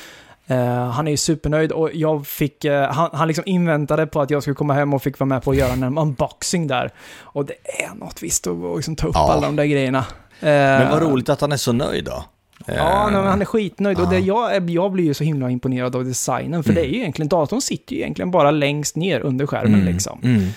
Eh, 0.48 0.90
han 0.90 1.08
är 1.08 1.12
ju 1.12 1.18
supernöjd 1.18 1.72
och 1.72 1.90
jag 1.94 2.28
fick, 2.28 2.66
eh, 2.66 2.92
han, 2.92 3.10
han 3.14 3.28
liksom 3.28 3.44
inväntade 3.48 4.08
på 4.08 4.22
att 4.22 4.30
jag 4.30 4.42
skulle 4.42 4.56
komma 4.56 4.74
hem 4.74 4.94
och 4.94 5.04
fick 5.04 5.20
vara 5.20 5.28
med 5.28 5.44
på 5.44 5.52
att 5.52 5.58
göra 5.58 5.72
en 5.74 5.84
unboxing 5.98 6.68
där. 6.68 6.92
Och 7.20 7.46
det 7.46 7.54
är 7.84 7.96
något 7.96 8.24
visst 8.24 8.48
att 8.48 8.76
liksom 8.76 8.96
ta 8.96 9.08
upp 9.08 9.16
Ja. 9.16 9.34
alla 9.34 9.42
de 9.46 9.56
där 9.56 9.66
grejerna. 9.66 10.06
men 10.40 10.92
vad 10.92 11.02
roligt 11.02 11.30
att 11.30 11.42
han 11.42 11.52
är 11.52 11.58
så 11.58 11.72
nöjd 11.72 12.06
då. 12.06 12.24
Ja, 12.66 13.08
Eh, 13.08 13.12
men 13.12 13.24
han 13.28 13.42
är 13.42 13.46
skitnöjd. 13.46 13.98
Och 14.00 14.06
ja. 14.06 14.10
det, 14.10 14.20
jag, 14.20 14.70
jag 14.70 14.92
blir 14.92 15.04
ju 15.04 15.14
så 15.14 15.24
himla 15.24 15.50
imponerad 15.50 15.96
av 15.96 16.06
designen, 16.06 16.64
för 16.64 16.72
Mm. 16.72 16.82
det 16.84 16.90
är 16.90 16.92
ju 16.92 16.98
egentligen, 17.00 17.30
datorn 17.30 17.62
sitter 17.62 17.94
ju 17.96 18.02
egentligen 18.02 18.32
bara 18.32 18.52
längst 18.52 18.96
ner 18.96 19.20
under 19.20 19.48
skärmen 19.48 19.74
mm, 19.82 19.86
liksom. 19.94 20.20
Mm. 20.24 20.48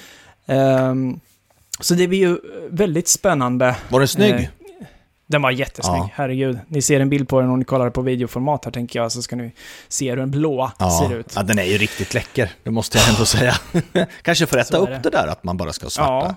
Ehm, 0.47 1.21
så 1.81 1.95
det 1.95 2.09
blir 2.09 2.19
ju 2.19 2.39
väldigt 2.71 3.09
spännande. 3.09 3.77
Var 3.89 3.99
den 4.01 4.09
snygg? 4.09 4.51
Eh, 5.31 5.33
Den 5.33 5.43
var 5.43 5.51
jättesnygg, 5.51 5.97
Ja. 6.01 6.11
herregud. 6.15 6.59
Ni 6.69 6.83
ser 6.83 7.01
en 7.01 7.09
bild 7.11 7.29
på 7.29 7.41
den 7.41 7.51
om 7.51 7.59
ni 7.59 7.65
kollar 7.65 7.91
på 7.91 8.03
videoformat 8.03 8.65
här 8.65 8.73
tänker 8.73 8.99
jag, 8.99 9.13
så 9.13 9.23
ska 9.23 9.37
ni 9.37 9.53
se 9.89 10.11
hur 10.11 10.17
den 10.17 10.31
blåa 10.31 10.73
ja. 10.79 10.91
ser 11.09 11.15
ut. 11.17 11.33
ja, 11.37 11.43
den 11.43 11.59
är 11.59 11.65
ju 11.65 11.79
riktigt 11.79 12.15
läcker, 12.15 12.51
det 12.63 12.71
måste 12.71 12.99
jag 12.99 13.09
ändå 13.09 13.25
säga. 13.25 13.55
Kanske 14.23 14.47
får 14.47 14.57
rätta 14.57 14.77
upp 14.79 14.89
det. 14.89 15.01
det 15.03 15.11
där 15.11 15.27
att 15.27 15.45
man 15.45 15.57
bara 15.57 15.73
ska 15.73 15.85
ha 15.87 15.91
svarta. 15.91 16.27
Ja. 16.27 16.35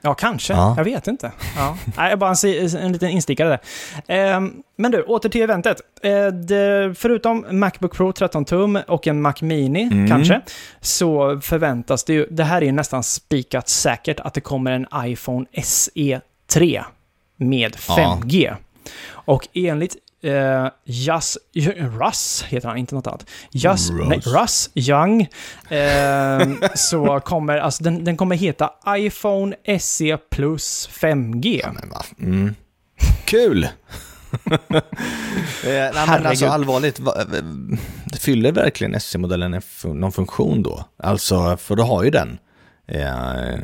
Ja, 0.00 0.14
kanske. 0.14 0.52
Ja. 0.52 0.74
Jag 0.76 0.84
vet 0.84 1.06
inte. 1.06 1.32
Ja. 1.56 1.76
Nej, 1.96 2.16
bara 2.16 2.34
en, 2.44 2.76
en 2.76 2.92
liten 2.92 3.08
instickare 3.08 3.48
där. 3.48 3.60
Ehm, 4.06 4.52
men 4.76 4.90
du, 4.92 5.02
åter 5.02 5.28
till 5.28 5.42
eventet. 5.42 5.76
Eh, 6.02 6.26
det, 6.26 6.94
förutom 6.98 7.44
Macbook 7.50 7.94
Pro 7.96 8.12
13 8.12 8.44
tum 8.44 8.78
och 8.88 9.06
en 9.06 9.22
Mac 9.22 9.34
Mini, 9.40 9.82
Mm. 9.82 10.08
kanske, 10.08 10.40
så 10.80 11.40
förväntas 11.40 12.04
det 12.04 12.12
ju, 12.12 12.26
det 12.30 12.44
här 12.44 12.62
är 12.62 12.66
ju 12.66 12.72
nästan 12.72 13.02
spikat 13.02 13.68
säkert, 13.68 14.20
att 14.20 14.34
det 14.34 14.40
kommer 14.40 14.72
en 14.72 14.86
iPhone 15.10 15.46
SE 15.62 16.20
3 16.52 16.82
med 17.38 17.76
Ja. 17.88 18.18
5G. 18.22 18.56
Och 19.10 19.48
enligt 19.54 19.96
eh, 20.22 20.68
Jas, 20.84 21.38
Russ, 22.00 22.44
heter 22.48 22.68
han, 22.68 22.76
inte 22.78 22.94
något 22.94 23.06
annat. 23.06 23.30
Jas, 23.50 23.90
Russ. 23.90 24.08
Nej, 24.08 24.20
Russ 24.24 24.70
Young. 24.74 25.20
Eh, 25.68 26.48
så 26.74 27.20
kommer, 27.24 27.58
alltså 27.58 27.84
den, 27.84 28.04
den 28.04 28.16
kommer 28.16 28.36
heta 28.36 28.70
iPhone 28.88 29.56
SE 29.80 30.16
Plus 30.30 30.88
5G. 30.92 31.60
Ja, 31.62 31.72
men 31.72 31.88
va? 31.90 32.04
Mm. 32.20 32.54
Kul! 33.24 33.64
eh, 33.64 33.68
nej, 35.64 35.92
men 36.06 36.26
alltså 36.26 36.46
allvarligt, 36.46 37.00
va, 37.00 37.14
det 38.04 38.18
fyller 38.18 38.52
verkligen 38.52 39.00
SC-modellen 39.00 39.54
en 39.54 39.60
fu- 39.62 39.94
någon 39.94 40.12
funktion 40.12 40.62
då? 40.62 40.84
Alltså, 41.02 41.56
för 41.56 41.76
du 41.76 41.82
har 41.82 42.04
ju 42.04 42.10
den. 42.10 42.38
Eh, 42.88 43.58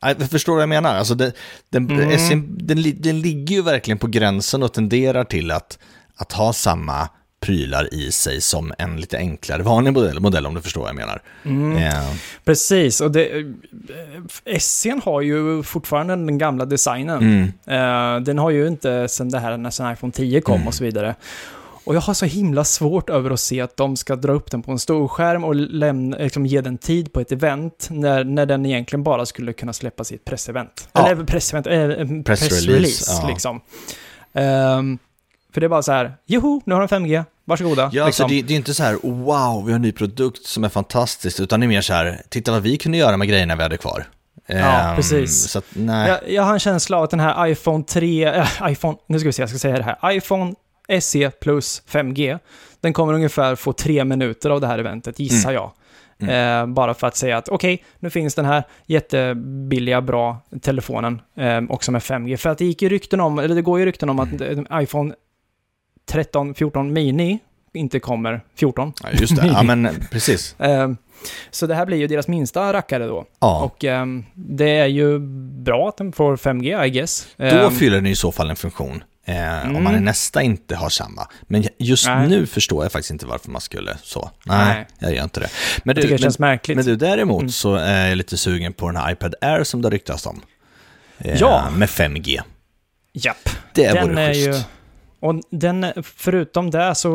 jag 0.00 0.30
förstår 0.30 0.52
vad 0.52 0.62
jag 0.62 0.68
menar? 0.68 0.94
Alltså, 0.96 1.14
det, 1.14 1.32
den, 1.70 1.90
Mm. 1.90 2.18
SC, 2.18 2.30
den, 2.46 2.82
den 3.02 3.20
ligger 3.20 3.56
ju 3.56 3.62
verkligen 3.62 3.98
på 3.98 4.06
gränsen 4.06 4.62
och 4.62 4.72
tenderar 4.72 5.24
till 5.24 5.50
att, 5.50 5.78
att 6.16 6.32
ha 6.32 6.52
samma 6.52 7.08
prylar 7.40 7.94
i 7.94 8.12
sig 8.12 8.40
som 8.40 8.72
en 8.78 8.96
lite 8.96 9.16
enklare 9.18 9.62
vanlig 9.62 9.92
modell, 9.92 10.20
modell 10.20 10.46
om 10.46 10.54
du 10.54 10.60
förstår 10.62 10.80
vad 10.80 10.88
jag 10.88 10.96
menar. 10.96 11.22
Mm. 11.44 11.76
Eh, 11.76 12.12
Precis, 12.44 13.00
och 13.00 13.10
det, 13.10 13.38
eh, 13.38 13.44
SE'n 14.58 15.00
har 15.04 15.20
ju 15.20 15.62
fortfarande 15.62 16.16
den 16.16 16.38
gamla 16.38 16.64
designen. 16.64 17.18
mm, 17.18 17.52
Eh, 18.16 18.20
den 18.22 18.38
har 18.38 18.50
ju 18.50 18.66
inte 18.68 19.08
sen 19.08 19.28
det 19.30 19.38
här 19.38 19.56
när 19.56 19.70
sen 19.70 19.92
iPhone 19.92 20.12
10 20.12 20.40
kom 20.40 20.54
Mm. 20.54 20.68
och 20.68 20.74
så 20.74 20.84
vidare. 20.84 21.14
Och 21.86 21.94
jag 21.94 22.00
har 22.00 22.14
så 22.14 22.26
himla 22.26 22.64
svårt 22.64 23.10
över 23.10 23.30
att 23.30 23.40
se 23.40 23.60
att 23.60 23.76
de 23.76 23.96
ska 23.96 24.16
dra 24.16 24.32
upp 24.32 24.50
den 24.50 24.62
på 24.62 24.72
en 24.72 24.78
stor 24.78 25.08
skärm 25.08 25.44
och 25.44 25.54
lämna, 25.54 26.16
liksom 26.16 26.46
ge 26.46 26.60
den 26.60 26.78
tid 26.78 27.12
på 27.12 27.20
ett 27.20 27.32
event 27.32 27.88
när, 27.90 28.24
när 28.24 28.46
den 28.46 28.66
egentligen 28.66 29.02
bara 29.02 29.26
skulle 29.26 29.52
kunna 29.52 29.72
släppas 29.72 30.12
i 30.12 30.14
ett 30.14 30.24
pressevent. 30.24 30.88
Ja. 30.92 31.08
Eller 31.08 31.24
pressevent, 31.24 31.66
äh, 31.66 31.80
en 31.80 32.24
Pressrelease, 32.24 33.12
ja. 33.22 33.28
liksom. 33.28 33.60
Ehm, 34.32 34.98
för 35.52 35.60
det 35.60 35.66
är 35.66 35.68
bara 35.68 35.82
så 35.82 35.92
här, 35.92 36.16
joho, 36.26 36.60
nu 36.64 36.74
har 36.74 36.80
den 36.80 36.88
5G, 36.88 37.24
varsågoda. 37.44 37.90
Ja, 37.92 38.04
alltså 38.04 38.22
liksom. 38.22 38.36
det, 38.36 38.42
det 38.42 38.54
är 38.54 38.56
inte 38.56 38.74
så 38.74 38.82
här, 38.82 38.98
wow, 39.02 39.64
vi 39.66 39.72
har 39.72 39.76
en 39.76 39.82
ny 39.82 39.92
produkt 39.92 40.46
som 40.46 40.64
är 40.64 40.68
fantastisk, 40.68 41.40
utan 41.40 41.60
det 41.60 41.66
är 41.66 41.68
mer 41.68 41.80
så 41.80 41.92
här, 41.92 42.22
titta 42.28 42.52
vad 42.52 42.62
vi 42.62 42.76
kunde 42.76 42.98
göra 42.98 43.16
med 43.16 43.28
grejerna 43.28 43.56
vi 43.56 43.62
hade 43.62 43.76
kvar. 43.76 44.06
Ehm, 44.46 44.96
precis. 44.96 45.50
Så 45.50 45.58
att. 45.58 45.64
Jag, 45.74 46.30
jag 46.30 46.42
har 46.42 46.52
en 46.52 46.58
känsla 46.58 46.96
av 46.96 47.02
att 47.02 47.10
den 47.10 47.20
här 47.20 47.46
iPhone 47.46 47.84
3, 47.84 48.24
äh, 48.24 48.46
iPhone, 48.62 48.98
nu 49.06 49.18
ska 49.18 49.28
vi 49.28 49.32
se, 49.32 49.42
jag 49.42 49.48
ska 49.48 49.58
säga 49.58 49.76
det 49.76 49.96
här. 50.00 50.12
iPhone 50.12 50.54
SE 51.00 51.30
plus 51.30 51.82
5G, 51.88 52.38
den 52.80 52.92
kommer 52.92 53.12
ungefär 53.12 53.54
få 53.56 53.72
tre 53.72 54.04
minuter 54.04 54.50
av 54.50 54.60
det 54.60 54.66
här 54.66 54.78
eventet, 54.78 55.18
gissar 55.18 55.52
jag. 55.52 55.70
Eh, 56.18 56.66
bara 56.66 56.94
för 56.94 57.06
att 57.06 57.16
säga 57.16 57.36
att 57.36 57.48
okej, 57.48 57.84
nu 57.98 58.10
finns 58.10 58.34
den 58.34 58.44
här 58.44 58.62
jättebilliga, 58.86 60.00
bra 60.00 60.38
telefonen, 60.62 61.20
eh, 61.36 61.60
också 61.68 61.92
med 61.92 62.02
5G. 62.02 62.36
För 62.36 62.50
att 62.50 62.58
det 62.58 62.64
gick 62.64 62.82
ju 62.82 62.88
rykten 62.88 63.20
om, 63.20 63.38
eller 63.38 63.54
det 63.54 63.62
går 63.62 63.78
ju 63.78 63.86
rykten 63.86 64.08
om 64.10 64.18
att 64.20 64.40
eh, 64.40 64.82
iPhone 64.82 65.14
13, 66.08 66.54
14 66.54 66.92
mini 66.92 67.38
inte 67.72 68.00
kommer 68.00 68.40
14. 68.54 68.92
Ja, 69.02 69.08
just 69.20 69.36
det, 69.36 69.46
ja 69.46 69.62
men 69.62 69.88
precis. 70.10 70.60
Eh, 70.60 70.90
så 71.50 71.66
det 71.66 71.74
här 71.74 71.86
blir 71.86 71.96
ju 71.98 72.06
deras 72.06 72.28
minsta 72.28 72.72
rackare 72.72 73.06
då. 73.06 73.24
Ja. 73.40 73.64
Och 73.64 73.84
ehm, 73.84 74.24
det 74.34 74.70
är 74.70 74.86
ju 74.86 75.18
bra 75.64 75.88
att 75.88 75.96
den 75.96 76.12
får 76.12 76.36
5G, 76.36 76.84
I 76.84 76.90
guess. 76.90 77.28
Då 77.36 77.44
Ehm, 77.44 77.70
fyller 77.72 77.96
den 77.96 78.06
i 78.06 78.16
så 78.16 78.32
fall 78.32 78.50
en 78.50 78.56
funktion. 78.56 79.04
Eh, 79.28 79.76
Om 79.76 79.84
man 79.84 79.96
i 79.96 80.00
nästa 80.00 80.42
inte 80.42 80.76
har 80.76 80.88
samma. 80.88 81.28
Men 81.42 81.64
just 81.78 82.06
Nej. 82.06 82.28
nu 82.28 82.46
förstår 82.46 82.84
jag 82.84 82.92
faktiskt 82.92 83.10
inte 83.10 83.26
varför 83.26 83.50
man 83.50 83.60
skulle 83.60 83.96
så. 84.02 84.30
Nej, 84.44 84.74
Nej. 84.74 84.86
jag 84.98 85.14
gör 85.14 85.24
inte 85.24 85.40
det. 85.40 85.48
Men 85.84 85.96
tycker 85.96 86.08
det 86.08 86.18
känns 86.18 86.38
men, 86.38 86.50
märkligt. 86.50 86.74
Mm. 86.74 86.86
men 86.86 86.98
du, 86.98 87.06
däremot 87.06 87.54
så 87.54 87.74
är 87.74 88.08
jag 88.08 88.16
lite 88.16 88.36
sugen 88.36 88.72
på 88.72 88.86
den 88.86 88.96
här 88.96 89.12
iPad 89.12 89.34
Air 89.40 89.64
som 89.64 89.82
det 89.82 89.90
ryktas 89.90 90.26
om. 90.26 90.40
Eh, 91.18 91.36
Ja. 91.40 91.70
Med 91.76 91.88
5G. 91.88 92.40
Japp. 93.12 93.48
Det 93.74 93.92
den 93.92 94.08
vore 94.08 94.22
är 94.22 94.34
schysst. 94.34 94.48
ju... 94.48 94.62
Och 95.26 95.34
den, 95.50 95.86
förutom 96.02 96.70
det 96.70 96.94
så 96.94 97.10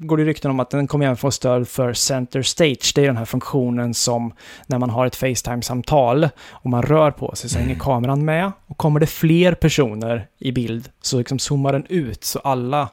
går 0.00 0.16
det 0.16 0.24
rykten 0.24 0.50
om 0.50 0.60
att 0.60 0.70
den 0.70 0.86
kommer 0.86 1.04
även 1.06 1.16
få 1.16 1.30
stöd 1.30 1.68
för 1.68 1.92
Center 1.92 2.42
Stage. 2.42 2.92
Det 2.94 3.02
är 3.02 3.06
den 3.06 3.16
här 3.16 3.24
funktionen 3.24 3.94
som 3.94 4.32
när 4.66 4.78
man 4.78 4.90
har 4.90 5.06
ett 5.06 5.16
Facetime-samtal 5.16 6.28
och 6.50 6.70
man 6.70 6.82
rör 6.82 7.10
på 7.10 7.34
sig 7.34 7.50
så 7.50 7.58
hänger 7.58 7.70
Mm. 7.74 7.80
kameran 7.80 8.24
med. 8.24 8.52
Och 8.66 8.76
kommer 8.76 9.00
det 9.00 9.06
fler 9.06 9.54
personer 9.54 10.26
i 10.38 10.52
bild 10.52 10.88
så 11.02 11.18
liksom 11.18 11.38
zoomar 11.38 11.72
den 11.72 11.86
ut 11.88 12.24
så 12.24 12.38
alla 12.38 12.88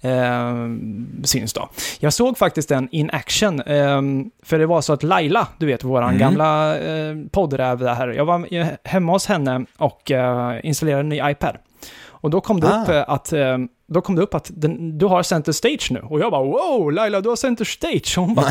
eh, 0.00 0.54
syns 1.24 1.52
då. 1.52 1.68
Jag 2.00 2.12
såg 2.12 2.38
faktiskt 2.38 2.68
den 2.68 2.88
in 2.92 3.10
action, 3.12 3.60
eh, 3.60 4.02
för 4.42 4.58
det 4.58 4.66
var 4.66 4.80
så 4.80 4.92
att 4.92 5.02
Laila, 5.02 5.48
du 5.58 5.66
vet 5.66 5.84
våran 5.84 6.08
Mm. 6.08 6.18
gamla 6.20 6.78
eh, 6.78 7.14
poddräv 7.30 7.78
där, 7.78 8.08
jag 8.08 8.24
var 8.24 8.46
hemma 8.88 9.12
hos 9.12 9.26
henne 9.26 9.64
och 9.78 10.10
eh, 10.10 10.60
installerade 10.62 11.00
en 11.00 11.08
ny 11.08 11.20
iPad. 11.30 11.56
Och 12.06 12.30
då 12.30 12.40
kom 12.40 12.60
det 12.60 12.68
Ah. 12.74 12.82
upp 12.82 12.88
eh, 12.88 13.04
att 13.06 13.32
eh, 13.32 13.58
då 13.94 14.00
kom 14.00 14.14
det 14.14 14.22
upp 14.22 14.34
att 14.34 14.50
den, 14.54 14.98
du 14.98 15.06
har 15.06 15.22
center 15.22 15.52
stage 15.52 15.88
nu. 15.90 16.00
Och 16.00 16.20
jag 16.20 16.30
bara 16.30 16.42
wow, 16.44 16.92
Laila 16.92 17.20
du 17.20 17.28
har 17.28 17.36
center 17.36 17.64
stage. 17.64 18.14
Hon 18.16 18.34
bara, 18.34 18.46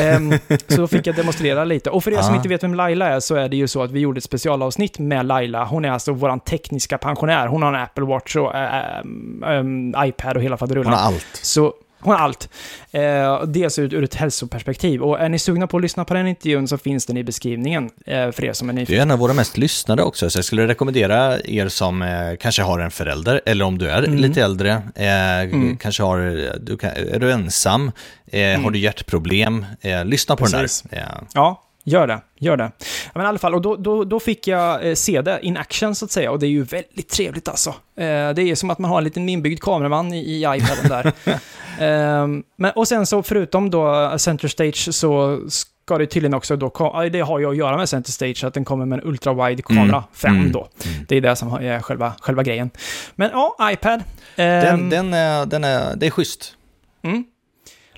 Ehm, 0.00 0.32
så 0.68 0.76
då 0.76 0.86
fick 0.86 1.06
jag 1.06 1.16
demonstrera 1.16 1.64
lite. 1.64 1.90
Och 1.90 2.04
för 2.04 2.10
er 2.12 2.22
som 2.22 2.32
Ah. 2.32 2.36
inte 2.36 2.48
vet 2.48 2.62
vem 2.62 2.74
Laila 2.74 3.08
är 3.08 3.20
så 3.20 3.34
är 3.34 3.48
det 3.48 3.56
ju 3.56 3.68
så 3.68 3.82
att 3.82 3.90
vi 3.90 4.00
gjorde 4.00 4.18
ett 4.18 4.24
specialavsnitt 4.24 4.98
med 4.98 5.26
Laila. 5.26 5.64
Hon 5.64 5.84
är 5.84 5.90
alltså 5.90 6.12
våran 6.12 6.40
tekniska 6.40 6.98
pensionär. 6.98 7.46
Hon 7.46 7.62
har 7.62 7.72
en 7.72 7.82
Apple 7.82 8.04
Watch 8.04 8.36
och 8.36 8.54
äh, 8.54 8.98
ähm, 9.46 9.94
iPad 10.04 10.36
och 10.36 10.42
hela 10.42 10.56
faderullan. 10.56 10.92
Hon 10.92 11.00
har 11.00 11.06
allt. 11.06 11.26
Så 11.32 11.72
hon 12.02 12.14
har 12.14 12.20
allt. 12.20 12.48
Eh, 12.90 13.42
dels 13.42 13.78
ur, 13.78 13.94
ur 13.94 14.04
ett 14.04 14.14
hälsoperspektiv. 14.14 15.02
Och 15.02 15.20
är 15.20 15.28
ni 15.28 15.38
sugna 15.38 15.66
på 15.66 15.76
att 15.76 15.82
lyssna 15.82 16.04
på 16.04 16.14
den 16.14 16.26
intervjun 16.26 16.68
så 16.68 16.78
finns 16.78 17.06
den 17.06 17.16
i 17.16 17.24
beskrivningen 17.24 17.90
eh, 18.06 18.30
för 18.30 18.44
er 18.44 18.52
som 18.52 18.68
är 18.68 18.72
nyfikna. 18.72 18.96
är 18.98 19.02
en 19.02 19.10
av 19.10 19.18
våra 19.18 19.32
mest 19.32 19.56
lyssnade 19.58 20.02
också, 20.02 20.30
så 20.30 20.38
jag 20.38 20.44
skulle 20.44 20.66
rekommendera 20.68 21.40
er 21.44 21.68
som 21.68 22.02
eh, 22.02 22.08
kanske 22.40 22.62
har 22.62 22.78
en 22.80 22.90
förälder, 22.90 23.40
eller 23.46 23.64
om 23.64 23.78
du 23.78 23.88
är 23.90 24.02
Mm. 24.02 24.16
lite 24.18 24.42
äldre, 24.42 24.70
eh, 24.94 25.76
kanske 25.80 26.02
har, 26.02 26.18
du 26.60 26.76
kan, 26.76 26.90
är 26.90 27.18
du 27.18 27.32
ensam, 27.32 27.92
eh, 28.26 28.60
har 28.60 28.70
du 28.70 28.78
hjärtproblem, 28.78 29.66
eh, 29.80 30.04
lyssna 30.04 30.36
på 30.36 30.46
Mm. 30.46 30.60
Precis. 30.60 30.82
den 30.82 30.90
där. 31.00 31.20
Ja, 31.34 31.62
gör 31.84 32.06
det. 32.06 32.20
Gör 32.38 32.56
det. 32.56 32.70
Men 33.14 33.24
i 33.24 33.28
alla 33.28 33.38
fall, 33.38 33.54
och 33.54 33.62
då, 33.62 33.76
då, 33.76 34.04
då 34.04 34.20
fick 34.20 34.46
jag 34.48 34.88
eh, 34.88 34.94
se 34.94 35.22
det 35.22 35.38
in 35.42 35.56
action 35.56 35.94
så 35.94 36.04
att 36.04 36.10
säga. 36.10 36.30
Och 36.30 36.38
det 36.38 36.46
är 36.46 36.50
ju 36.50 36.62
väldigt 36.62 37.08
trevligt 37.08 37.48
alltså. 37.48 37.70
Eh, 37.96 38.04
det 38.34 38.42
är 38.42 38.54
som 38.54 38.70
att 38.70 38.78
man 38.78 38.90
har 38.90 38.98
en 38.98 39.04
liten 39.04 39.28
inbyggd 39.28 39.60
kameraman 39.60 40.12
i, 40.12 40.18
i 40.18 40.40
iPaden 40.42 40.88
där. 40.88 41.12
Ehm, 41.80 42.42
men, 42.56 42.70
och 42.70 42.88
sen 42.88 43.06
så 43.06 43.22
förutom 43.22 43.70
då 43.70 44.14
Center 44.18 44.48
Stage 44.48 44.94
så 44.94 45.40
ska 45.48 45.98
det 45.98 46.06
tydligen 46.06 46.34
också 46.34 46.56
då, 46.56 46.70
det 47.12 47.20
har 47.20 47.38
ju 47.38 47.50
att 47.50 47.56
göra 47.56 47.76
med 47.76 47.88
Center 47.88 48.12
Stage, 48.12 48.44
att 48.44 48.54
den 48.54 48.64
kommer 48.64 48.86
med 48.86 48.98
en 48.98 49.04
ultra-wide 49.14 49.62
kamera, 49.62 49.84
Mm. 49.84 50.02
5 50.12 50.34
Mm. 50.36 50.52
då. 50.52 50.68
Det 51.08 51.16
är 51.16 51.20
det 51.20 51.36
som 51.36 51.52
är 51.52 51.80
själva, 51.80 52.12
själva 52.20 52.42
grejen. 52.42 52.70
Men 53.14 53.30
ja, 53.32 53.56
iPad. 53.72 54.02
den, 54.36 54.64
Ehm, 54.74 54.90
den, 54.90 55.14
är, 55.14 55.46
den 55.46 55.64
är, 55.64 55.96
det 55.96 56.06
är 56.06 56.10
schysst. 56.10 56.54
Mm. 57.02 57.24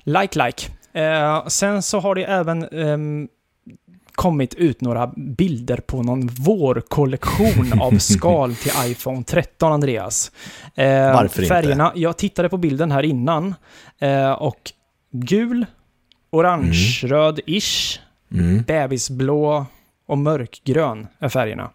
Like, 0.03 0.45
like. 0.45 0.67
Eh, 0.93 1.47
sen 1.47 1.81
så 1.81 1.99
har 1.99 2.15
det 2.15 2.23
även 2.23 2.63
ehm, 2.63 3.27
kommit 4.15 4.53
ut 4.53 4.81
några 4.81 5.07
bilder 5.15 5.77
på 5.77 6.03
någon 6.03 6.27
vårkollektion 6.27 7.79
av 7.81 7.91
skal 7.99 8.55
till 8.55 8.71
iPhone 8.85 9.23
13, 9.23 9.71
Andreas. 9.73 10.31
Eh, 10.75 10.85
Varför 11.13 11.41
inte? 11.41 11.53
Färgerna, 11.55 11.91
jag 11.95 12.17
tittade 12.17 12.49
på 12.49 12.57
bilden 12.57 12.91
här 12.91 13.03
innan 13.03 13.55
eh, 13.99 14.31
och 14.31 14.71
gul, 15.11 15.65
orange-röd-ish, 16.31 17.99
Mm. 18.31 18.61
bebisblå 18.63 19.65
och 20.07 20.17
mörkgrön 20.17 21.07
är 21.19 21.29
färgerna. 21.29 21.69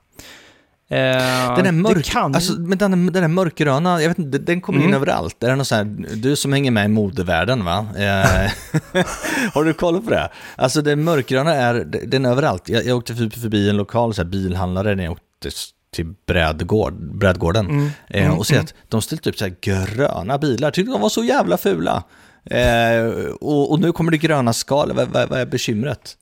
Eh, 0.92 1.56
Den 1.56 1.66
är 1.66 1.72
mörk, 1.72 2.04
kan... 2.04 2.34
alltså, 2.34 2.52
men 2.52 2.78
den, 2.78 3.12
den 3.12 3.24
är 3.24 3.28
mörkgröna, 3.28 4.02
jag 4.02 4.08
vet 4.08 4.18
inte, 4.18 4.38
den 4.38 4.60
kommer 4.60 4.78
in 4.78 4.84
Mm. 4.84 4.96
överallt. 4.96 5.42
Är 5.42 5.56
det 5.56 5.64
sån 5.64 5.78
här, 5.78 5.84
du 6.16 6.36
som 6.36 6.52
hänger 6.52 6.70
med 6.70 6.84
i 6.84 6.88
modevärlden 6.88 7.64
va? 7.64 7.86
Eh, 7.96 8.50
har 9.54 9.64
du 9.64 9.72
koll 9.72 10.02
på 10.02 10.10
det? 10.10 10.28
Alltså 10.56 10.82
den 10.82 11.04
mörkgröna 11.04 11.54
är, 11.54 11.74
den 12.06 12.24
är 12.26 12.30
överallt. 12.30 12.68
Jag, 12.68 12.84
jag 12.86 12.96
åkte 12.96 13.14
förbi, 13.14 13.30
förbi 13.40 13.70
en 13.70 13.76
lokal 13.76 14.14
så 14.14 14.22
här, 14.22 14.28
bilhandlare 14.28 14.94
när 14.94 15.04
jag 15.04 15.12
åkte 15.12 15.50
till 15.94 16.14
Brädgård, 16.26 16.94
Brädgården. 17.18 17.66
Mm, 17.66 17.90
Eh, 18.08 18.24
mm, 18.26 18.38
och 18.38 18.46
ser 18.46 18.54
mm. 18.54 18.64
att 18.64 18.74
de 18.88 19.02
ställt 19.02 19.26
upp 19.26 19.38
så 19.38 19.44
här 19.44 19.54
gröna 19.60 20.38
bilar, 20.38 20.70
tyckte 20.70 20.92
de 20.92 21.00
var 21.00 21.08
så 21.08 21.24
jävla 21.24 21.56
fula. 21.56 22.02
Eh, 22.44 23.04
och, 23.40 23.70
och 23.72 23.80
nu 23.80 23.92
kommer 23.92 24.10
det 24.10 24.18
gröna 24.18 24.52
skal, 24.52 24.92
vad, 24.92 25.08
vad, 25.08 25.28
vad 25.28 25.40
är 25.40 25.46
bekymret? 25.46 26.16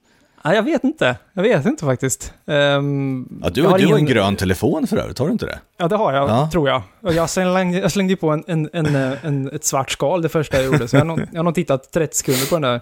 Ja, 0.44 0.54
jag 0.54 0.62
vet 0.62 0.84
inte. 0.84 1.16
Jag 1.32 1.42
vet 1.42 1.66
inte 1.66 1.84
faktiskt. 1.84 2.32
Ehm, 2.46 3.40
Ja, 3.42 3.50
du, 3.50 3.62
har 3.62 3.78
du 3.78 3.86
har 3.86 3.92
en 3.92 3.98
ingen- 3.98 4.06
grön 4.14 4.36
telefon 4.36 4.86
för 4.86 4.96
övrigt, 4.96 5.18
har 5.18 5.26
du 5.26 5.32
inte 5.32 5.46
det? 5.46 5.58
Ja, 5.76 5.88
det 5.88 5.96
har 5.96 6.12
jag, 6.12 6.28
Ja. 6.28 6.48
tror 6.52 6.68
jag. 6.68 6.82
Och 7.00 7.12
jag 7.14 7.30
slängde, 7.30 7.78
jag 7.78 7.92
slängde 7.92 8.16
på 8.16 8.30
en, 8.30 8.44
en, 8.46 8.68
en, 8.72 8.86
en, 9.22 9.50
ett 9.52 9.64
svart 9.64 9.90
skal 9.90 10.22
det 10.22 10.28
första 10.28 10.56
jag 10.56 10.66
gjorde, 10.66 10.88
så 10.88 10.96
jag 10.96 11.00
har 11.00 11.06
nog, 11.06 11.20
jag 11.32 11.38
har 11.38 11.44
nog 11.44 11.54
tittat 11.54 11.92
30 11.92 12.16
sekunder 12.16 12.46
på 12.48 12.54
den 12.58 12.62
där. 12.62 12.80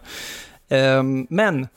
Ehm, 0.99 1.27
men, 1.31 1.69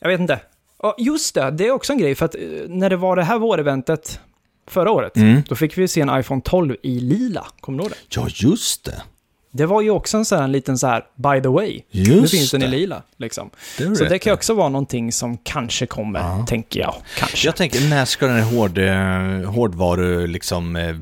jag 0.00 0.08
vet 0.08 0.20
inte. 0.20 0.40
Och 0.78 0.94
just 0.98 1.34
det, 1.34 1.50
det 1.50 1.66
är 1.66 1.70
också 1.70 1.92
en 1.92 1.98
grej, 1.98 2.14
för 2.14 2.24
att 2.24 2.34
eh, 2.34 2.40
när 2.68 2.90
det 2.90 2.96
var 2.96 3.16
det 3.16 3.22
här 3.24 3.38
våreventet 3.38 4.20
förra 4.68 4.90
året, 4.90 5.16
Mm. 5.16 5.42
då 5.48 5.54
fick 5.54 5.78
vi 5.78 5.88
se 5.88 6.00
en 6.00 6.20
iPhone 6.20 6.40
12 6.44 6.76
i 6.82 7.00
lila. 7.00 7.46
Kommer 7.60 7.78
du 7.78 7.82
ihåg 7.84 7.90
det? 7.92 8.16
Ja, 8.20 8.26
just 8.34 8.84
det. 8.84 9.02
Det 9.56 9.66
var 9.66 9.80
ju 9.82 9.90
också 9.90 10.16
en 10.16 10.24
sån 10.24 10.38
här 10.40 10.48
liten 10.48 10.78
så 10.78 10.86
här, 10.86 11.04
by 11.16 11.42
the 11.42 11.48
way, 11.48 11.80
Just 11.90 12.10
nu 12.10 12.28
finns 12.28 12.50
den 12.50 12.62
i 12.62 12.68
lila, 12.68 13.02
liksom. 13.16 13.50
Det 13.78 13.96
Så 13.96 14.04
det 14.04 14.18
kan 14.18 14.30
ju 14.30 14.34
också 14.34 14.54
vara 14.54 14.68
någonting 14.68 15.12
som 15.12 15.38
kanske 15.38 15.86
kommer, 15.86 16.20
Ja. 16.20 16.46
tänker 16.48 16.80
jag. 16.80 16.94
Kanske. 17.18 17.48
Jag 17.48 17.56
tänker, 17.56 17.88
när 17.90 18.04
ska 18.04 18.26
den 18.26 18.36
här 18.36 18.56
hård, 18.56 18.78
eh, 18.78 19.50
hårdvaru, 19.52 20.26
liksom, 20.26 20.76
eh, 20.76 20.96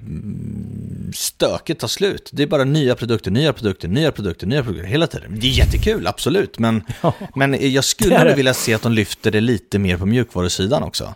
stöket 1.15 1.79
ta 1.79 1.89
slut? 1.89 2.31
Det 2.33 2.43
är 2.43 2.47
bara 2.47 2.65
nya 2.65 2.95
produkter, 2.95 3.31
nya 3.31 3.53
produkter, 3.53 3.89
nya 3.89 4.13
produkter, 4.13 4.47
nya 4.47 4.63
produkter 4.63 4.89
hela 4.89 5.07
tiden. 5.07 5.39
Det 5.41 5.47
är 5.47 5.51
jättekul, 5.51 6.07
absolut, 6.07 6.59
men, 6.59 6.83
men 7.35 7.73
jag 7.73 7.85
skulle 7.85 8.25
Det 8.25 8.35
vilja 8.35 8.55
se 8.55 8.75
att 8.75 8.83
de 8.83 8.93
lyfter 8.93 9.31
det 9.31 9.41
lite 9.41 9.79
mer 9.79 9.97
på 9.97 10.07
mjukvarusidan 10.07 10.83
också. 10.83 11.15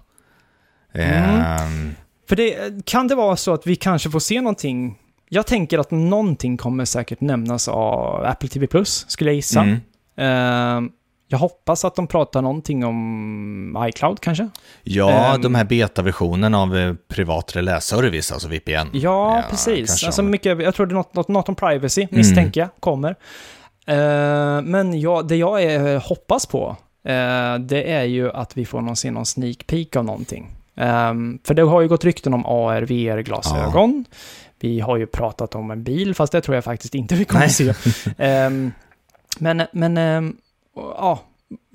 Ehm, 0.95 1.95
För 2.29 2.37
det, 2.37 2.57
kan 2.85 3.09
det 3.09 3.15
vara 3.15 3.37
så 3.37 3.55
att 3.55 3.67
vi 3.67 3.77
kanske 3.77 4.11
får 4.11 4.21
se 4.21 4.41
någonting? 4.41 4.99
Jag 5.29 5.47
tänker 5.47 5.79
att 5.79 5.91
någonting 5.91 6.57
kommer 6.57 6.85
säkert 6.85 7.21
nämnas 7.21 7.69
av 7.69 8.25
Apple 8.25 8.49
TV 8.49 8.67
Plus, 8.67 9.05
skulle 9.09 9.31
jag 9.31 9.35
gissa. 9.37 9.61
mm. 9.61 9.77
Ehm, 10.17 10.91
jag 11.31 11.39
hoppas 11.39 11.85
att 11.85 11.95
de 11.97 12.07
pratar 12.07 12.43
någonting 12.43 12.85
om 12.85 13.87
iCloud 13.89 14.21
kanske? 14.21 14.49
Ja, 14.83 15.35
Ehm. 15.35 15.43
de 15.43 15.55
här 15.55 15.65
betaversionen 15.65 16.55
av 16.55 16.77
eh, 16.77 16.95
privat 17.09 17.57
reläservice, 17.57 18.33
alltså 18.33 18.49
VPN. 18.49 18.71
Ja, 18.73 18.89
Ja, 18.93 19.43
precis. 19.51 20.05
Alltså 20.05 20.23
mycket, 20.23 20.63
jag 20.63 20.75
tror 20.75 20.87
det 20.87 20.93
är 20.93 20.95
något, 20.95 21.15
något, 21.15 21.29
något 21.29 21.49
om 21.49 21.55
privacy, 21.55 22.03
Mm. 22.03 22.17
misstänker 22.19 22.61
jag, 22.61 22.69
kommer. 22.81 23.17
Ehm, 23.87 24.65
men 24.65 25.01
ja, 25.01 25.23
det 25.23 25.37
jag 25.37 25.63
är, 25.63 25.97
hoppas 26.09 26.47
på, 26.47 26.77
eh, 27.05 27.55
det 27.59 27.93
är 27.93 28.05
ju 28.05 28.31
att 28.33 28.57
vi 28.57 28.65
får 28.65 28.81
någon, 28.81 28.97
se 28.97 29.11
någon 29.11 29.27
sneak 29.27 29.67
peek 29.67 29.97
av 29.97 30.05
någonting. 30.05 30.51
Ehm, 30.77 31.39
för 31.45 31.55
det 31.55 31.63
har 31.63 31.81
ju 31.81 31.89
gått 31.89 32.05
rykten 32.05 32.35
om 32.35 32.47
AR, 32.47 32.83
VR-glasögon. 32.83 34.05
Vi 34.61 34.81
har 34.81 34.97
ju 34.97 35.07
pratat 35.07 35.55
om 35.55 35.71
en 35.71 35.83
bil, 35.85 36.15
fast 36.15 36.33
det 36.33 36.41
tror 36.41 36.55
jag 36.55 36.65
faktiskt 36.65 36.95
inte 36.95 37.15
vi 37.15 37.25
kommer 37.25 37.41
Nej. 37.41 37.51
se. 37.51 37.75
Ehm, 38.19 38.73
men, 39.39 39.63
men, 39.73 39.97
ehm, 39.97 40.37
ja, 40.75 41.23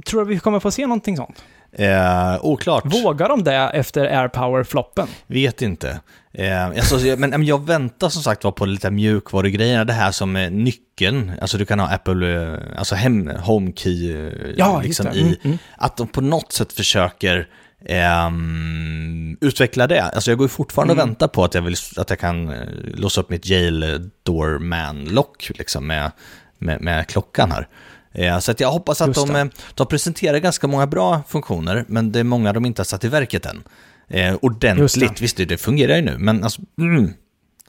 tror 0.06 0.26
du 0.26 0.28
vi 0.34 0.40
kommer 0.40 0.60
få 0.60 0.72
se 0.72 0.82
någonting 0.82 1.18
sånt? 1.18 1.44
Eh, 1.72 2.46
oklart. 2.46 2.86
Vågar 2.86 3.30
de 3.30 3.44
det 3.44 3.56
efter 3.56 4.06
AirPower-floppen? 4.06 5.08
Vet 5.28 5.62
inte. 5.62 6.00
Eh, 6.34 6.66
alltså, 6.68 6.98
men 7.18 7.46
jag 7.46 7.66
väntar 7.66 8.10
som 8.10 8.24
sagt 8.24 8.44
var 8.44 8.52
på 8.52 8.66
lite 8.66 8.92
mjukvarugrejerna, 8.92 9.86
det 9.86 9.94
här 9.94 10.12
som 10.12 10.36
är 10.36 10.50
nyckeln, 10.50 11.32
alltså 11.42 11.58
du 11.58 11.66
kan 11.66 11.80
ha 11.80 11.94
Apple, 11.94 12.44
eh, 12.54 12.60
alltså 12.78 12.96
hem, 12.96 13.28
HomeKey, 13.28 14.28
eh, 14.28 14.54
Ja, 14.58 14.82
liksom 14.82 15.08
i, 15.08 15.22
Mm, 15.22 15.36
mm. 15.44 15.58
att 15.78 15.98
de 15.98 16.08
på 16.08 16.22
något 16.22 16.52
sätt 16.52 16.74
försöker 16.74 17.48
ehm, 17.86 19.38
utveckla 19.42 19.88
det. 19.88 20.02
Alltså 20.04 20.32
jag 20.32 20.38
går 20.38 20.48
fortfarande 20.48 20.94
Mm. 20.94 21.04
och 21.04 21.08
väntar 21.10 21.28
på 21.28 21.44
att 21.44 21.54
jag, 21.54 21.62
vill, 21.62 21.76
att 21.98 22.10
jag 22.10 22.20
kan 22.20 22.50
eh, 22.50 22.68
låsa 22.96 23.22
upp 23.22 23.30
mitt 23.30 23.50
jail 23.50 24.10
door 24.24 24.60
man 24.60 25.06
lock 25.06 25.52
liksom 25.56 25.88
med, 25.88 26.12
med, 26.60 26.82
med 26.82 27.08
klockan 27.08 27.52
här. 27.52 27.68
Eh, 28.12 28.40
Så 28.40 28.52
att 28.52 28.60
jag 28.60 28.72
hoppas 28.72 29.02
att 29.02 29.14
de, 29.14 29.36
eh, 29.36 29.46
de 29.74 29.88
presenterar 29.88 30.38
ganska 30.38 30.68
många 30.68 30.88
bra 30.88 31.24
funktioner, 31.28 31.86
men 31.88 32.12
det 32.12 32.20
är 32.20 32.24
många 32.24 32.54
de 32.54 32.66
inte 32.66 32.80
har 32.80 32.86
satt 32.86 33.04
i 33.04 33.08
verket 33.08 33.46
än. 33.46 33.64
Just 34.08 34.44
ordentligt, 34.44 35.00
det. 35.16 35.22
visst 35.22 35.38
det, 35.38 35.46
det 35.46 35.58
fungerar 35.58 35.96
ju 35.96 36.02
nu, 36.02 36.18
men 36.18 36.44
alltså, 36.44 36.62
mm, 36.80 37.14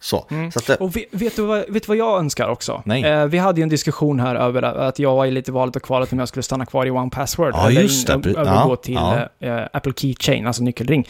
så. 0.04 0.26
så 0.52 0.58
att 0.58 0.66
det, 0.66 0.76
Och 0.76 0.96
vet, 0.96 1.04
vet, 1.10 1.36
du 1.36 1.42
vad, 1.42 1.58
vet 1.58 1.82
du 1.82 1.86
vad 1.88 1.96
jag 1.96 2.18
önskar 2.18 2.48
också? 2.48 2.82
Eh, 3.04 3.24
vi 3.26 3.38
hade 3.38 3.60
ju 3.60 3.62
en 3.62 3.68
diskussion 3.68 4.20
här 4.20 4.34
över 4.34 4.62
att 4.62 4.98
jag 4.98 5.14
var 5.16 5.26
i 5.26 5.30
lite 5.30 5.52
valet 5.52 5.76
och 5.76 5.82
kvalet 5.82 6.12
om 6.12 6.18
jag 6.18 6.28
skulle 6.28 6.42
stanna 6.42 6.66
kvar 6.66 6.86
i 6.86 6.90
One 6.90 7.10
Password. 7.10 7.54
Ja, 7.54 7.68
eller 7.68 7.80
in- 7.82 7.88
övergå 8.36 8.72
ja, 8.72 8.76
till 8.76 8.94
ja. 8.94 9.28
eh, 9.40 9.66
Apple 9.72 9.92
Keychain, 9.96 10.46
alltså 10.46 10.62
nyckelring. 10.62 11.08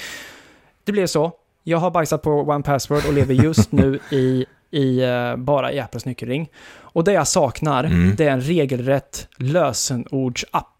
Det 0.84 0.92
blev 0.92 1.06
så. 1.06 1.32
Jag 1.64 1.78
har 1.78 1.90
bajsat 1.90 2.22
på 2.22 2.30
One 2.30 2.62
Password 2.62 3.02
och 3.06 3.12
lever 3.12 3.34
just 3.34 3.72
nu 3.72 3.98
i, 4.10 4.46
i 4.70 5.00
eh, 5.02 5.36
bara 5.36 5.72
i 5.72 5.80
Apples 5.80 6.04
nyckelring. 6.04 6.48
Och 6.80 7.04
det 7.04 7.12
jag 7.12 7.28
saknar, 7.28 7.84
Mm. 7.84 8.14
det 8.16 8.24
är 8.24 8.30
en 8.30 8.40
regelrätt 8.40 9.28
lösenordsapp. 9.38 10.73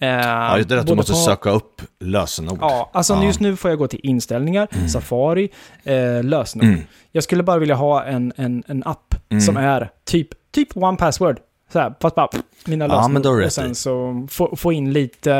Eh, 0.00 0.08
ja, 0.08 0.58
det 0.68 0.74
är 0.74 0.78
att 0.78 0.86
du 0.86 0.94
måste 0.94 1.12
på- 1.12 1.18
söka 1.18 1.50
upp 1.50 1.82
lösenord. 2.00 2.58
Ja, 2.60 2.90
alltså 2.92 3.14
Ja. 3.14 3.24
just 3.24 3.40
nu 3.40 3.56
får 3.56 3.70
jag 3.70 3.78
gå 3.78 3.88
till 3.88 4.00
inställningar, 4.02 4.68
Safari, 4.88 5.48
eh, 5.84 6.22
lösenord. 6.24 6.64
Mm. 6.68 6.80
Jag 7.12 7.22
skulle 7.24 7.42
bara 7.42 7.58
vilja 7.58 7.74
ha 7.74 8.04
en, 8.04 8.32
en, 8.36 8.62
en 8.66 8.82
app 8.86 9.14
Mm. 9.28 9.40
som 9.40 9.56
är 9.56 9.90
typ, 10.04 10.28
typ 10.52 10.76
One 10.76 10.96
Password. 10.96 11.38
Så 11.72 11.78
här, 11.78 11.94
fast 12.00 12.14
bara 12.16 12.26
pff, 12.26 12.42
mina 12.66 12.84
Ja, 12.86 12.96
lösenord. 13.08 13.22
du 13.22 13.44
och 13.44 13.52
sen 13.52 13.74
så 13.74 14.26
få, 14.30 14.56
få 14.56 14.72
in 14.72 14.92
lite, 14.92 15.32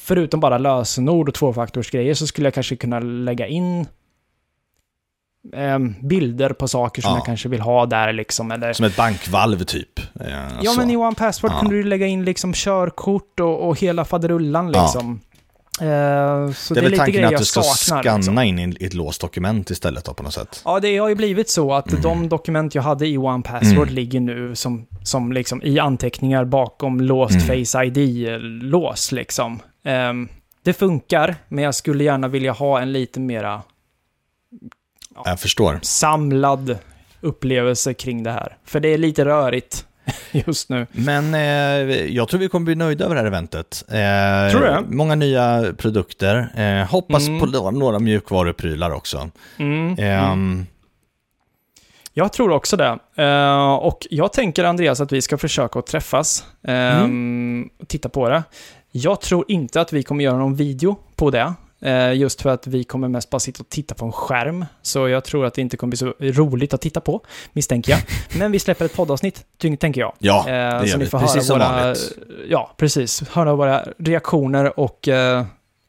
förutom 0.00 0.40
bara 0.40 0.58
lösenord 0.58 1.28
och 1.28 1.34
tvåfaktorsgrejer, 1.34 2.14
så 2.14 2.26
skulle 2.26 2.46
jag 2.46 2.54
kanske 2.54 2.76
kunna 2.76 2.98
lägga 3.00 3.46
in 3.46 3.86
ehm, 5.52 5.94
bilder 6.02 6.50
på 6.50 6.68
saker 6.68 7.02
som 7.02 7.10
Ja. 7.10 7.16
jag 7.16 7.26
kanske 7.26 7.48
vill 7.48 7.60
ha 7.60 7.86
där 7.86 8.12
liksom. 8.12 8.50
Eller, 8.50 8.72
Som 8.72 8.84
ett 8.86 8.96
bankvalv 8.96 9.58
typ. 9.64 9.98
Eh, 10.20 10.26
ja, 10.62 10.72
så. 10.72 10.80
men 10.80 10.90
i 10.90 10.96
One 10.96 11.14
Password 11.14 11.52
Ja. 11.52 11.60
kunde 11.60 11.76
du 11.76 11.82
lägga 11.82 12.06
in 12.06 12.24
liksom 12.24 12.52
körkort 12.52 13.40
och, 13.40 13.68
och 13.68 13.80
hela 13.80 14.04
faderullan 14.04 14.72
Ja. 14.74 14.82
liksom. 14.82 15.20
Eh, 15.80 15.86
så 15.86 15.86
det 15.86 15.90
är 15.90 16.50
det 16.74 16.80
är 16.80 16.82
väl 16.82 16.90
lite 16.90 16.96
tanken 17.04 17.24
att 17.24 17.36
du 17.38 17.44
ska 17.44 17.62
saknar. 17.62 18.02
scanna 18.02 18.16
liksom. 18.16 18.38
in 18.38 18.58
i 18.80 18.84
ett 18.86 18.94
låst 18.94 19.20
dokument 19.20 19.70
istället 19.70 20.04
då, 20.04 20.14
på 20.14 20.22
något 20.22 20.34
sätt. 20.34 20.62
Ja, 20.64 20.80
det 20.80 20.98
har 20.98 21.08
ju 21.08 21.14
blivit 21.14 21.50
så 21.50 21.72
att 21.74 21.88
Mm. 21.90 22.02
de 22.02 22.28
dokument 22.28 22.74
jag 22.74 22.82
hade 22.82 23.06
i 23.08 23.18
One 23.18 23.42
Password 23.42 23.82
Mm. 23.82 23.94
ligger 23.94 24.20
nu 24.20 24.54
som, 24.54 24.86
som 25.02 25.32
liksom 25.32 25.62
i 25.62 25.78
anteckningar 25.78 26.44
bakom 26.44 27.00
låst 27.00 27.34
Mm. 27.50 27.64
Face 27.64 27.84
ID-lås 27.84 29.12
liksom. 29.12 29.58
Ehm, 29.84 30.28
det 30.62 30.72
funkar, 30.72 31.36
men 31.48 31.64
jag 31.64 31.74
skulle 31.74 32.04
gärna 32.04 32.28
vilja 32.28 32.52
ha 32.52 32.80
en 32.80 32.92
lite 32.92 33.20
mera 33.20 33.62
Jag 35.24 35.40
förstår. 35.40 35.78
samlad 35.82 36.78
upplevelse 37.20 37.94
kring 37.94 38.22
det 38.22 38.30
här. 38.30 38.56
För 38.64 38.80
det 38.80 38.88
är 38.88 38.98
lite 38.98 39.24
rörigt 39.24 39.86
just 40.32 40.68
nu. 40.70 40.86
Men 40.92 41.34
eh, 41.34 41.40
jag 42.16 42.28
tror 42.28 42.40
vi 42.40 42.48
kommer 42.48 42.64
bli 42.64 42.74
nöjda 42.74 43.04
över 43.04 43.14
det 43.14 43.20
här 43.20 43.26
eventet. 43.26 43.84
Eh, 43.88 44.50
Tror 44.58 44.60
du? 44.88 44.96
Många 44.96 45.14
nya 45.14 45.64
produkter. 45.78 46.48
Eh, 46.56 46.88
hoppas 46.90 47.28
Mm. 47.28 47.40
på 47.40 47.46
några, 47.46 47.70
några 47.70 47.98
mjukvaruprylar 47.98 48.90
också. 48.90 49.30
Mm. 49.58 49.96
Ehm, 49.98 50.66
Jag 52.12 52.32
tror 52.32 52.50
också 52.50 52.76
det. 52.76 52.98
Eh, 53.16 53.72
och 53.74 54.06
jag 54.10 54.32
tänker, 54.32 54.64
Andreas, 54.64 55.00
att 55.00 55.12
vi 55.12 55.22
ska 55.22 55.38
försöka 55.38 55.78
att 55.78 55.86
träffas 55.86 56.44
ehm, 56.68 57.68
och 57.80 57.88
titta 57.88 58.08
på 58.08 58.28
det. 58.28 58.42
Jag 58.92 59.20
tror 59.20 59.44
inte 59.48 59.80
att 59.80 59.92
vi 59.92 60.02
kommer 60.02 60.24
göra 60.24 60.38
någon 60.38 60.54
video 60.54 60.96
på 61.16 61.30
det. 61.30 61.54
Eh, 61.80 62.12
just 62.12 62.42
för 62.42 62.50
att 62.50 62.66
vi 62.66 62.84
kommer 62.84 63.08
mest 63.08 63.30
bara 63.30 63.38
sitta 63.40 63.60
och 63.62 63.68
titta 63.68 63.94
på 63.94 64.04
en 64.06 64.12
skärm. 64.12 64.64
Så 64.82 65.08
jag 65.08 65.24
tror 65.24 65.46
att 65.46 65.54
det 65.54 65.60
inte 65.62 65.76
kommer 65.76 65.90
bli 65.90 65.96
så 65.96 66.14
roligt 66.20 66.74
att 66.74 66.80
titta 66.80 67.00
på, 67.00 67.20
misstänker 67.52 67.92
jag. 67.92 68.00
Men 68.38 68.52
vi 68.52 68.58
släpper 68.58 68.84
ett 68.84 68.96
poddavsnitt, 68.96 69.44
tänker 69.80 70.00
jag. 70.00 70.12
Ja, 70.18 70.44
Eh, 70.48 70.52
det 70.54 70.80
så 70.80 70.86
gör 70.86 70.98
ni 70.98 71.04
vi. 71.04 71.10
får 71.10 71.18
Precis 71.18 71.34
höra 71.34 71.42
som 71.42 71.58
våra, 71.58 71.68
vanligt. 71.80 72.12
Ja, 72.48 72.74
precis. 72.76 73.28
Höra 73.28 73.54
våra 73.54 73.84
reaktioner 73.98 74.80
och 74.80 75.08
eh, 75.08 75.44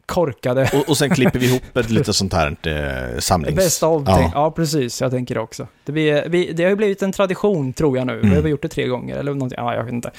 korkade 0.08 0.70
Och, 0.74 0.90
och 0.90 0.98
sen 0.98 1.10
klipper 1.10 1.40
vi 1.40 1.46
ihop 1.48 1.78
ett 1.78 1.90
lite 1.90 2.14
sånt 2.14 2.34
här 2.34 2.56
eh, 2.68 3.20
samlings... 3.20 3.56
Bästa 3.56 3.88
av 3.88 4.04
Ja. 4.08 4.32
ja. 4.34 4.52
precis. 4.52 5.02
Jag 5.02 5.12
tänker 5.12 5.36
det 5.36 5.42
också. 5.42 5.68
Det, 5.86 5.92
blir, 5.92 6.24
vi, 6.30 6.52
det 6.54 6.64
har 6.64 6.70
ju 6.70 6.76
blivit 6.76 7.02
en 7.02 7.12
tradition, 7.12 7.74
tror 7.74 7.98
jag 7.98 8.08
nu. 8.08 8.14
Mm. 8.20 8.30
Vi 8.30 8.42
har 8.42 8.48
gjort 8.48 8.62
det 8.62 8.68
tre 8.68 8.88
gånger, 8.88 9.18
eller 9.18 9.34
någonting. 9.34 9.58
Ja, 9.62 9.76
jag 9.76 9.84
vet 9.84 9.94
inte. 9.94 10.12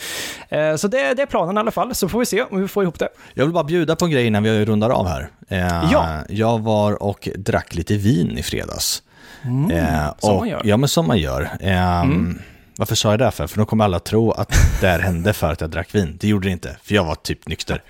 Eh, 0.48 0.76
så 0.76 0.88
det, 0.88 1.14
det 1.14 1.22
är 1.22 1.26
planen 1.26 1.56
i 1.56 1.60
alla 1.60 1.70
fall, 1.70 1.94
så 1.94 2.08
får 2.08 2.18
vi 2.18 2.26
se 2.26 2.42
om 2.42 2.60
vi 2.62 2.68
får 2.68 2.82
ihop 2.82 2.98
det. 2.98 3.08
Jag 3.34 3.44
vill 3.44 3.54
bara 3.54 3.64
bjuda 3.64 3.96
på 3.96 4.04
en 4.04 4.10
grej 4.10 4.26
innan 4.26 4.42
vi 4.42 4.64
rundar 4.64 4.90
av 4.90 5.06
här. 5.08 5.28
Eh, 5.48 5.58
Ja. 5.92 6.20
Jag 6.28 6.58
var 6.58 7.02
och 7.02 7.28
drack 7.36 7.74
lite 7.74 7.94
vin 7.96 8.38
i 8.38 8.42
fredags. 8.42 9.02
Eh, 9.42 9.48
Mm. 9.50 9.70
som 10.18 10.30
och, 10.32 10.38
man 10.38 10.48
gör. 10.48 10.60
Ja, 10.64 10.76
men 10.76 10.88
som 10.88 11.06
man 11.06 11.18
gör. 11.18 11.42
Eh, 11.60 12.00
Mm. 12.00 12.38
Varför 12.78 12.94
sa 12.94 13.10
jag 13.10 13.18
det 13.18 13.30
för? 13.30 13.46
För 13.46 13.58
då 13.58 13.64
kommer 13.64 13.84
alla 13.84 14.00
tro 14.00 14.30
att 14.30 14.52
det 14.80 14.86
här 14.86 14.98
hände 14.98 15.32
för 15.32 15.52
att 15.52 15.60
jag 15.60 15.70
drack 15.70 15.94
vin. 15.94 16.16
Det 16.20 16.28
gjorde 16.28 16.48
det 16.48 16.52
inte, 16.52 16.76
för 16.82 16.94
jag 16.94 17.04
var 17.04 17.14
typ 17.14 17.48
nykter. 17.48 17.82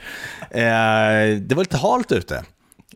Eh, 0.51 1.39
det 1.41 1.55
var 1.55 1.59
lite 1.63 1.77
halt 1.77 2.13
ute. 2.13 2.45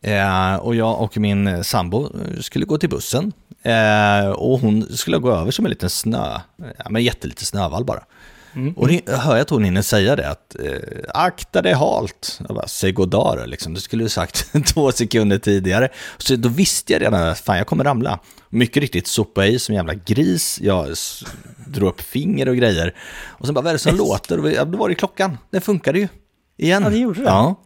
Eh, 0.02 0.54
och 0.54 0.74
jag 0.74 1.00
och 1.00 1.16
min 1.16 1.64
sambo 1.64 2.08
skulle 2.40 2.64
gå 2.64 2.78
till 2.78 2.88
bussen. 2.88 3.32
Eh, 3.62 4.30
och 4.30 4.58
hon 4.60 4.96
skulle 4.96 5.18
gå 5.18 5.32
över 5.32 5.50
som 5.50 5.64
en 5.64 5.70
liten 5.70 5.90
snö, 5.90 6.40
ja, 6.56 6.90
men 6.90 7.02
jätteliten 7.02 7.44
snövall 7.44 7.84
bara. 7.84 8.04
Mm. 8.54 8.72
Och 8.72 8.88
det, 8.88 9.08
hör 9.08 9.36
jag 9.36 9.64
hinner 9.64 9.82
säga 9.82 10.16
det, 10.16 10.28
att 10.28 10.56
eh, 10.60 10.78
akta 11.14 11.62
dig 11.62 11.72
halt. 11.72 12.40
Jag 12.48 12.56
bara, 12.56 12.68
säg 12.68 12.92
goddag 12.92 13.38
liksom. 13.46 13.74
Det 13.74 13.80
skulle 13.80 14.04
du 14.04 14.08
sagt 14.08 14.52
två 14.66 14.92
sekunder 14.92 15.38
tidigare. 15.38 15.88
Så 16.18 16.36
då 16.36 16.48
visste 16.48 16.92
jag 16.92 17.02
redan 17.02 17.28
att 17.28 17.40
fan, 17.40 17.56
jag 17.56 17.66
kommer 17.66 17.84
ramla. 17.84 18.18
Mycket 18.48 18.80
riktigt 18.80 19.06
sopa 19.06 19.46
i 19.46 19.58
som 19.58 19.74
jävla 19.74 19.94
gris. 19.94 20.58
Jag 20.62 20.88
drog 21.66 21.88
upp 21.88 22.00
finger 22.00 22.48
och 22.48 22.56
grejer. 22.56 22.94
Och 23.26 23.46
sen 23.46 23.54
bara, 23.54 23.60
vad 23.60 23.70
är 23.70 23.72
det 23.72 23.78
som 23.78 23.96
låter? 23.96 24.40
Och 24.40 24.50
ja, 24.52 24.64
då 24.64 24.78
var 24.78 24.88
det 24.88 24.94
klockan. 24.94 25.38
Den 25.50 25.60
funkade 25.60 25.98
ju. 25.98 26.08
Igen. 26.56 26.82
Ja, 26.82 26.90
det 26.90 26.98
gjorde 26.98 27.20
det. 27.20 27.26
Ja. 27.26 27.56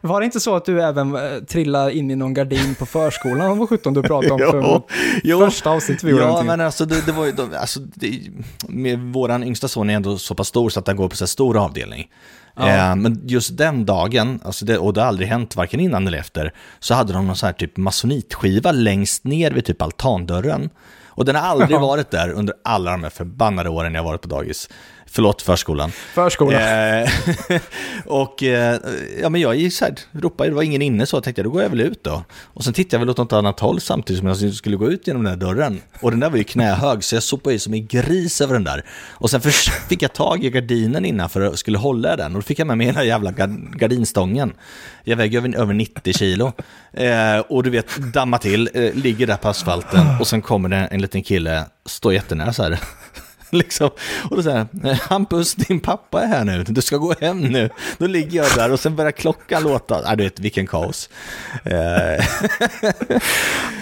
Var 0.00 0.20
det 0.20 0.24
inte 0.24 0.40
så 0.40 0.56
att 0.56 0.64
du 0.64 0.82
även 0.82 1.16
eh, 1.16 1.38
trillade 1.48 1.92
in 1.96 2.10
i 2.10 2.16
någon 2.16 2.34
gardin 2.34 2.74
på 2.74 2.86
förskolan? 2.86 3.58
Vad 3.58 3.68
sjutton 3.68 3.94
du 3.94 4.02
pratade 4.02 4.32
om 4.32 4.38
för 4.50 4.82
Jo, 5.24 5.38
första 5.38 5.70
avsnittet 5.70 6.04
vi 6.04 6.10
gjorde 6.10 6.22
Ja, 6.22 6.42
men 6.42 6.60
alltså 6.60 6.84
det, 6.84 7.06
det 7.06 7.12
var 7.12 7.26
ju, 7.26 7.32
de, 7.32 7.54
alltså, 7.60 7.80
det, 7.80 8.20
med 8.68 8.98
våran 8.98 9.44
yngsta 9.44 9.68
son 9.68 9.90
är 9.90 9.94
ändå 9.94 10.18
så 10.18 10.34
pass 10.34 10.48
stor 10.48 10.70
så 10.70 10.80
att 10.80 10.86
han 10.86 10.96
går 10.96 11.08
på 11.08 11.16
så 11.16 11.26
stor 11.26 11.64
avdelning. 11.64 12.08
Ja. 12.56 12.68
Eh, 12.68 12.96
men 12.96 13.20
just 13.24 13.56
den 13.56 13.84
dagen, 13.84 14.40
alltså 14.44 14.64
det, 14.64 14.78
och 14.78 14.92
det 14.92 15.00
har 15.00 15.08
aldrig 15.08 15.28
hänt 15.28 15.56
varken 15.56 15.80
innan 15.80 16.06
eller 16.06 16.18
efter, 16.18 16.52
så 16.78 16.94
hade 16.94 17.12
de 17.12 17.26
någon 17.26 17.36
så 17.36 17.46
här 17.46 17.52
typ 17.52 17.76
masonitskiva 17.76 18.72
längst 18.72 19.24
ner 19.24 19.50
vid 19.50 19.64
typ 19.64 19.82
altandörren. 19.82 20.70
Och 21.16 21.24
den 21.24 21.34
har 21.34 21.42
aldrig 21.42 21.80
varit 21.80 22.10
där 22.10 22.30
under 22.30 22.54
alla 22.64 22.90
de 22.90 23.02
här 23.02 23.10
förbannade 23.10 23.68
åren 23.68 23.94
jag 23.94 24.04
varit 24.04 24.22
på 24.22 24.28
dagis. 24.28 24.68
Förlåt, 25.14 25.42
förskolan. 25.42 25.90
Förskolan. 26.14 26.62
Eh, 26.62 27.10
och 28.06 28.42
eh, 28.42 28.78
ja, 29.22 29.28
men 29.28 29.40
jag 29.40 29.72
så 29.72 29.84
här, 29.84 29.94
ropade, 30.12 30.50
det 30.50 30.54
var 30.54 30.62
ingen 30.62 30.82
inne 30.82 31.06
så, 31.06 31.16
jag 31.16 31.24
tänkte 31.24 31.42
då 31.42 31.50
går 31.50 31.62
jag 31.62 31.70
väl 31.70 31.80
ut 31.80 32.04
då. 32.04 32.24
Och 32.42 32.64
sen 32.64 32.72
tittade 32.72 32.94
jag 32.96 33.00
väl 33.00 33.10
åt 33.10 33.16
något 33.18 33.32
annat 33.32 33.60
håll 33.60 33.80
samtidigt 33.80 34.18
som 34.18 34.28
jag 34.28 34.54
skulle 34.54 34.76
gå 34.76 34.90
ut 34.90 35.06
genom 35.06 35.24
den 35.24 35.38
där 35.38 35.46
dörren. 35.46 35.80
Och 36.00 36.10
den 36.10 36.20
där 36.20 36.30
var 36.30 36.36
ju 36.38 36.44
knähög, 36.44 37.04
så 37.04 37.16
jag 37.16 37.22
sopade 37.22 37.56
i 37.56 37.58
som 37.58 37.74
en 37.74 37.86
gris 37.86 38.40
över 38.40 38.54
den 38.54 38.64
där. 38.64 38.84
Och 39.10 39.30
sen 39.30 39.40
fick 39.88 40.02
jag 40.02 40.12
tag 40.12 40.44
i 40.44 40.50
gardinen 40.50 41.04
innanför 41.04 41.40
och 41.40 41.58
skulle 41.58 41.78
hålla 41.78 42.16
den. 42.16 42.32
Och 42.34 42.40
då 42.40 42.42
fick 42.42 42.58
jag 42.58 42.66
med 42.66 42.78
mig 42.78 42.86
hela 42.86 43.04
jävla 43.04 43.30
gard- 43.30 43.76
gardinstången. 43.76 44.52
Jag 45.04 45.16
väger 45.16 45.38
över, 45.38 45.56
över 45.56 45.74
90 45.74 46.12
kilo. 46.12 46.52
Eh, 46.92 47.38
och 47.38 47.62
du 47.62 47.70
vet, 47.70 47.96
damma 47.96 48.38
till, 48.38 48.70
eh, 48.74 48.94
ligger 48.94 49.26
där 49.26 49.36
på 49.36 49.48
asfalten. 49.48 50.06
Och 50.20 50.26
sen 50.26 50.42
kommer 50.42 50.68
det 50.68 50.76
en 50.76 51.00
liten 51.02 51.22
kille, 51.22 51.64
står 51.86 52.12
jättenära 52.12 52.52
så 52.52 52.62
här. 52.62 52.78
Liksom. 53.58 53.90
Och 54.30 54.36
då 54.36 54.42
säger 54.42 55.08
Hampus, 55.08 55.54
din 55.54 55.80
pappa 55.80 56.22
är 56.22 56.26
här 56.26 56.44
nu, 56.44 56.62
du 56.68 56.82
ska 56.82 56.96
gå 56.96 57.14
hem 57.20 57.40
nu. 57.40 57.70
Då 57.98 58.06
ligger 58.06 58.36
jag 58.42 58.46
där 58.56 58.72
och 58.72 58.80
sen 58.80 58.96
börjar 58.96 59.12
klockan 59.12 59.62
låta. 59.62 60.02
Ja, 60.04 60.16
du 60.16 60.24
vet, 60.24 60.38
vilken 60.38 60.66
kaos. 60.66 61.10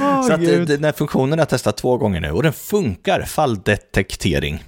Åh, 0.00 0.26
så 0.26 0.32
att, 0.32 0.40
Gud. 0.40 0.60
eh, 0.60 0.76
den 0.76 0.84
här 0.84 0.92
funktionen 0.92 1.30
har 1.32 1.38
jag 1.38 1.48
testat 1.48 1.76
två 1.76 1.96
gånger 1.96 2.20
nu 2.20 2.30
och 2.30 2.42
den 2.42 2.52
funkar, 2.52 3.22
falldetektering. 3.22 4.64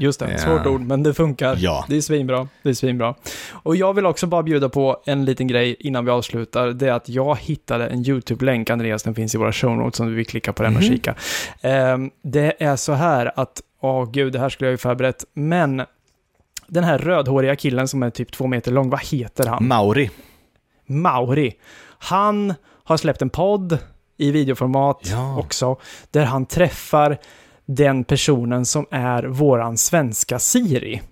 Just 0.00 0.20
det, 0.20 0.38
svårt 0.38 0.66
ord, 0.66 0.80
men 0.80 1.02
det 1.02 1.14
funkar. 1.14 1.56
Ja. 1.60 1.84
Det 1.88 1.96
är 1.96 2.00
svinbra. 2.00 2.48
Det 2.62 2.68
är 2.68 2.74
svinbra. 2.74 3.14
Och 3.50 3.76
jag 3.76 3.94
vill 3.94 4.06
också 4.06 4.26
bara 4.26 4.42
bjuda 4.42 4.68
på 4.68 5.02
en 5.06 5.24
liten 5.24 5.46
grej 5.46 5.76
innan 5.78 6.04
vi 6.04 6.10
avslutar. 6.10 6.68
Det 6.68 6.86
är 6.88 6.92
att 6.92 7.08
jag 7.08 7.38
hittade 7.40 7.86
en 7.86 8.06
YouTube-länk, 8.08 8.70
Andreas, 8.70 9.02
den 9.02 9.14
finns 9.14 9.34
i 9.34 9.38
våra 9.38 9.52
show 9.52 9.76
notes 9.76 10.00
om 10.00 10.06
du 10.06 10.14
vill 10.14 10.26
klicka 10.26 10.52
på 10.52 10.62
den 10.62 10.76
och 10.76 10.82
Mhm. 10.82 10.90
kika. 10.92 11.14
Ehm, 11.62 12.10
det 12.24 12.62
är 12.62 12.76
så 12.76 12.92
här 12.92 13.32
att, 13.36 13.60
åh 13.80 14.10
gud, 14.10 14.32
det 14.32 14.38
här 14.38 14.48
skulle 14.48 14.68
jag 14.68 14.72
ju 14.72 14.78
förberett, 14.78 15.24
men 15.34 15.82
den 16.66 16.84
här 16.84 16.98
rödhåriga 16.98 17.56
killen 17.56 17.88
som 17.88 18.02
är 18.02 18.10
typ 18.10 18.32
två 18.32 18.46
meter 18.46 18.72
lång, 18.72 18.90
vad 18.90 19.00
heter 19.04 19.46
han? 19.46 19.68
Mauri. 19.68 20.10
Mauri. 20.86 21.52
Han 21.98 22.54
har 22.84 22.96
släppt 22.96 23.22
en 23.22 23.30
podd 23.30 23.78
i 24.16 24.30
videoformat 24.30 25.00
Ja. 25.02 25.38
också, 25.38 25.76
där 26.10 26.24
han 26.24 26.46
träffar 26.46 27.18
den 27.66 28.04
personen 28.04 28.66
som 28.66 28.86
är 28.90 29.22
våran 29.22 29.76
svenska 29.78 30.38
Siri. 30.38 31.02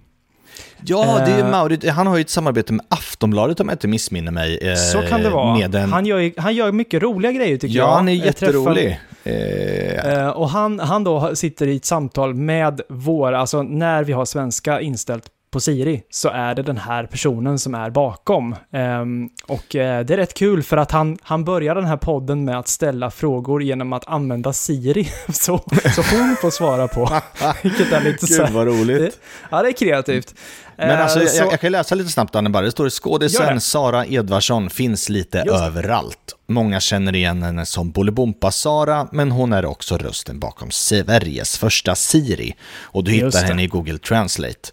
Ja, 0.85 1.23
det 1.27 1.33
är 1.33 1.39
Eh. 1.45 1.51
Mauri, 1.51 1.89
han 1.89 2.07
har 2.07 2.17
ju 2.17 2.21
ett 2.21 2.31
samarbete 2.31 2.73
med 2.73 2.87
Aftonbladet 2.89 3.61
om 3.61 3.69
jag 3.69 3.75
inte 3.75 3.89
missminner 3.89 4.33
mig. 4.33 4.59
eh, 4.69 4.75
Så 4.75 5.03
kan 5.03 5.23
det 5.23 5.31
vara. 5.31 5.55
Med 5.59 5.75
en, 5.75 5.93
Han, 5.93 6.07
gör, 6.07 6.41
han 6.41 6.55
gör 6.55 6.73
mycket 6.73 7.03
roliga 7.03 7.33
grejer 7.33 7.57
tycker 7.57 7.77
jag. 7.77 7.89
ja, 7.89 7.95
han 7.95 8.09
är 8.09 8.13
jätterolig. 8.13 9.01
Eh, 9.27 10.13
eh, 10.13 10.29
och 10.29 10.49
han, 10.49 10.81
han 10.81 11.05
då 11.05 11.37
sitter 11.37 11.67
i 11.67 11.77
ett 11.77 11.85
samtal 11.85 12.35
med 12.35 12.81
våra, 12.89 13.39
alltså 13.39 13.63
när 13.63 14.05
vi 14.05 14.13
har 14.13 14.25
svenska 14.25 14.81
inställt 14.81 15.25
på 15.57 15.61
Siri 15.61 16.03
så 16.11 16.29
är 16.29 16.55
det 16.55 16.63
den 16.63 16.77
här 16.77 17.07
personen 17.07 17.59
som 17.59 17.75
är 17.75 17.91
bakom. 17.91 18.57
Ehm, 18.73 19.29
och 19.47 19.77
eh, 19.77 20.05
det 20.05 20.15
är 20.15 20.17
rätt 20.17 20.35
kul 20.35 20.63
för 20.63 20.77
att 20.77 20.91
han, 20.91 21.19
han 21.23 21.45
börjar 21.45 21.75
den 21.75 21.85
här 21.85 21.97
podden 21.97 22.45
med 22.45 22.59
att 22.59 22.69
ställa 22.69 23.11
frågor 23.11 23.63
genom 23.63 23.93
att 23.93 24.09
använda 24.09 24.53
Siri. 24.53 25.09
Så, 25.33 25.59
så 25.95 26.03
hon 26.17 26.37
får 26.41 26.51
svara 26.51 26.89
på. 26.89 27.21
Vilket 27.63 27.93
är 27.93 28.01
lite 28.01 28.27
så 28.27 28.45
Gud 28.45 28.53
vad 28.53 28.67
roligt. 28.67 29.21
Ja, 29.51 29.63
det 29.63 29.69
är 29.69 29.73
kreativt. 29.73 30.35
Men 30.77 30.91
Eh, 30.91 31.03
alltså, 31.03 31.21
jag, 31.21 31.31
så- 31.31 31.49
jag, 31.51 31.61
kan 31.61 31.73
läsa 31.73 31.95
lite 31.95 32.11
snabbt 32.11 32.35
Anne 32.35 32.51
bara. 32.51 32.65
Det 32.65 32.71
står 32.71 32.91
skådisen. 32.91 33.61
Sara 33.61 34.07
Edvardsson 34.07 34.71
finns 34.71 35.09
lite 35.09 35.43
Just 35.47 35.63
överallt. 35.65 36.37
Många 36.49 36.81
känner 36.81 37.15
igen 37.15 37.43
henne 37.43 37.67
som 37.67 37.91
Bolibompa-Sara, 37.91 39.09
men 39.13 39.31
hon 39.31 39.53
är 39.53 39.65
också 39.65 39.99
rösten 39.99 40.41
bakom 40.41 40.71
Sveriges 40.71 41.59
första 41.59 41.95
Siri. 41.95 42.55
Och 42.83 43.05
du 43.05 43.17
Just 43.17 43.37
hittar 43.37 43.47
det. 43.47 43.53
henne 43.53 43.63
i 43.63 43.67
Google 43.67 43.99
Translate. 43.99 44.71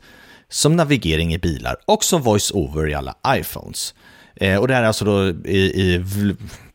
Som 0.53 0.75
navigering 0.75 1.33
i 1.33 1.37
bilar 1.37 1.75
och 1.85 2.03
som 2.03 2.21
voice-over 2.21 2.89
i 2.89 2.93
alla 2.93 3.15
iPhones. 3.27 3.93
Eh, 4.35 4.57
och 4.59 4.67
det 4.67 4.73
här 4.73 4.83
är 4.83 4.87
alltså 4.87 5.05
då 5.05 5.27
i, 5.45 5.57
i 5.57 6.05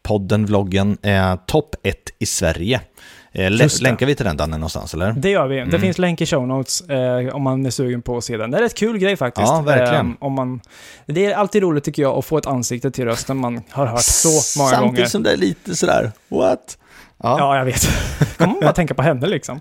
podden, 0.03 0.47
vloggen, 0.47 0.99
eh, 1.03 1.37
topp 1.47 1.75
1 1.83 1.97
i 2.19 2.27
Sverige. 2.27 2.81
Eh, 3.33 3.51
det. 3.51 3.81
länkar 3.81 4.07
vi 4.07 4.15
till 4.15 4.25
den 4.27 4.37
Danne 4.37 4.57
någonstans 4.57 4.95
eller? 4.95 5.13
Det 5.13 5.31
gör 5.31 5.47
vi. 5.47 5.57
Det 5.57 5.63
Mm. 5.63 5.81
finns 5.81 5.99
länk 5.99 6.21
i 6.21 6.27
show 6.27 6.47
notes 6.49 6.81
eh, 6.81 7.35
om 7.35 7.43
man 7.43 7.67
är 7.67 7.71
sugen 7.71 8.03
på 8.03 8.17
att 8.17 8.25
se 8.25 8.37
den. 8.37 8.51
Det 8.51 8.59
är 8.59 8.63
rätt 8.63 8.75
kul 8.75 8.99
grej 8.99 9.17
faktiskt. 9.17 9.47
Ja, 9.49 9.61
verkligen. 9.61 10.07
Eh, 10.11 10.17
om 10.21 10.33
man, 10.33 10.61
det 11.07 11.27
är 11.27 11.35
alltid 11.35 11.63
roligt 11.63 11.85
tycker 11.85 12.03
jag 12.03 12.19
att 12.19 12.25
få 12.25 12.39
ett 12.39 12.47
ansikte 12.47 12.91
till 12.91 13.05
rösten 13.05 13.37
man 13.37 13.63
har 13.71 13.87
hört 13.87 14.03
så 14.03 14.29
många 14.29 14.71
Samtidigt 14.71 14.97
gånger. 14.97 15.07
som 15.09 15.23
det 15.23 15.33
är 15.33 15.37
lite 15.37 15.75
sådär, 15.77 16.13
what? 16.29 16.79
Ja, 17.23 17.57
jag 17.57 17.65
vet. 17.65 17.89
kan 18.39 18.49
man 18.49 18.61
bara 18.61 18.73
tänka 18.73 18.95
på 18.95 19.03
henne 19.03 19.27
liksom. 19.27 19.61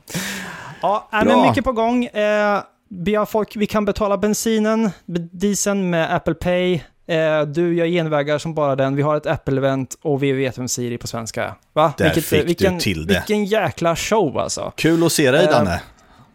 Ja, 0.82 1.10
men 1.12 1.42
mycket 1.42 1.64
på 1.64 1.72
gång. 1.72 2.06
Eh, 2.06 2.60
vi, 2.90 3.16
har 3.16 3.26
folk, 3.26 3.56
vi 3.56 3.68
kan 3.68 3.86
betala 3.86 4.18
bensinen, 4.18 4.90
dieseln 5.32 5.90
med 5.90 6.16
Apple 6.16 6.34
Pay. 6.34 6.74
Eh, 7.08 7.42
du 7.42 7.76
gör 7.76 7.86
genvägar 7.86 8.38
som 8.38 8.54
bara 8.54 8.76
den. 8.76 8.96
Vi 8.96 9.02
har 9.02 9.16
ett 9.16 9.26
Apple-event 9.26 9.98
och 10.02 10.24
vi 10.24 10.32
vet 10.32 10.58
vem 10.58 10.68
Siri 10.68 10.98
på 10.98 11.08
svenska 11.08 11.44
är. 11.44 11.54
Va? 11.74 11.94
Där 11.98 12.10
fick 12.10 12.30
du 12.30 12.44
vilken, 12.44 12.80
till 12.80 13.08
det. 13.08 13.14
Vilken 13.14 13.46
jäkla 13.46 13.96
show 13.96 14.38
alltså. 14.38 14.74
Kul 14.76 15.06
att 15.06 15.12
se 15.12 15.32
dig 15.32 15.46
Eh, 15.46 15.52
Danne. 15.52 15.82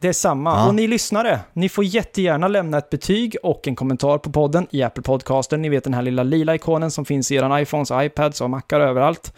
Det 0.01 0.09
är 0.09 0.13
samma. 0.13 0.51
Ja. 0.51 0.69
Och 0.69 0.75
ni 0.75 0.87
lyssnare, 0.87 1.41
ni 1.53 1.69
får 1.69 1.85
jättegärna 1.85 2.49
lämna 2.49 2.79
ett 2.79 2.91
betyg 2.91 3.37
och 3.43 3.69
en 3.69 3.77
kommentar 3.77 4.19
på 4.19 4.33
podden 4.33 4.67
i 4.71 4.83
Apple 4.83 5.03
Podcaster. 5.03 5.57
Ni 5.57 5.69
vet 5.69 5.85
den 5.85 5.95
här 5.95 6.03
lilla 6.03 6.23
lila 6.23 6.55
ikonen 6.55 6.91
som 6.91 7.05
finns 7.05 7.31
i 7.31 7.35
era 7.35 7.61
iPhones, 7.61 7.91
iPads 7.95 8.41
och 8.41 8.51
Macar 8.51 8.81
överallt. 8.81 9.35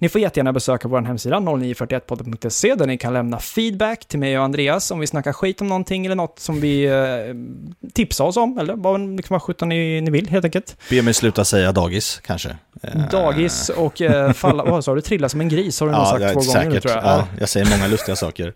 Ni 0.00 0.08
får 0.08 0.20
jättegärna 0.20 0.52
besöka 0.52 0.88
vår 0.88 1.00
hemsida 1.00 1.36
0941podden.se 1.36 2.74
där 2.74 2.86
ni 2.86 2.98
kan 2.98 3.12
lämna 3.12 3.38
feedback 3.38 4.04
till 4.08 4.18
mig 4.18 4.38
och 4.38 4.44
Andreas 4.44 4.90
om 4.90 5.00
vi 5.00 5.06
snackar 5.06 5.32
skit 5.32 5.60
om 5.60 5.66
någonting 5.68 6.06
eller 6.06 6.14
något 6.16 6.38
som 6.38 6.60
vi 6.60 6.84
eh, 6.84 7.90
tipsar 7.92 8.24
oss 8.24 8.36
om 8.36 8.58
eller 8.58 8.74
vad 8.76 9.00
liksom 9.16 9.40
sjutton 9.40 9.68
ni, 9.68 10.00
ni 10.00 10.10
vill 10.10 10.28
helt 10.28 10.44
enkelt. 10.44 10.76
Be 10.90 11.02
mig 11.02 11.14
sluta 11.14 11.44
säga 11.44 11.72
dagis, 11.72 12.20
kanske. 12.24 12.56
Eh, 12.82 13.08
Dagis 13.10 13.68
och 13.68 14.00
eh, 14.02 14.32
falla, 14.32 14.64
vad 14.64 14.84
sa 14.84 14.94
du, 14.94 15.00
trilla 15.00 15.28
som 15.28 15.40
en 15.40 15.48
gris 15.48 15.80
har 15.80 15.86
du 15.86 15.92
nog 15.92 16.00
Ja, 16.02 16.06
sagt 16.06 16.22
ja, 16.22 16.28
två 16.32 16.40
gånger 16.40 16.64
nu 16.64 16.70
säkert. 16.70 16.82
tror 16.82 16.94
jag. 16.94 17.04
Ja, 17.04 17.26
jag 17.40 17.48
säger 17.48 17.70
många 17.78 17.86
lustiga 17.86 18.16
saker. 18.16 18.54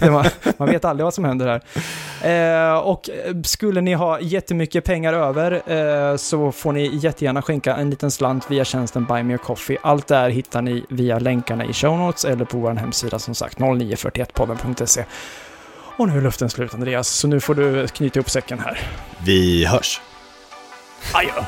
man, 0.10 0.24
man 0.56 0.68
vet 0.68 0.84
aldrig 0.84 1.04
vad 1.04 1.14
som 1.14 1.24
händer 1.24 1.46
här. 2.22 2.72
Eh, 2.72 2.78
och 2.78 3.10
skulle 3.44 3.80
ni 3.80 3.94
ha 3.94 4.20
jättemycket 4.20 4.84
pengar 4.84 5.12
över 5.12 5.52
eh, 6.12 6.16
så 6.16 6.52
får 6.52 6.72
ni 6.72 6.90
jättegärna 7.02 7.42
skänka 7.42 7.76
en 7.76 7.90
liten 7.90 8.10
slant 8.10 8.50
via 8.50 8.64
tjänsten 8.64 9.04
Buy 9.04 9.22
Me 9.22 9.34
A 9.34 9.38
Coffee. 9.44 9.78
Allt 9.82 10.06
där 10.06 10.30
hittar 10.30 10.62
ni 10.62 10.77
via 10.88 11.18
länkarna 11.18 11.64
i 11.64 11.72
show 11.72 11.98
notes 11.98 12.24
eller 12.24 12.44
på 12.44 12.58
vår 12.58 12.74
hemsida 12.74 13.18
som 13.18 13.34
sagt 13.34 13.58
0941podden.se. 13.58 15.04
Och 15.96 16.08
nu 16.08 16.18
är 16.18 16.22
luften 16.22 16.50
slut 16.50 16.74
Andreas, 16.74 17.08
så 17.08 17.28
nu 17.28 17.40
får 17.40 17.54
du 17.54 17.88
knyta 17.88 18.20
upp 18.20 18.30
säcken 18.30 18.58
här. 18.58 18.80
Vi 19.24 19.64
hörs. 19.64 20.00
Adjö! 21.14 21.32